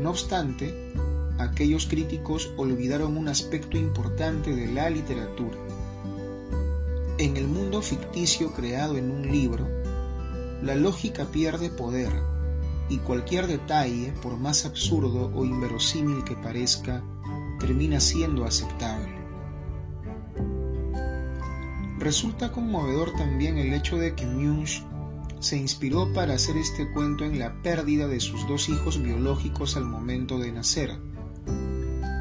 No 0.00 0.10
obstante, 0.10 0.92
aquellos 1.38 1.86
críticos 1.86 2.52
olvidaron 2.56 3.16
un 3.16 3.28
aspecto 3.28 3.76
importante 3.76 4.54
de 4.54 4.72
la 4.72 4.88
literatura. 4.88 5.58
En 7.18 7.36
el 7.36 7.48
mundo 7.48 7.82
ficticio 7.82 8.52
creado 8.52 8.96
en 8.96 9.10
un 9.10 9.30
libro, 9.30 9.66
la 10.62 10.76
lógica 10.76 11.26
pierde 11.26 11.70
poder 11.70 12.12
y 12.88 12.98
cualquier 12.98 13.46
detalle, 13.46 14.12
por 14.22 14.36
más 14.36 14.64
absurdo 14.64 15.30
o 15.34 15.44
inverosímil 15.44 16.22
que 16.24 16.36
parezca, 16.36 17.02
termina 17.58 18.00
siendo 18.00 18.44
aceptable. 18.44 19.14
Resulta 21.98 22.52
conmovedor 22.52 23.12
también 23.12 23.56
el 23.58 23.72
hecho 23.72 23.96
de 23.96 24.14
que 24.14 24.26
Munch 24.26 24.84
se 25.40 25.56
inspiró 25.56 26.12
para 26.12 26.34
hacer 26.34 26.56
este 26.56 26.90
cuento 26.90 27.24
en 27.24 27.38
la 27.38 27.62
pérdida 27.62 28.08
de 28.08 28.20
sus 28.20 28.46
dos 28.48 28.68
hijos 28.68 29.02
biológicos 29.02 29.76
al 29.76 29.84
momento 29.84 30.38
de 30.38 30.52
nacer, 30.52 30.98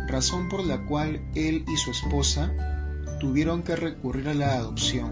razón 0.07 0.49
por 0.49 0.65
la 0.65 0.85
cual 0.85 1.21
él 1.33 1.65
y 1.67 1.77
su 1.77 1.91
esposa 1.91 2.53
tuvieron 3.19 3.63
que 3.63 3.75
recurrir 3.75 4.27
a 4.27 4.33
la 4.33 4.55
adopción. 4.55 5.11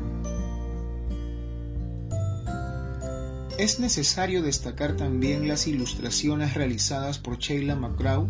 Es 3.58 3.80
necesario 3.80 4.42
destacar 4.42 4.96
también 4.96 5.48
las 5.48 5.68
ilustraciones 5.68 6.54
realizadas 6.56 7.20
por 7.20 7.38
Sheila 7.38 7.76
McGraw, 7.76 8.28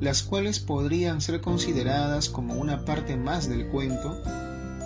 las 0.00 0.22
cuales 0.22 0.58
podrían 0.60 1.20
ser 1.20 1.42
consideradas 1.42 2.30
como 2.30 2.54
una 2.54 2.84
parte 2.86 3.16
más 3.16 3.48
del 3.48 3.68
cuento 3.68 4.16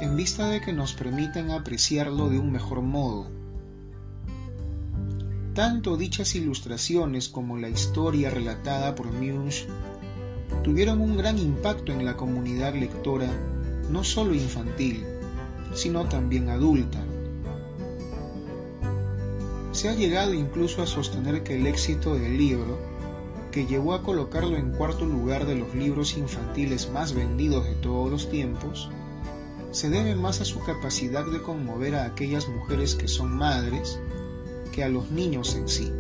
en 0.01 0.17
vista 0.17 0.49
de 0.49 0.61
que 0.61 0.73
nos 0.73 0.93
permiten 0.93 1.53
apreciarlo 1.53 2.29
de 2.29 2.39
un 2.39 2.51
mejor 2.51 2.83
modo. 2.83 3.31
Tanto 5.55 5.97
dichas 5.97 6.35
ilustraciones 6.35 7.29
como 7.29 7.59
la 7.59 7.69
historia 7.69 8.29
relatada 8.29 8.97
por 8.97 9.13
Munch 9.13 9.69
tuvieron 10.65 11.01
un 11.01 11.17
gran 11.17 11.39
impacto 11.39 11.93
en 11.93 12.05
la 12.05 12.17
comunidad 12.17 12.75
lectora, 12.75 13.31
no 13.89 14.03
solo 14.03 14.35
infantil, 14.35 15.05
sino 15.75 16.09
también 16.09 16.49
adulta. 16.49 16.99
Se 19.71 19.89
ha 19.89 19.95
llegado 19.95 20.35
incluso 20.35 20.83
a 20.83 20.87
sostener 20.87 21.45
que 21.45 21.55
el 21.55 21.69
éxito 21.69 22.15
del 22.15 22.37
libro, 22.37 22.94
que 23.55 23.67
llevó 23.67 23.95
a 23.95 24.03
colocarlo 24.03 24.57
en 24.57 24.73
cuarto 24.73 25.05
lugar 25.05 25.47
de 25.47 25.55
los 25.55 25.77
libros 25.77 26.17
infantiles 26.17 26.91
más 26.91 27.15
vendidos 27.15 27.65
de 27.65 27.77
todos 27.77 28.11
los 28.11 28.29
tiempos, 28.29 28.91
se 29.71 29.89
debe 29.91 30.17
más 30.17 30.41
a 30.41 30.45
su 30.45 30.59
capacidad 30.65 31.25
de 31.25 31.41
conmover 31.41 31.95
a 31.95 32.05
aquellas 32.05 32.49
mujeres 32.49 32.97
que 32.97 33.07
son 33.07 33.31
madres 33.31 34.01
que 34.73 34.83
a 34.83 34.89
los 34.89 35.13
niños 35.13 35.55
en 35.55 35.69
sí. 35.69 35.93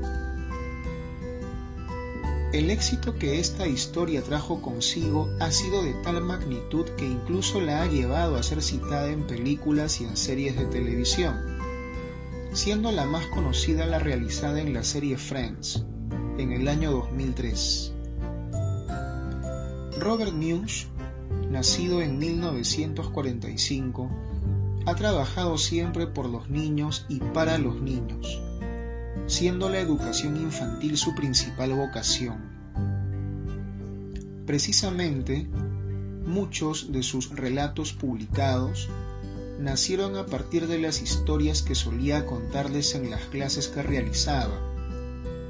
El 2.52 2.70
éxito 2.70 3.14
que 3.14 3.38
esta 3.38 3.68
historia 3.68 4.20
trajo 4.22 4.60
consigo 4.60 5.30
ha 5.38 5.52
sido 5.52 5.84
de 5.84 5.94
tal 6.02 6.22
magnitud 6.22 6.86
que 6.96 7.06
incluso 7.06 7.60
la 7.60 7.82
ha 7.82 7.86
llevado 7.86 8.34
a 8.34 8.42
ser 8.42 8.62
citada 8.62 9.12
en 9.12 9.28
películas 9.28 10.00
y 10.00 10.06
en 10.06 10.16
series 10.16 10.56
de 10.56 10.66
televisión, 10.66 11.36
siendo 12.52 12.90
la 12.90 13.06
más 13.06 13.26
conocida 13.28 13.86
la 13.86 14.00
realizada 14.00 14.60
en 14.60 14.74
la 14.74 14.82
serie 14.82 15.16
Friends, 15.18 15.84
en 16.38 16.52
el 16.52 16.68
año 16.68 16.90
2003. 16.92 17.92
Robert 19.98 20.32
Munch, 20.32 20.86
nacido 21.50 22.02
en 22.02 22.18
1945, 22.18 24.10
ha 24.86 24.94
trabajado 24.94 25.58
siempre 25.58 26.06
por 26.06 26.28
los 26.28 26.50
niños 26.50 27.06
y 27.08 27.20
para 27.20 27.58
los 27.58 27.80
niños 27.80 28.40
siendo 29.26 29.70
la 29.70 29.78
educación 29.78 30.36
infantil 30.36 30.96
su 30.96 31.14
principal 31.14 31.72
vocación. 31.72 32.36
Precisamente, 34.46 35.48
muchos 36.26 36.92
de 36.92 37.02
sus 37.02 37.30
relatos 37.30 37.92
publicados 37.92 38.88
nacieron 39.58 40.16
a 40.16 40.26
partir 40.26 40.66
de 40.66 40.78
las 40.78 41.00
historias 41.00 41.62
que 41.62 41.74
solía 41.74 42.26
contarles 42.26 42.94
en 42.94 43.10
las 43.10 43.22
clases 43.26 43.68
que 43.68 43.82
realizaba, 43.82 44.73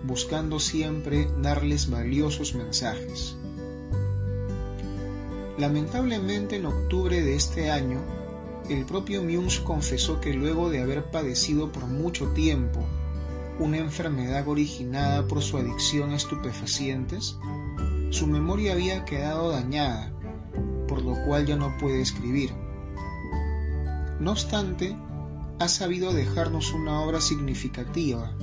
buscando 0.07 0.61
siempre 0.61 1.29
darles 1.41 1.89
valiosos 1.89 2.55
mensajes. 2.55 3.37
Lamentablemente 5.57 6.57
en 6.57 6.67
octubre 6.67 7.23
de 7.23 7.37
este 7.37 7.71
año, 7.71 8.01
el 8.69 8.85
propio 8.85 9.23
Munch 9.23 9.63
confesó 9.63 10.21
que 10.21 10.35
luego 10.35 10.71
de 10.71 10.81
haber 10.81 11.11
padecido 11.11 11.71
por 11.71 11.87
mucho 11.87 12.29
tiempo 12.29 12.85
una 13.59 13.79
enfermedad 13.79 14.49
originada 14.49 15.27
por 15.27 15.43
su 15.43 15.59
adicción 15.59 16.11
a 16.11 16.17
estupefacientes, 16.17 17.39
su 18.11 18.27
memoria 18.27 18.73
había 18.73 19.05
quedado 19.05 19.51
dañada, 19.51 20.13
por 20.89 21.03
lo 21.03 21.15
cual 21.25 21.47
ya 21.47 21.57
no 21.57 21.77
puede 21.79 22.01
escribir. 22.01 22.53
No 24.19 24.33
obstante, 24.33 24.97
ha 25.61 25.69
sabido 25.69 26.13
dejarnos 26.13 26.73
una 26.73 27.01
obra 27.01 27.21
significativa, 27.21 28.35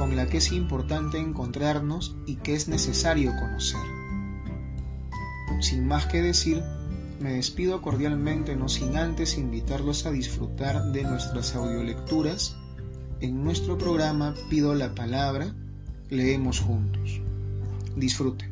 con 0.00 0.16
la 0.16 0.26
que 0.26 0.38
es 0.38 0.50
importante 0.52 1.18
encontrarnos 1.18 2.16
y 2.24 2.36
que 2.36 2.54
es 2.54 2.68
necesario 2.68 3.32
conocer. 3.38 3.82
Sin 5.60 5.86
más 5.86 6.06
que 6.06 6.22
decir, 6.22 6.62
me 7.20 7.34
despido 7.34 7.82
cordialmente 7.82 8.56
no 8.56 8.70
sin 8.70 8.96
antes 8.96 9.36
invitarlos 9.36 10.06
a 10.06 10.10
disfrutar 10.10 10.92
de 10.92 11.02
nuestras 11.02 11.54
audiolecturas 11.54 12.56
en 13.20 13.44
nuestro 13.44 13.76
programa 13.76 14.34
Pido 14.48 14.74
la 14.74 14.94
Palabra, 14.94 15.54
leemos 16.08 16.60
juntos. 16.60 17.20
Disfruten. 17.94 18.49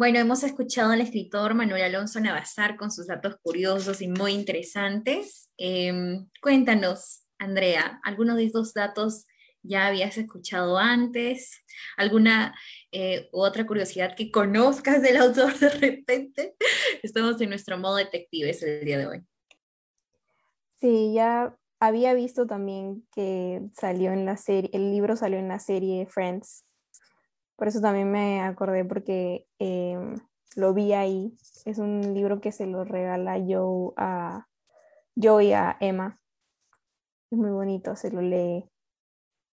Bueno, 0.00 0.18
hemos 0.18 0.42
escuchado 0.44 0.92
al 0.92 1.02
escritor 1.02 1.52
Manuel 1.52 1.82
Alonso 1.82 2.20
Navazar 2.20 2.78
con 2.78 2.90
sus 2.90 3.06
datos 3.06 3.36
curiosos 3.42 4.00
y 4.00 4.08
muy 4.08 4.32
interesantes. 4.32 5.50
Em, 5.58 6.26
cuéntanos, 6.40 7.26
Andrea, 7.38 8.00
¿algunos 8.02 8.38
de 8.38 8.44
estos 8.44 8.72
datos 8.72 9.26
ya 9.62 9.88
habías 9.88 10.16
escuchado 10.16 10.78
antes? 10.78 11.62
¿Alguna 11.98 12.54
eh, 12.92 13.28
otra 13.30 13.66
curiosidad 13.66 14.14
que 14.16 14.30
conozcas 14.30 15.02
del 15.02 15.18
autor 15.18 15.58
de 15.58 15.68
repente? 15.68 16.56
Estamos 17.02 17.38
en 17.38 17.50
nuestro 17.50 17.76
modo 17.76 17.96
detectives 17.96 18.62
el 18.62 18.82
día 18.86 18.96
de 18.96 19.06
hoy. 19.06 19.20
Sí, 20.80 21.12
ya 21.12 21.54
había 21.78 22.14
visto 22.14 22.46
también 22.46 23.06
que 23.14 23.60
salió 23.74 24.12
en 24.12 24.24
la 24.24 24.38
serie, 24.38 24.70
el 24.72 24.92
libro 24.92 25.14
salió 25.14 25.38
en 25.38 25.48
la 25.48 25.58
serie 25.58 26.06
Friends. 26.06 26.64
Por 27.60 27.68
eso 27.68 27.82
también 27.82 28.10
me 28.10 28.40
acordé 28.40 28.86
porque 28.86 29.44
em, 29.58 30.14
lo 30.56 30.72
vi 30.72 30.94
ahí. 30.94 31.36
Es 31.66 31.76
un 31.76 32.14
libro 32.14 32.40
que 32.40 32.52
se 32.52 32.66
lo 32.66 32.84
regala 32.84 33.34
Joe 33.34 33.92
a 33.98 34.48
Joe 35.14 35.44
y 35.44 35.52
a 35.52 35.76
Emma. 35.78 36.18
Es 37.30 37.36
muy 37.36 37.50
bonito, 37.50 37.94
se 37.96 38.10
lo 38.12 38.22
lee 38.22 38.64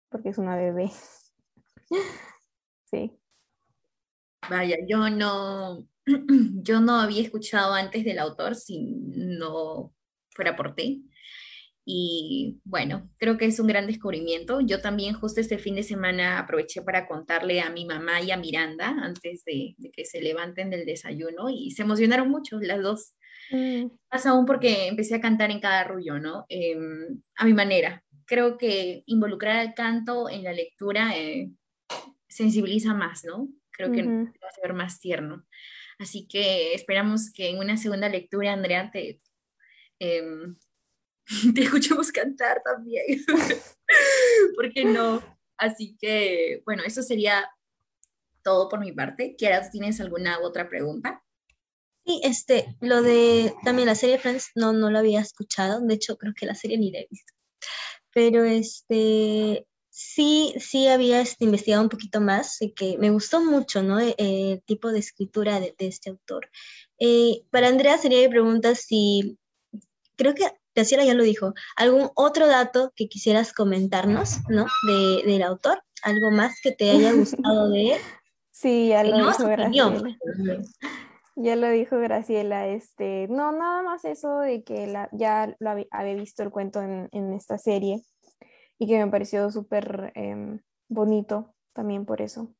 porque 0.08 0.30
es 0.30 0.38
una 0.38 0.56
bebé. 0.56 0.90
sí. 2.90 3.16
Vaya, 4.50 4.78
yo 4.84 5.08
no, 5.08 5.86
yo 6.04 6.80
no 6.80 6.96
había 6.96 7.22
escuchado 7.22 7.72
antes 7.72 8.04
del 8.04 8.18
autor 8.18 8.56
si 8.56 8.80
no 8.80 9.94
fuera 10.30 10.56
por 10.56 10.74
ti. 10.74 11.08
Y 11.84 12.60
bueno, 12.64 13.10
creo 13.18 13.36
que 13.36 13.46
es 13.46 13.58
un 13.58 13.66
gran 13.66 13.86
descubrimiento. 13.86 14.60
Yo 14.60 14.80
también 14.80 15.14
justo 15.14 15.40
este 15.40 15.58
fin 15.58 15.74
de 15.74 15.82
semana 15.82 16.38
aproveché 16.38 16.82
para 16.82 17.08
contarle 17.08 17.60
a 17.60 17.70
mi 17.70 17.84
mamá 17.84 18.20
y 18.20 18.30
a 18.30 18.36
Miranda 18.36 18.88
antes 18.88 19.44
de, 19.44 19.74
que 19.92 20.04
se 20.04 20.20
levanten 20.20 20.70
del 20.70 20.86
desayuno 20.86 21.50
y 21.50 21.72
se 21.72 21.82
emocionaron 21.82 22.30
mucho 22.30 22.60
las 22.60 22.80
dos. 22.82 23.14
Mm. 23.50 23.86
Más 24.12 24.26
aún 24.26 24.46
porque 24.46 24.86
empecé 24.86 25.16
a 25.16 25.20
cantar 25.20 25.50
en 25.50 25.60
cada 25.60 25.80
arrullo, 25.80 26.18
¿no? 26.20 26.46
Em, 26.48 27.20
a 27.36 27.44
mi 27.44 27.54
manera. 27.54 28.02
Creo 28.26 28.56
que 28.56 29.02
involucrar 29.06 29.66
el 29.66 29.74
canto 29.74 30.30
en 30.30 30.44
la 30.44 30.52
lectura 30.52 31.16
eh, 31.18 31.50
sensibiliza 32.28 32.94
más, 32.94 33.24
¿no? 33.24 33.48
Creo 33.72 33.90
que 33.90 34.02
va 34.02 34.48
a 34.48 34.60
ser 34.60 34.72
más 34.74 35.00
tierno. 35.00 35.44
Así 35.98 36.26
que 36.28 36.74
esperamos 36.74 37.32
que 37.32 37.50
en 37.50 37.58
una 37.58 37.76
segunda 37.76 38.08
lectura, 38.08 38.52
Andrea, 38.52 38.90
te, 38.92 39.20
em, 39.98 40.56
te 41.54 41.62
escuchemos 41.62 42.12
cantar 42.12 42.62
también. 42.64 43.24
¿Por 44.56 44.72
qué 44.72 44.84
no? 44.84 45.22
Así 45.56 45.96
que, 46.00 46.62
bueno, 46.64 46.82
eso 46.84 47.02
sería 47.02 47.48
todo 48.42 48.68
por 48.68 48.80
mi 48.80 48.92
parte. 48.92 49.36
¿Quieras, 49.36 49.70
tienes 49.70 50.00
alguna 50.00 50.40
otra 50.40 50.68
pregunta? 50.68 51.22
Sí, 52.04 52.20
este, 52.24 52.76
lo 52.80 53.02
de 53.02 53.54
también 53.64 53.86
la 53.86 53.94
serie 53.94 54.18
Friends 54.18 54.50
no, 54.56 54.72
no 54.72 54.90
lo 54.90 54.98
había 54.98 55.20
escuchado. 55.20 55.80
De 55.80 55.94
hecho, 55.94 56.16
creo 56.16 56.32
que 56.34 56.46
la 56.46 56.54
serie 56.54 56.78
ni 56.78 56.90
la 56.90 56.98
he 56.98 57.06
visto. 57.08 57.32
Pero 58.12 58.44
este, 58.44 59.66
sí, 59.88 60.54
sí 60.58 60.88
había 60.88 61.20
este, 61.20 61.44
investigado 61.44 61.82
un 61.82 61.88
poquito 61.88 62.20
más 62.20 62.60
y 62.60 62.72
que 62.72 62.98
me 62.98 63.10
gustó 63.10 63.40
mucho, 63.44 63.82
¿no? 63.82 64.00
Eh, 64.00 64.14
el 64.18 64.62
tipo 64.64 64.90
de 64.90 64.98
escritura 64.98 65.60
de, 65.60 65.74
este 65.78 66.10
autor. 66.10 66.50
Eh, 66.98 67.44
para 67.50 67.68
Andrea 67.68 67.98
sería 67.98 68.26
mi 68.26 68.28
pregunta 68.28 68.74
si, 68.74 69.38
creo 70.16 70.34
que 70.34 70.46
Graciela 70.74 71.04
ya 71.04 71.14
lo 71.14 71.22
dijo. 71.24 71.54
¿Algún 71.76 72.10
otro 72.14 72.46
dato 72.46 72.92
que 72.96 73.08
quisieras 73.08 73.52
comentarnos, 73.52 74.38
¿no? 74.48 74.66
De, 74.86 75.22
del 75.30 75.42
autor, 75.42 75.82
algo 76.02 76.30
más 76.30 76.60
que 76.62 76.72
te 76.72 76.90
haya 76.90 77.12
gustado 77.12 77.70
de 77.70 77.92
él. 77.92 78.00
Sí, 78.54 78.88
ya 78.88 79.02
lo 79.02 79.16
dijo 79.16 79.46
opinión. 79.46 80.18
Graciela. 80.22 80.62
Ya 81.34 81.56
lo 81.56 81.70
dijo 81.70 81.98
Graciela, 81.98 82.68
este, 82.68 83.26
no, 83.28 83.50
nada 83.50 83.82
más 83.82 84.04
eso 84.04 84.40
de 84.40 84.62
que 84.62 84.86
la, 84.86 85.08
ya 85.10 85.56
lo 85.58 85.70
había, 85.70 85.86
había 85.90 86.14
visto 86.14 86.42
el 86.42 86.50
cuento 86.50 86.82
en, 86.82 87.08
en 87.12 87.32
esta 87.32 87.56
serie 87.56 88.02
y 88.78 88.86
que 88.86 89.02
me 89.02 89.10
pareció 89.10 89.50
súper 89.50 90.12
em, 90.14 90.60
bonito 90.88 91.54
también 91.72 92.04
por 92.04 92.20
eso. 92.20 92.54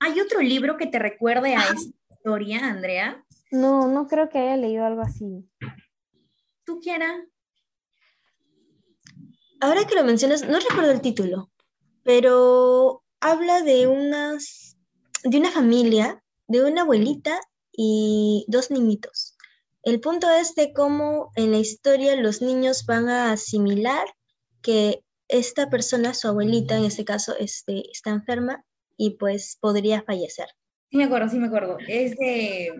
¿Hay 0.00 0.20
otro 0.20 0.40
libro 0.40 0.76
que 0.76 0.86
te 0.86 0.98
recuerde 0.98 1.54
a 1.54 1.60
esta 1.60 1.90
historia, 2.10 2.66
Andrea? 2.68 3.24
No, 3.50 3.88
no 3.88 4.06
creo 4.06 4.28
que 4.28 4.38
haya 4.38 4.56
leído 4.56 4.84
algo 4.84 5.02
así. 5.02 5.48
¿Tú, 6.64 6.80
Kiara? 6.80 7.26
Ahora 9.60 9.84
que 9.86 9.94
lo 9.94 10.04
mencionas, 10.04 10.46
no 10.46 10.58
recuerdo 10.58 10.90
el 10.90 11.00
título, 11.00 11.50
pero 12.02 13.02
habla 13.20 13.62
de 13.62 13.86
unas, 13.86 14.76
de 15.24 15.38
una 15.38 15.50
familia, 15.50 16.22
de 16.46 16.64
una 16.64 16.82
abuelita 16.82 17.40
y 17.72 18.44
dos 18.48 18.70
niñitos. 18.70 19.36
El 19.82 20.00
punto 20.00 20.28
es 20.30 20.54
de 20.54 20.72
cómo 20.72 21.30
en 21.36 21.52
la 21.52 21.58
historia 21.58 22.16
los 22.16 22.42
niños 22.42 22.86
van 22.86 23.08
a 23.08 23.32
asimilar 23.32 24.06
que 24.62 25.04
esta 25.28 25.70
persona, 25.70 26.14
su 26.14 26.28
abuelita 26.28 26.76
en 26.76 26.84
este 26.84 27.04
caso, 27.04 27.34
este, 27.38 27.90
está 27.90 28.10
enferma 28.10 28.64
y 28.96 29.10
pues 29.10 29.58
podría 29.60 30.02
fallecer. 30.02 30.46
Sí 30.90 30.96
me 30.96 31.04
acuerdo, 31.04 31.28
sí 31.28 31.38
me 31.38 31.46
acuerdo. 31.46 31.78
Es 31.86 32.16
de... 32.16 32.70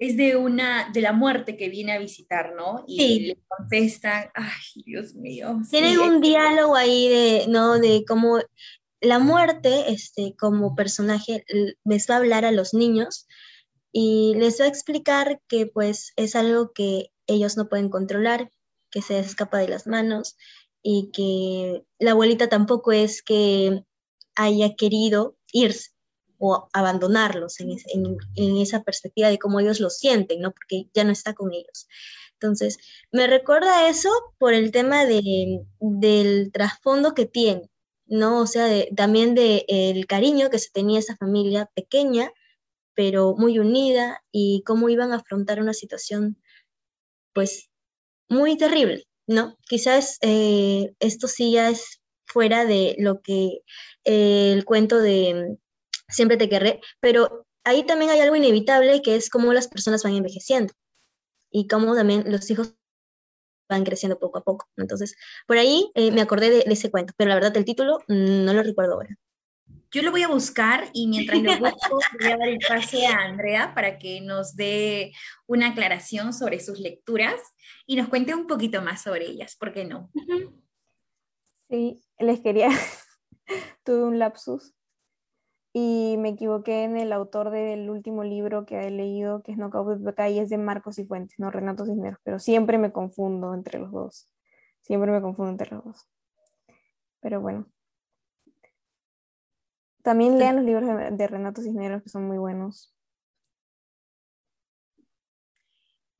Es 0.00 0.16
de 0.16 0.34
una, 0.34 0.90
de 0.92 1.02
la 1.02 1.12
muerte 1.12 1.58
que 1.58 1.68
viene 1.68 1.92
a 1.92 1.98
visitar, 1.98 2.54
¿no? 2.56 2.84
Y 2.88 2.96
Sí. 2.98 3.20
le 3.20 3.38
contestan, 3.46 4.30
ay, 4.34 4.82
Dios 4.86 5.14
mío. 5.14 5.58
sí, 5.62 5.70
Tienen 5.72 6.00
un 6.00 6.20
diálogo 6.22 6.74
ahí 6.74 7.08
de, 7.08 7.44
¿no? 7.48 7.78
De 7.78 8.04
cómo 8.08 8.38
la 9.02 9.18
muerte, 9.18 9.92
este, 9.92 10.34
como 10.38 10.74
personaje, 10.74 11.44
les 11.84 12.08
va 12.08 12.14
a 12.14 12.18
hablar 12.18 12.46
a 12.46 12.50
los 12.52 12.72
niños 12.72 13.28
y 13.92 14.34
les 14.36 14.58
va 14.58 14.64
a 14.64 14.68
explicar 14.68 15.40
que 15.48 15.66
pues 15.66 16.12
es 16.16 16.34
algo 16.34 16.72
que 16.72 17.10
ellos 17.26 17.58
no 17.58 17.68
pueden 17.68 17.90
controlar, 17.90 18.50
que 18.90 19.02
se 19.02 19.14
les 19.14 19.26
escapa 19.26 19.58
de 19.58 19.68
las 19.68 19.86
manos 19.86 20.36
y 20.82 21.10
que 21.12 21.82
la 21.98 22.12
abuelita 22.12 22.48
tampoco 22.48 22.92
es 22.92 23.22
que 23.22 23.84
haya 24.34 24.74
querido 24.76 25.36
irse 25.52 25.90
o 26.40 26.68
abandonarlos 26.72 27.60
en, 27.60 27.70
es- 27.72 27.84
en- 27.94 28.16
en 28.36 28.56
esa 28.58 28.82
perspectiva 28.82 29.28
de 29.28 29.38
cómo 29.38 29.60
ellos 29.60 29.80
lo 29.80 29.90
sienten, 29.90 30.40
¿no? 30.40 30.52
Porque 30.52 30.88
ya 30.94 31.04
no 31.04 31.12
está 31.12 31.34
con 31.34 31.52
ellos. 31.52 31.86
Entonces, 32.34 32.78
me 33.12 33.26
recuerda 33.28 33.88
eso 33.88 34.10
por 34.38 34.54
el 34.54 34.72
tema 34.72 35.04
de- 35.06 35.60
del 35.80 36.50
trasfondo 36.52 37.14
que 37.14 37.26
tiene, 37.26 37.70
¿no? 38.06 38.40
O 38.40 38.46
sea, 38.46 38.66
también 38.96 39.34
de 39.34 39.64
el 39.68 40.06
cariño 40.06 40.50
que 40.50 40.58
se 40.58 40.70
tenía 40.72 40.98
esa 41.00 41.16
familia 41.16 41.70
pequeña, 41.74 42.32
pero 42.94 43.34
muy 43.36 43.58
unida, 43.58 44.22
y 44.32 44.62
cómo 44.66 44.88
iban 44.88 45.12
a 45.12 45.16
afrontar 45.16 45.60
una 45.60 45.74
situación, 45.74 46.38
pues, 47.34 47.70
muy 48.28 48.56
terrible, 48.56 49.04
¿no? 49.26 49.56
Quizás 49.68 50.18
eh, 50.22 50.94
esto 51.00 51.28
sí 51.28 51.52
ya 51.52 51.70
es 51.70 52.00
fuera 52.26 52.64
de 52.66 52.96
lo 52.98 53.20
que 53.22 53.62
eh, 54.04 54.52
el 54.54 54.64
cuento 54.64 54.98
de 55.00 55.58
Siempre 56.10 56.36
te 56.36 56.48
querré, 56.48 56.80
pero 57.00 57.46
ahí 57.64 57.84
también 57.84 58.10
hay 58.10 58.20
algo 58.20 58.36
inevitable 58.36 59.02
que 59.02 59.16
es 59.16 59.30
cómo 59.30 59.52
las 59.52 59.68
personas 59.68 60.02
van 60.02 60.14
envejeciendo 60.14 60.74
y 61.50 61.66
cómo 61.66 61.94
también 61.94 62.24
los 62.26 62.50
hijos 62.50 62.74
van 63.68 63.84
creciendo 63.84 64.18
poco 64.18 64.38
a 64.38 64.44
poco. 64.44 64.68
Entonces, 64.76 65.16
por 65.46 65.58
ahí 65.58 65.90
eh, 65.94 66.10
me 66.10 66.20
acordé 66.20 66.50
de, 66.50 66.64
de 66.64 66.72
ese 66.72 66.90
cuento, 66.90 67.14
pero 67.16 67.28
la 67.28 67.36
verdad 67.36 67.56
el 67.56 67.64
título 67.64 67.98
mm, 68.08 68.44
no 68.44 68.52
lo 68.52 68.62
recuerdo 68.62 68.94
ahora. 68.94 69.16
Yo 69.92 70.02
lo 70.02 70.12
voy 70.12 70.22
a 70.22 70.28
buscar 70.28 70.88
y 70.92 71.08
mientras 71.08 71.42
lo 71.42 71.58
busco 71.58 71.98
voy 72.20 72.30
a 72.30 72.36
dar 72.36 72.48
el 72.48 72.58
pase 72.66 73.06
a 73.06 73.18
Andrea 73.18 73.74
para 73.74 73.98
que 73.98 74.20
nos 74.20 74.54
dé 74.54 75.12
una 75.46 75.68
aclaración 75.68 76.32
sobre 76.32 76.60
sus 76.60 76.78
lecturas 76.78 77.40
y 77.86 77.96
nos 77.96 78.08
cuente 78.08 78.34
un 78.34 78.46
poquito 78.46 78.82
más 78.82 79.02
sobre 79.02 79.26
ellas, 79.26 79.56
¿por 79.56 79.72
qué 79.72 79.84
no? 79.84 80.10
Sí, 81.68 82.00
les 82.18 82.40
quería, 82.40 82.68
tuve 83.84 84.04
un 84.04 84.18
lapsus 84.18 84.74
y 85.72 86.16
me 86.18 86.30
equivoqué 86.30 86.84
en 86.84 86.96
el 86.96 87.12
autor 87.12 87.50
del 87.50 87.90
último 87.90 88.24
libro 88.24 88.66
que 88.66 88.80
he 88.86 88.90
leído, 88.90 89.42
que 89.42 89.52
es 89.52 89.58
Knockout 89.58 89.98
de 89.98 90.30
y 90.30 90.38
es 90.40 90.50
de 90.50 90.58
Marcos 90.58 90.98
y 90.98 91.06
Fuentes, 91.06 91.38
no 91.38 91.50
Renato 91.50 91.86
Cisneros, 91.86 92.18
pero 92.24 92.38
siempre 92.38 92.78
me 92.78 92.92
confundo 92.92 93.54
entre 93.54 93.78
los 93.78 93.92
dos. 93.92 94.28
Siempre 94.80 95.12
me 95.12 95.20
confundo 95.20 95.50
entre 95.52 95.70
los 95.70 95.84
dos. 95.84 96.08
Pero 97.20 97.40
bueno. 97.40 97.66
También 100.02 100.38
lean 100.38 100.56
los 100.56 100.64
libros 100.64 100.86
de, 100.86 101.10
de 101.10 101.26
Renato 101.26 101.62
Cisneros, 101.62 102.02
que 102.02 102.08
son 102.08 102.26
muy 102.26 102.38
buenos. 102.38 102.94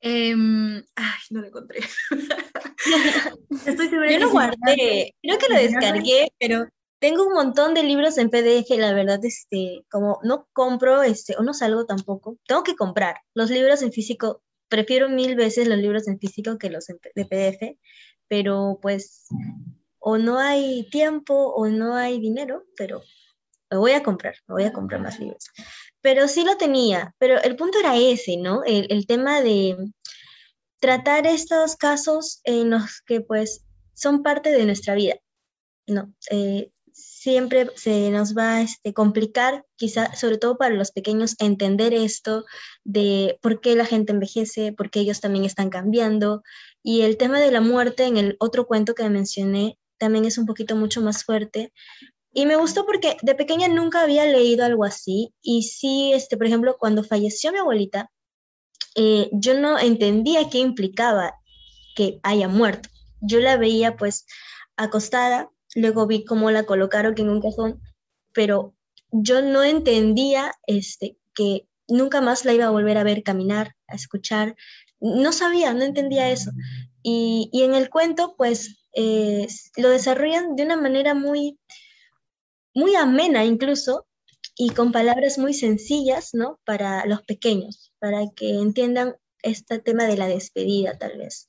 Em, 0.03 0.83
ay, 0.97 1.21
no 1.31 1.41
lo 1.41 1.47
encontré. 1.49 1.81
Estoy 3.67 3.89
segura 3.89 4.11
Yo 4.11 4.19
lo 4.19 4.31
guardé, 4.31 5.15
creo 5.23 5.39
que 5.39 5.49
lo 5.49 5.55
descargué, 5.57 6.33
pero 6.39 6.67
tengo 7.01 7.27
un 7.27 7.33
montón 7.33 7.75
de 7.75 7.83
libros 7.83 8.19
en 8.19 8.31
PDF, 8.31 8.71
la 8.79 8.93
verdad, 8.93 9.25
este, 9.25 9.85
como 9.91 10.21
no 10.23 10.49
compro, 10.53 11.03
este, 11.03 11.35
o 11.37 11.43
no 11.43 11.55
salgo 11.55 11.87
tampoco, 11.87 12.37
tengo 12.47 12.63
que 12.63 12.77
comprar. 12.77 13.17
Los 13.35 13.51
libros 13.51 13.83
en 13.83 13.93
físico, 13.93 14.43
prefiero 14.69 15.09
mil 15.09 15.35
veces 15.35 15.67
los 15.67 15.79
libros 15.79 16.07
en 16.09 16.19
físico 16.19 16.59
que 16.59 16.71
los 16.71 16.87
de 16.87 17.25
PDF, 17.25 17.79
pero 18.29 18.79
pues 18.81 19.27
o 19.99 20.19
no 20.19 20.39
hay 20.39 20.89
tiempo 20.91 21.35
o 21.35 21.67
no 21.69 21.95
hay 21.97 22.21
dinero, 22.21 22.65
pero 22.77 23.03
me 23.71 23.79
voy 23.79 23.93
a 23.93 24.03
comprar, 24.03 24.35
me 24.47 24.55
voy 24.55 24.65
a 24.65 24.73
comprar 24.73 25.01
más 25.01 25.19
libros. 25.19 25.45
Pero 26.03 26.29
sí 26.29 26.45
lo 26.45 26.57
tenía, 26.57 27.15
pero 27.19 27.41
el 27.43 27.57
punto 27.57 27.79
era 27.79 27.97
ese, 27.97 28.37
¿no? 28.37 28.63
El, 28.65 28.87
el 28.91 29.07
tema 29.07 29.41
de 29.41 29.77
tratar 30.81 31.27
estos 31.27 31.77
casos 31.77 32.41
en 32.45 32.71
los 32.71 33.01
que 33.07 33.21
pues 33.23 33.65
son 33.95 34.23
parte 34.23 34.51
de 34.51 34.67
nuestra 34.67 34.95
vida, 34.95 35.15
¿no? 35.87 36.13
Eh, 36.31 36.71
siempre 37.21 37.69
se 37.77 38.11
nos 38.11 38.35
va 38.35 38.55
a 38.55 38.63
este, 38.63 38.95
complicar, 38.95 39.67
quizá, 39.77 40.15
sobre 40.15 40.39
todo 40.39 40.57
para 40.57 40.75
los 40.75 40.91
pequeños, 40.91 41.37
entender 41.39 41.93
esto 41.93 42.47
de 42.83 43.39
por 43.43 43.61
qué 43.61 43.77
la 43.77 43.85
gente 43.85 44.13
envejece, 44.13 44.73
por 44.73 44.89
qué 44.89 45.01
ellos 45.01 45.21
también 45.21 45.45
están 45.45 45.69
cambiando. 45.69 46.43
Y 46.83 47.03
el 47.03 47.19
tema 47.19 47.39
de 47.39 47.51
la 47.51 47.61
muerte 47.61 48.05
en 48.05 48.17
el 48.17 48.37
otro 48.41 48.67
cuento 48.67 48.95
que 48.95 49.07
mencioné 49.11 49.77
también 49.99 50.25
es 50.25 50.39
un 50.39 50.47
poquito 50.47 50.77
mucho 50.77 51.03
más 51.03 51.23
fuerte. 51.25 51.75
Y 52.33 52.47
me 52.47 52.57
gustó 52.57 52.87
porque 52.87 53.19
de 53.21 53.35
pequeña 53.35 53.69
nunca 53.69 54.01
había 54.01 54.25
leído 54.25 54.65
algo 54.65 54.85
así. 54.85 55.35
Y 55.43 55.65
sí, 55.65 56.13
este, 56.15 56.39
por 56.39 56.47
ejemplo, 56.47 56.79
cuando 56.79 57.05
falleció 57.05 57.53
mi 57.53 57.59
abuelita, 57.59 58.11
eh, 58.95 59.29
yo 59.33 59.61
no 59.61 59.79
entendía 59.79 60.49
qué 60.49 60.57
implicaba 60.57 61.35
que 61.95 62.19
haya 62.23 62.49
muerto. 62.49 62.89
Yo 63.21 63.41
la 63.41 63.59
veía 63.59 63.99
pues 63.99 64.25
acostada, 64.79 65.51
luego 65.75 66.07
vi 66.07 66.25
cómo 66.25 66.51
la 66.51 66.65
colocaron 66.65 67.15
en 67.17 67.29
un 67.29 67.41
cajón, 67.41 67.81
pero 68.33 68.75
yo 69.13 69.43
no 69.43 69.63
entendía 69.65 70.53
este, 70.67 71.17
que 71.35 71.67
nunca 71.89 72.21
más 72.21 72.45
la 72.45 72.53
iba 72.53 72.67
a 72.67 72.71
volver 72.71 72.99
a 72.99 73.05
ver 73.05 73.23
caminar, 73.23 73.75
a 73.89 73.97
escuchar. 73.97 74.57
No 75.01 75.33
sabía, 75.33 75.73
no 75.75 75.83
entendía 75.83 76.31
eso. 76.31 76.51
Y, 77.03 77.49
y 77.53 77.63
en 77.63 77.75
el 77.75 77.91
cuento 77.91 78.35
pues 78.37 78.81
eh, 78.95 79.47
lo 79.77 79.91
desarrollan 79.91 80.57
de 80.57 80.65
una 80.65 80.77
manera 80.77 81.15
muy, 81.15 81.59
muy 82.75 82.95
amena 82.95 83.45
incluso 83.45 84.07
y 84.57 84.71
con 84.71 84.93
palabras 84.93 85.39
muy 85.39 85.55
sencillas, 85.55 86.31
¿no? 86.35 86.61
Para 86.65 87.07
los 87.07 87.23
pequeños, 87.23 87.93
para 87.99 88.21
que 88.37 88.59
entiendan 88.59 89.17
este 89.43 89.79
tema 89.79 90.05
de 90.05 90.17
la 90.17 90.27
despedida, 90.27 90.99
tal 90.99 91.19
vez. 91.19 91.49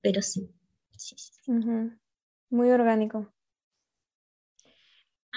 Pero 0.00 0.22
sí, 0.22 0.48
sí, 0.96 1.16
sí. 1.18 1.52
Muy 2.48 2.70
orgánico. 2.70 3.30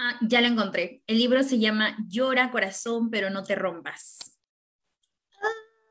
Ah, 0.01 0.17
ya 0.21 0.39
lo 0.39 0.47
encontré. 0.47 1.03
El 1.07 1.17
libro 1.17 1.43
se 1.43 1.59
llama 1.59 1.97
Llora 2.07 2.51
corazón, 2.51 3.09
pero 3.09 3.29
no 3.29 3.43
te 3.43 3.55
rompas. 3.55 4.17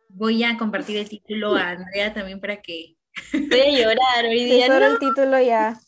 Voy 0.09 0.43
a 0.45 0.57
compartir 0.57 0.97
el 0.97 1.09
título 1.09 1.55
a 1.55 1.71
Andrea 1.71 2.15
también 2.15 2.41
para 2.41 2.63
que... 2.63 2.97
Voy 3.33 3.61
a 3.61 3.71
llorar 3.79 4.25
hoy 4.25 4.45
día. 4.45 4.61
es 4.65 4.73
solo 4.73 4.87
¿no? 4.87 4.93
el 4.95 4.99
título 4.99 5.41
ya, 5.43 5.79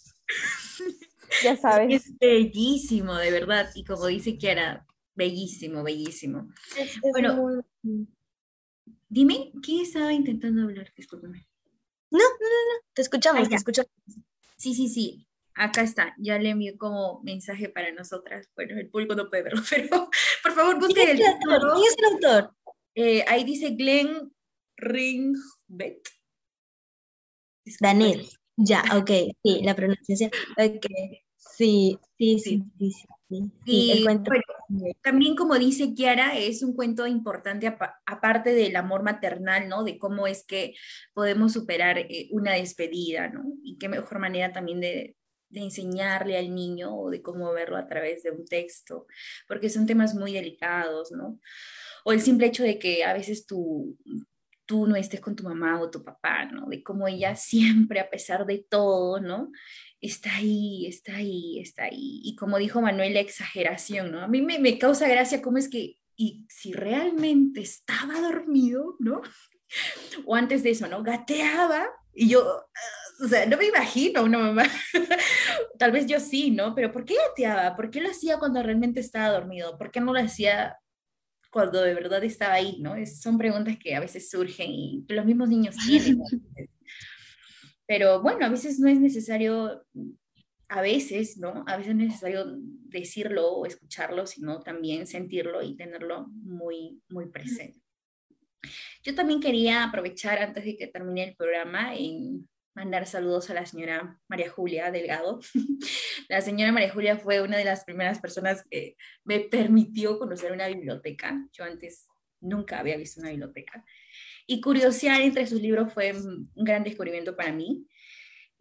ya 1.42 1.56
sabes. 1.56 1.94
Es 2.06 2.18
bellísimo, 2.18 3.14
de 3.14 3.30
verdad. 3.30 3.70
Y 3.74 3.84
como 3.84 4.06
dice 4.06 4.36
Kiara, 4.36 4.86
bellísimo, 5.14 5.82
bellísimo. 5.82 6.48
Es- 6.76 6.96
es 6.96 7.00
Bueno. 7.12 7.34
muy- 7.82 8.06
Dime, 9.08 9.50
¿quién 9.62 9.80
estaba 9.80 10.12
intentando 10.12 10.62
hablar? 10.62 10.92
Discúlpame. 10.94 11.46
Te 12.92 13.02
escuchamos, 13.02 13.46
Ah, 13.46 13.48
te 13.48 13.56
escuchamos. 13.56 13.90
Sí, 14.56 14.74
sí, 14.74 14.88
sí. 14.88 15.26
Acá 15.62 15.82
está. 15.82 16.14
Ya 16.16 16.38
le 16.38 16.48
envió 16.48 16.78
como 16.78 17.20
mensaje 17.22 17.68
para 17.68 17.92
nosotras. 17.92 18.48
Bueno, 18.56 18.78
el 18.80 18.88
público 18.88 19.14
no 19.14 19.28
puede 19.28 19.42
verlo, 19.42 19.60
pero 19.70 20.08
por 20.42 20.52
favor 20.52 20.76
busquen 20.80 21.04
¿Quién 21.04 21.08
el 21.10 21.20
es 21.22 21.28
el 21.42 21.52
autor? 21.52 21.72
¿Quién 21.74 21.86
es 21.86 21.96
el 21.98 22.04
autor? 22.14 22.54
Eh, 22.94 23.24
ahí 23.28 23.44
dice 23.44 23.70
Glenn 23.70 24.32
Ringbet. 24.78 26.08
Daniel. 27.78 28.26
Ya, 28.56 28.82
ok, 28.96 29.10
sí, 29.42 29.60
la 29.62 29.74
pronunciación. 29.76 30.30
Ok, 30.56 30.86
sí, 31.36 31.98
sí, 32.16 32.38
sí, 32.38 32.64
sí, 32.78 32.90
sí. 32.90 33.06
sí, 33.28 33.52
Y 33.64 33.90
el 33.92 34.04
cuento. 34.04 34.30
bueno, 34.30 34.92
también 35.02 35.36
como 35.36 35.58
dice 35.58 35.94
Kiara, 35.94 36.38
es 36.38 36.62
un 36.62 36.74
cuento 36.74 37.06
importante 37.06 37.66
apa- 37.66 38.00
aparte 38.06 38.54
del 38.54 38.76
amor 38.76 39.02
maternal, 39.02 39.68
¿no? 39.68 39.84
De 39.84 39.98
cómo 39.98 40.26
es 40.26 40.44
que 40.44 40.74
podemos 41.12 41.52
superar 41.52 41.98
eh, 41.98 42.28
una 42.32 42.54
despedida, 42.54 43.28
¿no? 43.28 43.44
Y 43.62 43.76
qué 43.78 43.88
mejor 43.88 44.18
manera 44.20 44.52
también 44.52 44.80
de, 44.80 45.16
de 45.50 45.60
enseñarle 45.60 46.38
al 46.38 46.54
niño 46.54 46.96
o 46.96 47.10
de 47.10 47.22
cómo 47.22 47.52
verlo 47.52 47.76
a 47.76 47.86
través 47.86 48.22
de 48.22 48.30
un 48.30 48.46
texto, 48.46 49.06
porque 49.46 49.68
son 49.68 49.86
temas 49.86 50.14
muy 50.14 50.32
delicados, 50.32 51.12
¿no? 51.12 51.38
O 52.04 52.12
el 52.12 52.20
simple 52.20 52.46
hecho 52.46 52.62
de 52.62 52.78
que 52.78 53.04
a 53.04 53.12
veces 53.12 53.46
tú, 53.46 53.98
tú 54.64 54.86
no 54.86 54.96
estés 54.96 55.20
con 55.20 55.36
tu 55.36 55.42
mamá 55.42 55.80
o 55.80 55.90
tu 55.90 56.02
papá, 56.02 56.46
¿no? 56.46 56.66
De 56.66 56.82
cómo 56.82 57.08
ella 57.08 57.34
siempre, 57.36 58.00
a 58.00 58.08
pesar 58.08 58.46
de 58.46 58.64
todo, 58.68 59.20
¿no? 59.20 59.50
Está 60.00 60.36
ahí, 60.36 60.86
está 60.86 61.16
ahí, 61.16 61.58
está 61.58 61.84
ahí. 61.84 62.20
Y 62.24 62.36
como 62.36 62.56
dijo 62.56 62.80
Manuel, 62.80 63.14
la 63.14 63.20
exageración, 63.20 64.12
¿no? 64.12 64.22
A 64.22 64.28
mí 64.28 64.40
me, 64.40 64.58
me 64.58 64.78
causa 64.78 65.08
gracia 65.08 65.42
cómo 65.42 65.58
es 65.58 65.68
que, 65.68 65.96
y 66.16 66.46
si 66.48 66.72
realmente 66.72 67.60
estaba 67.60 68.20
dormido, 68.20 68.96
¿no? 68.98 69.20
O 70.26 70.34
antes 70.34 70.64
de 70.64 70.70
eso, 70.70 70.88
¿no? 70.88 71.04
Gateaba 71.04 71.88
y 72.12 72.28
yo, 72.28 72.64
o 73.22 73.28
sea, 73.28 73.46
no 73.46 73.56
me 73.56 73.66
imagino 73.66 74.24
una 74.24 74.38
mamá, 74.38 74.64
tal 75.78 75.92
vez 75.92 76.06
yo 76.06 76.20
sí, 76.20 76.50
¿no? 76.50 76.74
Pero 76.74 76.90
¿por 76.92 77.04
qué 77.04 77.14
gateaba? 77.28 77.76
¿Por 77.76 77.90
qué 77.90 78.00
lo 78.00 78.10
hacía 78.10 78.38
cuando 78.38 78.62
realmente 78.62 79.00
estaba 79.00 79.28
dormido? 79.30 79.76
¿Por 79.78 79.90
qué 79.90 80.00
no 80.00 80.12
lo 80.12 80.18
hacía 80.20 80.76
cuando 81.50 81.82
de 81.82 81.94
verdad 81.94 82.22
estaba 82.24 82.54
ahí, 82.54 82.78
¿no? 82.80 82.94
Es- 82.94 83.20
son 83.20 83.36
preguntas 83.36 83.76
que 83.78 83.94
a 83.94 84.00
veces 84.00 84.30
surgen 84.30 84.70
y 84.70 85.04
los 85.08 85.24
mismos 85.26 85.48
niños 85.48 85.76
tienen. 85.84 86.18
¿no? 86.18 86.24
Pero 87.86 88.22
bueno, 88.22 88.46
a 88.46 88.48
veces 88.48 88.78
no 88.78 88.88
es 88.88 89.00
necesario, 89.00 89.84
a 90.68 90.80
veces, 90.80 91.38
¿no? 91.38 91.64
A 91.66 91.76
veces 91.76 91.90
es 91.90 91.96
necesario 91.96 92.44
decirlo 92.56 93.48
o 93.52 93.66
escucharlo, 93.66 94.26
sino 94.26 94.60
también 94.60 95.08
sentirlo 95.08 95.60
y 95.62 95.76
tenerlo 95.76 96.28
muy, 96.28 97.02
muy 97.08 97.26
presente. 97.26 97.80
Yo 99.02 99.14
también 99.14 99.40
quería 99.40 99.82
aprovechar 99.82 100.38
antes 100.38 100.64
de 100.64 100.76
que 100.76 100.86
termine 100.86 101.24
el 101.24 101.34
programa 101.34 101.94
en 101.96 102.48
mandar 102.74 103.06
saludos 103.06 103.50
a 103.50 103.54
la 103.54 103.66
señora 103.66 104.18
María 104.28 104.50
Julia 104.50 104.90
Delgado. 104.90 105.40
La 106.28 106.40
señora 106.40 106.72
María 106.72 106.92
Julia 106.92 107.16
fue 107.16 107.40
una 107.40 107.56
de 107.56 107.64
las 107.64 107.84
primeras 107.84 108.20
personas 108.20 108.64
que 108.70 108.96
me 109.24 109.40
permitió 109.40 110.18
conocer 110.18 110.52
una 110.52 110.68
biblioteca. 110.68 111.44
Yo 111.52 111.64
antes 111.64 112.06
nunca 112.40 112.78
había 112.78 112.96
visto 112.96 113.20
una 113.20 113.30
biblioteca. 113.30 113.84
Y 114.46 114.60
curiosear 114.60 115.20
entre 115.20 115.46
sus 115.46 115.60
libros 115.60 115.92
fue 115.92 116.12
un 116.12 116.50
gran 116.54 116.84
descubrimiento 116.84 117.36
para 117.36 117.52
mí. 117.52 117.86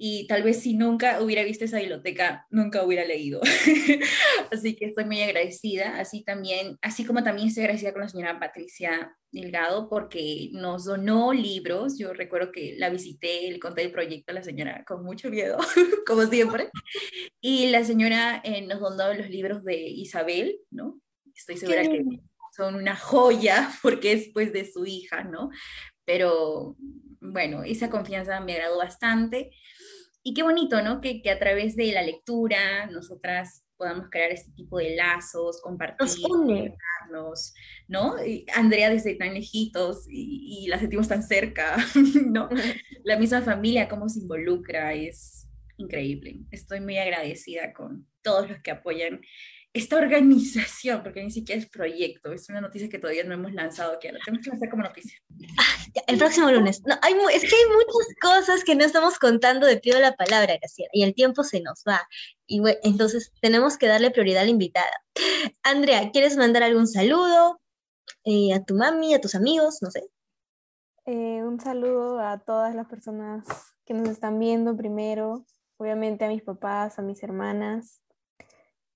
Y 0.02 0.28
tal 0.28 0.44
vez 0.44 0.62
si 0.62 0.78
nunca 0.78 1.22
hubiera 1.22 1.44
visto 1.44 1.66
esa 1.66 1.78
biblioteca, 1.78 2.48
nunca 2.50 2.86
hubiera 2.86 3.04
leído. 3.04 3.42
así 4.52 4.74
que 4.78 4.86
estoy 4.86 5.04
muy 5.04 5.22
agradecida. 5.22 6.00
Así, 6.00 6.24
también, 6.24 6.78
así 6.82 7.04
como 7.04 7.22
también 7.22 7.50
estoy 7.50 7.64
agradecida 7.64 7.92
con 7.92 8.04
la 8.04 8.08
señora 8.08 8.40
Patricia 8.40 9.14
Delgado 9.30 9.90
porque 9.90 10.52
nos 10.54 10.86
donó 10.86 11.34
libros. 11.34 12.00
Yo 12.00 12.14
recuerdo 12.14 12.54
que 12.54 12.76
la 12.78 12.90
visité, 12.90 13.52
le 13.52 13.60
conté 13.60 13.82
el 13.84 13.92
proyecto 13.92 14.32
a 14.32 14.36
la 14.36 14.44
señora 14.44 14.86
con 14.88 15.04
mucho 15.04 15.30
miedo, 15.30 15.58
como 16.08 16.26
siempre. 16.28 16.70
Y 17.42 17.68
la 17.68 17.84
señora 17.84 18.42
eh, 18.46 18.62
nos 18.62 18.80
donó 18.80 19.14
los 19.14 19.30
libros 19.30 19.66
de 19.66 19.82
Isabel, 19.82 20.62
¿no? 20.72 21.02
Estoy 21.36 21.58
segura 21.58 21.82
que 21.82 22.06
son 22.56 22.76
una 22.76 22.96
joya 22.96 23.70
porque 23.82 24.14
es 24.14 24.30
pues 24.34 24.54
de 24.54 24.64
su 24.72 24.86
hija, 24.86 25.26
¿no? 25.26 25.50
Pero 26.06 26.78
bueno, 27.22 27.64
esa 27.64 27.90
confianza 27.90 28.40
me 28.40 28.54
agradó 28.54 28.78
bastante. 28.78 29.52
Y 30.24 30.34
qué 30.34 30.44
bonito, 30.44 30.82
¿no? 30.82 31.02
Que, 31.02 31.22
que 31.22 31.32
a 31.32 31.40
través 31.40 31.76
de 31.76 31.92
la 31.92 32.02
lectura 32.02 32.88
nosotras 32.88 33.64
podamos 33.80 34.10
crear 34.10 34.32
este 34.32 34.52
tipo 34.52 34.78
de 34.78 34.96
lazos, 34.96 35.62
compartir, 35.62 36.20
Nos 37.10 37.54
¿no? 37.88 38.24
Y 38.24 38.46
Andrea 38.54 38.90
desde 38.90 39.16
tan 39.16 39.34
lejitos 39.34 40.06
y, 40.10 40.64
y 40.66 40.68
la 40.68 40.78
sentimos 40.78 41.08
tan 41.08 41.24
cerca, 41.24 41.78
¿no? 42.26 42.50
La 43.06 43.18
misma 43.18 43.42
familia, 43.42 43.88
cómo 43.88 44.10
se 44.10 44.20
involucra, 44.20 44.94
es 44.94 45.48
increíble. 45.78 46.42
Estoy 46.52 46.82
muy 46.82 46.98
agradecida 46.98 47.72
con 47.74 48.06
todos 48.22 48.50
los 48.50 48.60
que 48.60 48.72
apoyan 48.72 49.22
esta 49.74 49.98
organización, 49.98 51.04
porque 51.04 51.24
ni 51.24 51.32
siquiera 51.32 51.62
es 51.62 51.70
proyecto, 51.70 52.32
es 52.32 52.50
una 52.50 52.62
noticia 52.62 52.90
que 52.90 52.98
todavía 52.98 53.24
no 53.24 53.34
hemos 53.34 53.54
lanzado, 53.54 54.00
que 54.00 54.12
la 54.12 54.20
tenemos 54.26 54.44
que 54.44 54.50
lanzar 54.50 54.70
como 54.70 54.84
noticia. 54.84 55.18
Ya, 55.94 56.02
El 56.08 56.18
próximo 56.18 56.52
lunes. 56.52 56.82
No, 56.86 56.96
hay, 57.02 57.14
es 57.34 57.42
que 57.42 57.56
hay 57.56 57.66
muchas 57.68 58.16
cosas 58.22 58.64
que 58.64 58.76
no 58.76 58.84
estamos 58.84 59.20
contando 59.20 59.68
de 59.68 59.78
pido 59.78 60.00
la 60.00 60.16
palabra, 60.16 60.58
Graciela, 60.58 60.90
y 60.94 61.04
el 61.04 61.14
tiempo 61.14 61.44
se 61.44 61.62
nos 61.62 61.84
va. 61.88 62.02
Y 62.48 62.62
bueno, 62.62 62.80
entonces 62.84 63.32
tenemos 63.42 63.78
que 63.78 63.88
darle 63.88 64.12
prioridad 64.12 64.42
a 64.42 64.46
la 64.46 64.52
invitada. 64.52 65.04
Andrea, 65.64 66.10
¿quieres 66.12 66.36
mandar 66.36 66.64
algún 66.64 66.88
saludo 66.88 67.62
eh, 68.24 68.54
a 68.54 68.64
tu 68.64 68.74
mami, 68.74 69.14
a 69.14 69.22
tus 69.22 69.36
amigos? 69.36 69.80
No 69.82 69.92
sé. 69.92 70.10
Eh, 71.06 71.44
un 71.44 71.60
saludo 71.60 72.20
a 72.20 72.40
todas 72.40 72.74
las 72.76 72.88
personas 72.88 73.46
que 73.86 73.94
nos 73.94 74.10
están 74.10 74.40
viendo 74.40 74.76
primero, 74.76 75.46
obviamente 75.78 76.26
a 76.26 76.28
mis 76.28 76.44
papás, 76.44 77.00
a 77.00 77.02
mis 77.02 77.24
hermanas, 77.24 78.02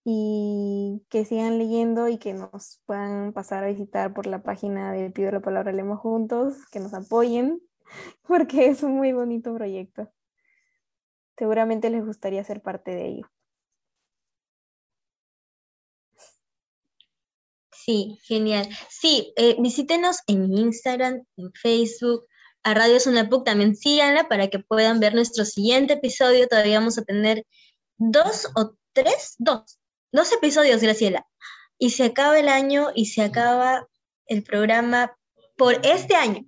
y 0.06 1.06
que 1.10 1.26
sigan 1.26 1.58
leyendo 1.58 2.10
y 2.10 2.18
que 2.18 2.34
nos 2.34 2.82
puedan 2.86 3.34
pasar 3.34 3.64
a 3.64 3.68
visitar 3.68 4.14
por 4.14 4.28
la 4.28 4.44
página 4.44 4.92
de 4.92 5.10
Pido 5.12 5.32
la 5.32 5.42
Palabra 5.42 5.72
Leemos 5.72 6.00
Juntos, 6.00 6.56
que 6.72 6.80
nos 6.80 6.94
apoyen, 6.94 7.62
porque 8.28 8.68
es 8.68 8.84
un 8.84 8.96
muy 8.98 9.14
bonito 9.14 9.54
proyecto. 9.54 10.12
Seguramente 11.38 11.90
les 11.90 12.06
gustaría 12.06 12.44
ser 12.44 12.62
parte 12.62 12.92
de 12.92 13.08
ello. 13.08 13.32
Sí, 17.72 18.20
genial. 18.24 18.70
Sí, 18.90 19.34
eh, 19.36 19.58
visítenos 19.60 20.20
en 20.28 20.54
Instagram, 20.54 21.26
en 21.36 21.52
Facebook, 21.54 22.26
a 22.64 22.74
Radio 22.74 22.98
Sunapuc 23.00 23.46
también 23.46 23.76
síganla 23.76 24.30
para 24.30 24.48
que 24.48 24.60
puedan 24.60 25.02
ver 25.02 25.14
nuestro 25.14 25.44
siguiente 25.44 25.94
episodio. 25.94 26.48
Todavía 26.48 26.80
vamos 26.80 26.98
a 26.98 27.04
tener 27.04 27.46
dos 27.98 28.48
o 28.56 28.76
tres, 28.94 29.36
dos, 29.38 29.80
dos 30.14 30.32
episodios, 30.32 30.82
Graciela. 30.82 31.28
Y 31.78 31.90
se 31.90 32.06
acaba 32.06 32.40
el 32.40 32.48
año 32.48 32.92
y 32.96 33.08
se 33.08 33.24
acaba 33.24 33.90
el 34.28 34.44
programa 34.44 35.18
por 35.58 35.86
este 35.86 36.16
año, 36.16 36.46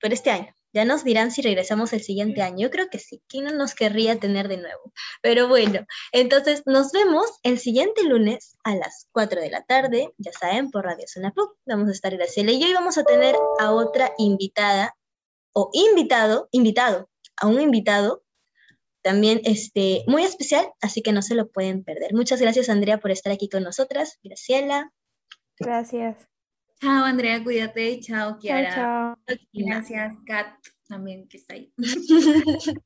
por 0.00 0.12
este 0.12 0.30
año. 0.30 0.54
Ya 0.74 0.84
nos 0.84 1.04
dirán 1.04 1.30
si 1.30 1.40
regresamos 1.40 1.92
el 1.92 2.02
siguiente 2.02 2.42
año. 2.42 2.58
Yo 2.58 2.70
creo 2.70 2.90
que 2.90 2.98
sí. 2.98 3.22
¿Quién 3.28 3.44
no 3.44 3.52
nos 3.52 3.76
querría 3.76 4.18
tener 4.18 4.48
de 4.48 4.56
nuevo? 4.56 4.92
Pero 5.22 5.46
bueno, 5.46 5.86
entonces 6.10 6.64
nos 6.66 6.90
vemos 6.90 7.38
el 7.44 7.60
siguiente 7.60 8.02
lunes 8.02 8.58
a 8.64 8.74
las 8.74 9.06
4 9.12 9.40
de 9.40 9.50
la 9.50 9.62
tarde, 9.62 10.12
ya 10.18 10.32
saben, 10.32 10.72
por 10.72 10.84
Radio 10.84 11.06
Zona. 11.06 11.32
Vamos 11.64 11.88
a 11.88 11.92
estar 11.92 12.16
Graciela 12.16 12.50
y 12.50 12.60
yo 12.60 12.66
y 12.66 12.74
vamos 12.74 12.98
a 12.98 13.04
tener 13.04 13.36
a 13.60 13.70
otra 13.70 14.12
invitada 14.18 14.96
o 15.52 15.70
invitado, 15.72 16.48
invitado, 16.50 17.08
a 17.36 17.46
un 17.46 17.60
invitado 17.60 18.23
también 19.04 19.42
este, 19.44 20.02
muy 20.06 20.24
especial, 20.24 20.66
así 20.80 21.02
que 21.02 21.12
no 21.12 21.20
se 21.20 21.34
lo 21.34 21.52
pueden 21.52 21.84
perder. 21.84 22.14
Muchas 22.14 22.40
gracias, 22.40 22.70
Andrea, 22.70 22.98
por 22.98 23.10
estar 23.10 23.30
aquí 23.32 23.50
con 23.50 23.62
nosotras. 23.62 24.18
Graciela. 24.22 24.90
Gracias. 25.60 26.26
Chao, 26.80 27.04
Andrea, 27.04 27.44
cuídate. 27.44 28.00
Chao, 28.00 28.30
Chao, 28.30 28.38
Kiara. 28.38 28.74
chao. 28.74 29.38
Y 29.52 29.66
gracias, 29.66 30.14
Kat, 30.26 30.56
también 30.88 31.28
que 31.28 31.36
está 31.36 31.52
ahí. 31.54 31.70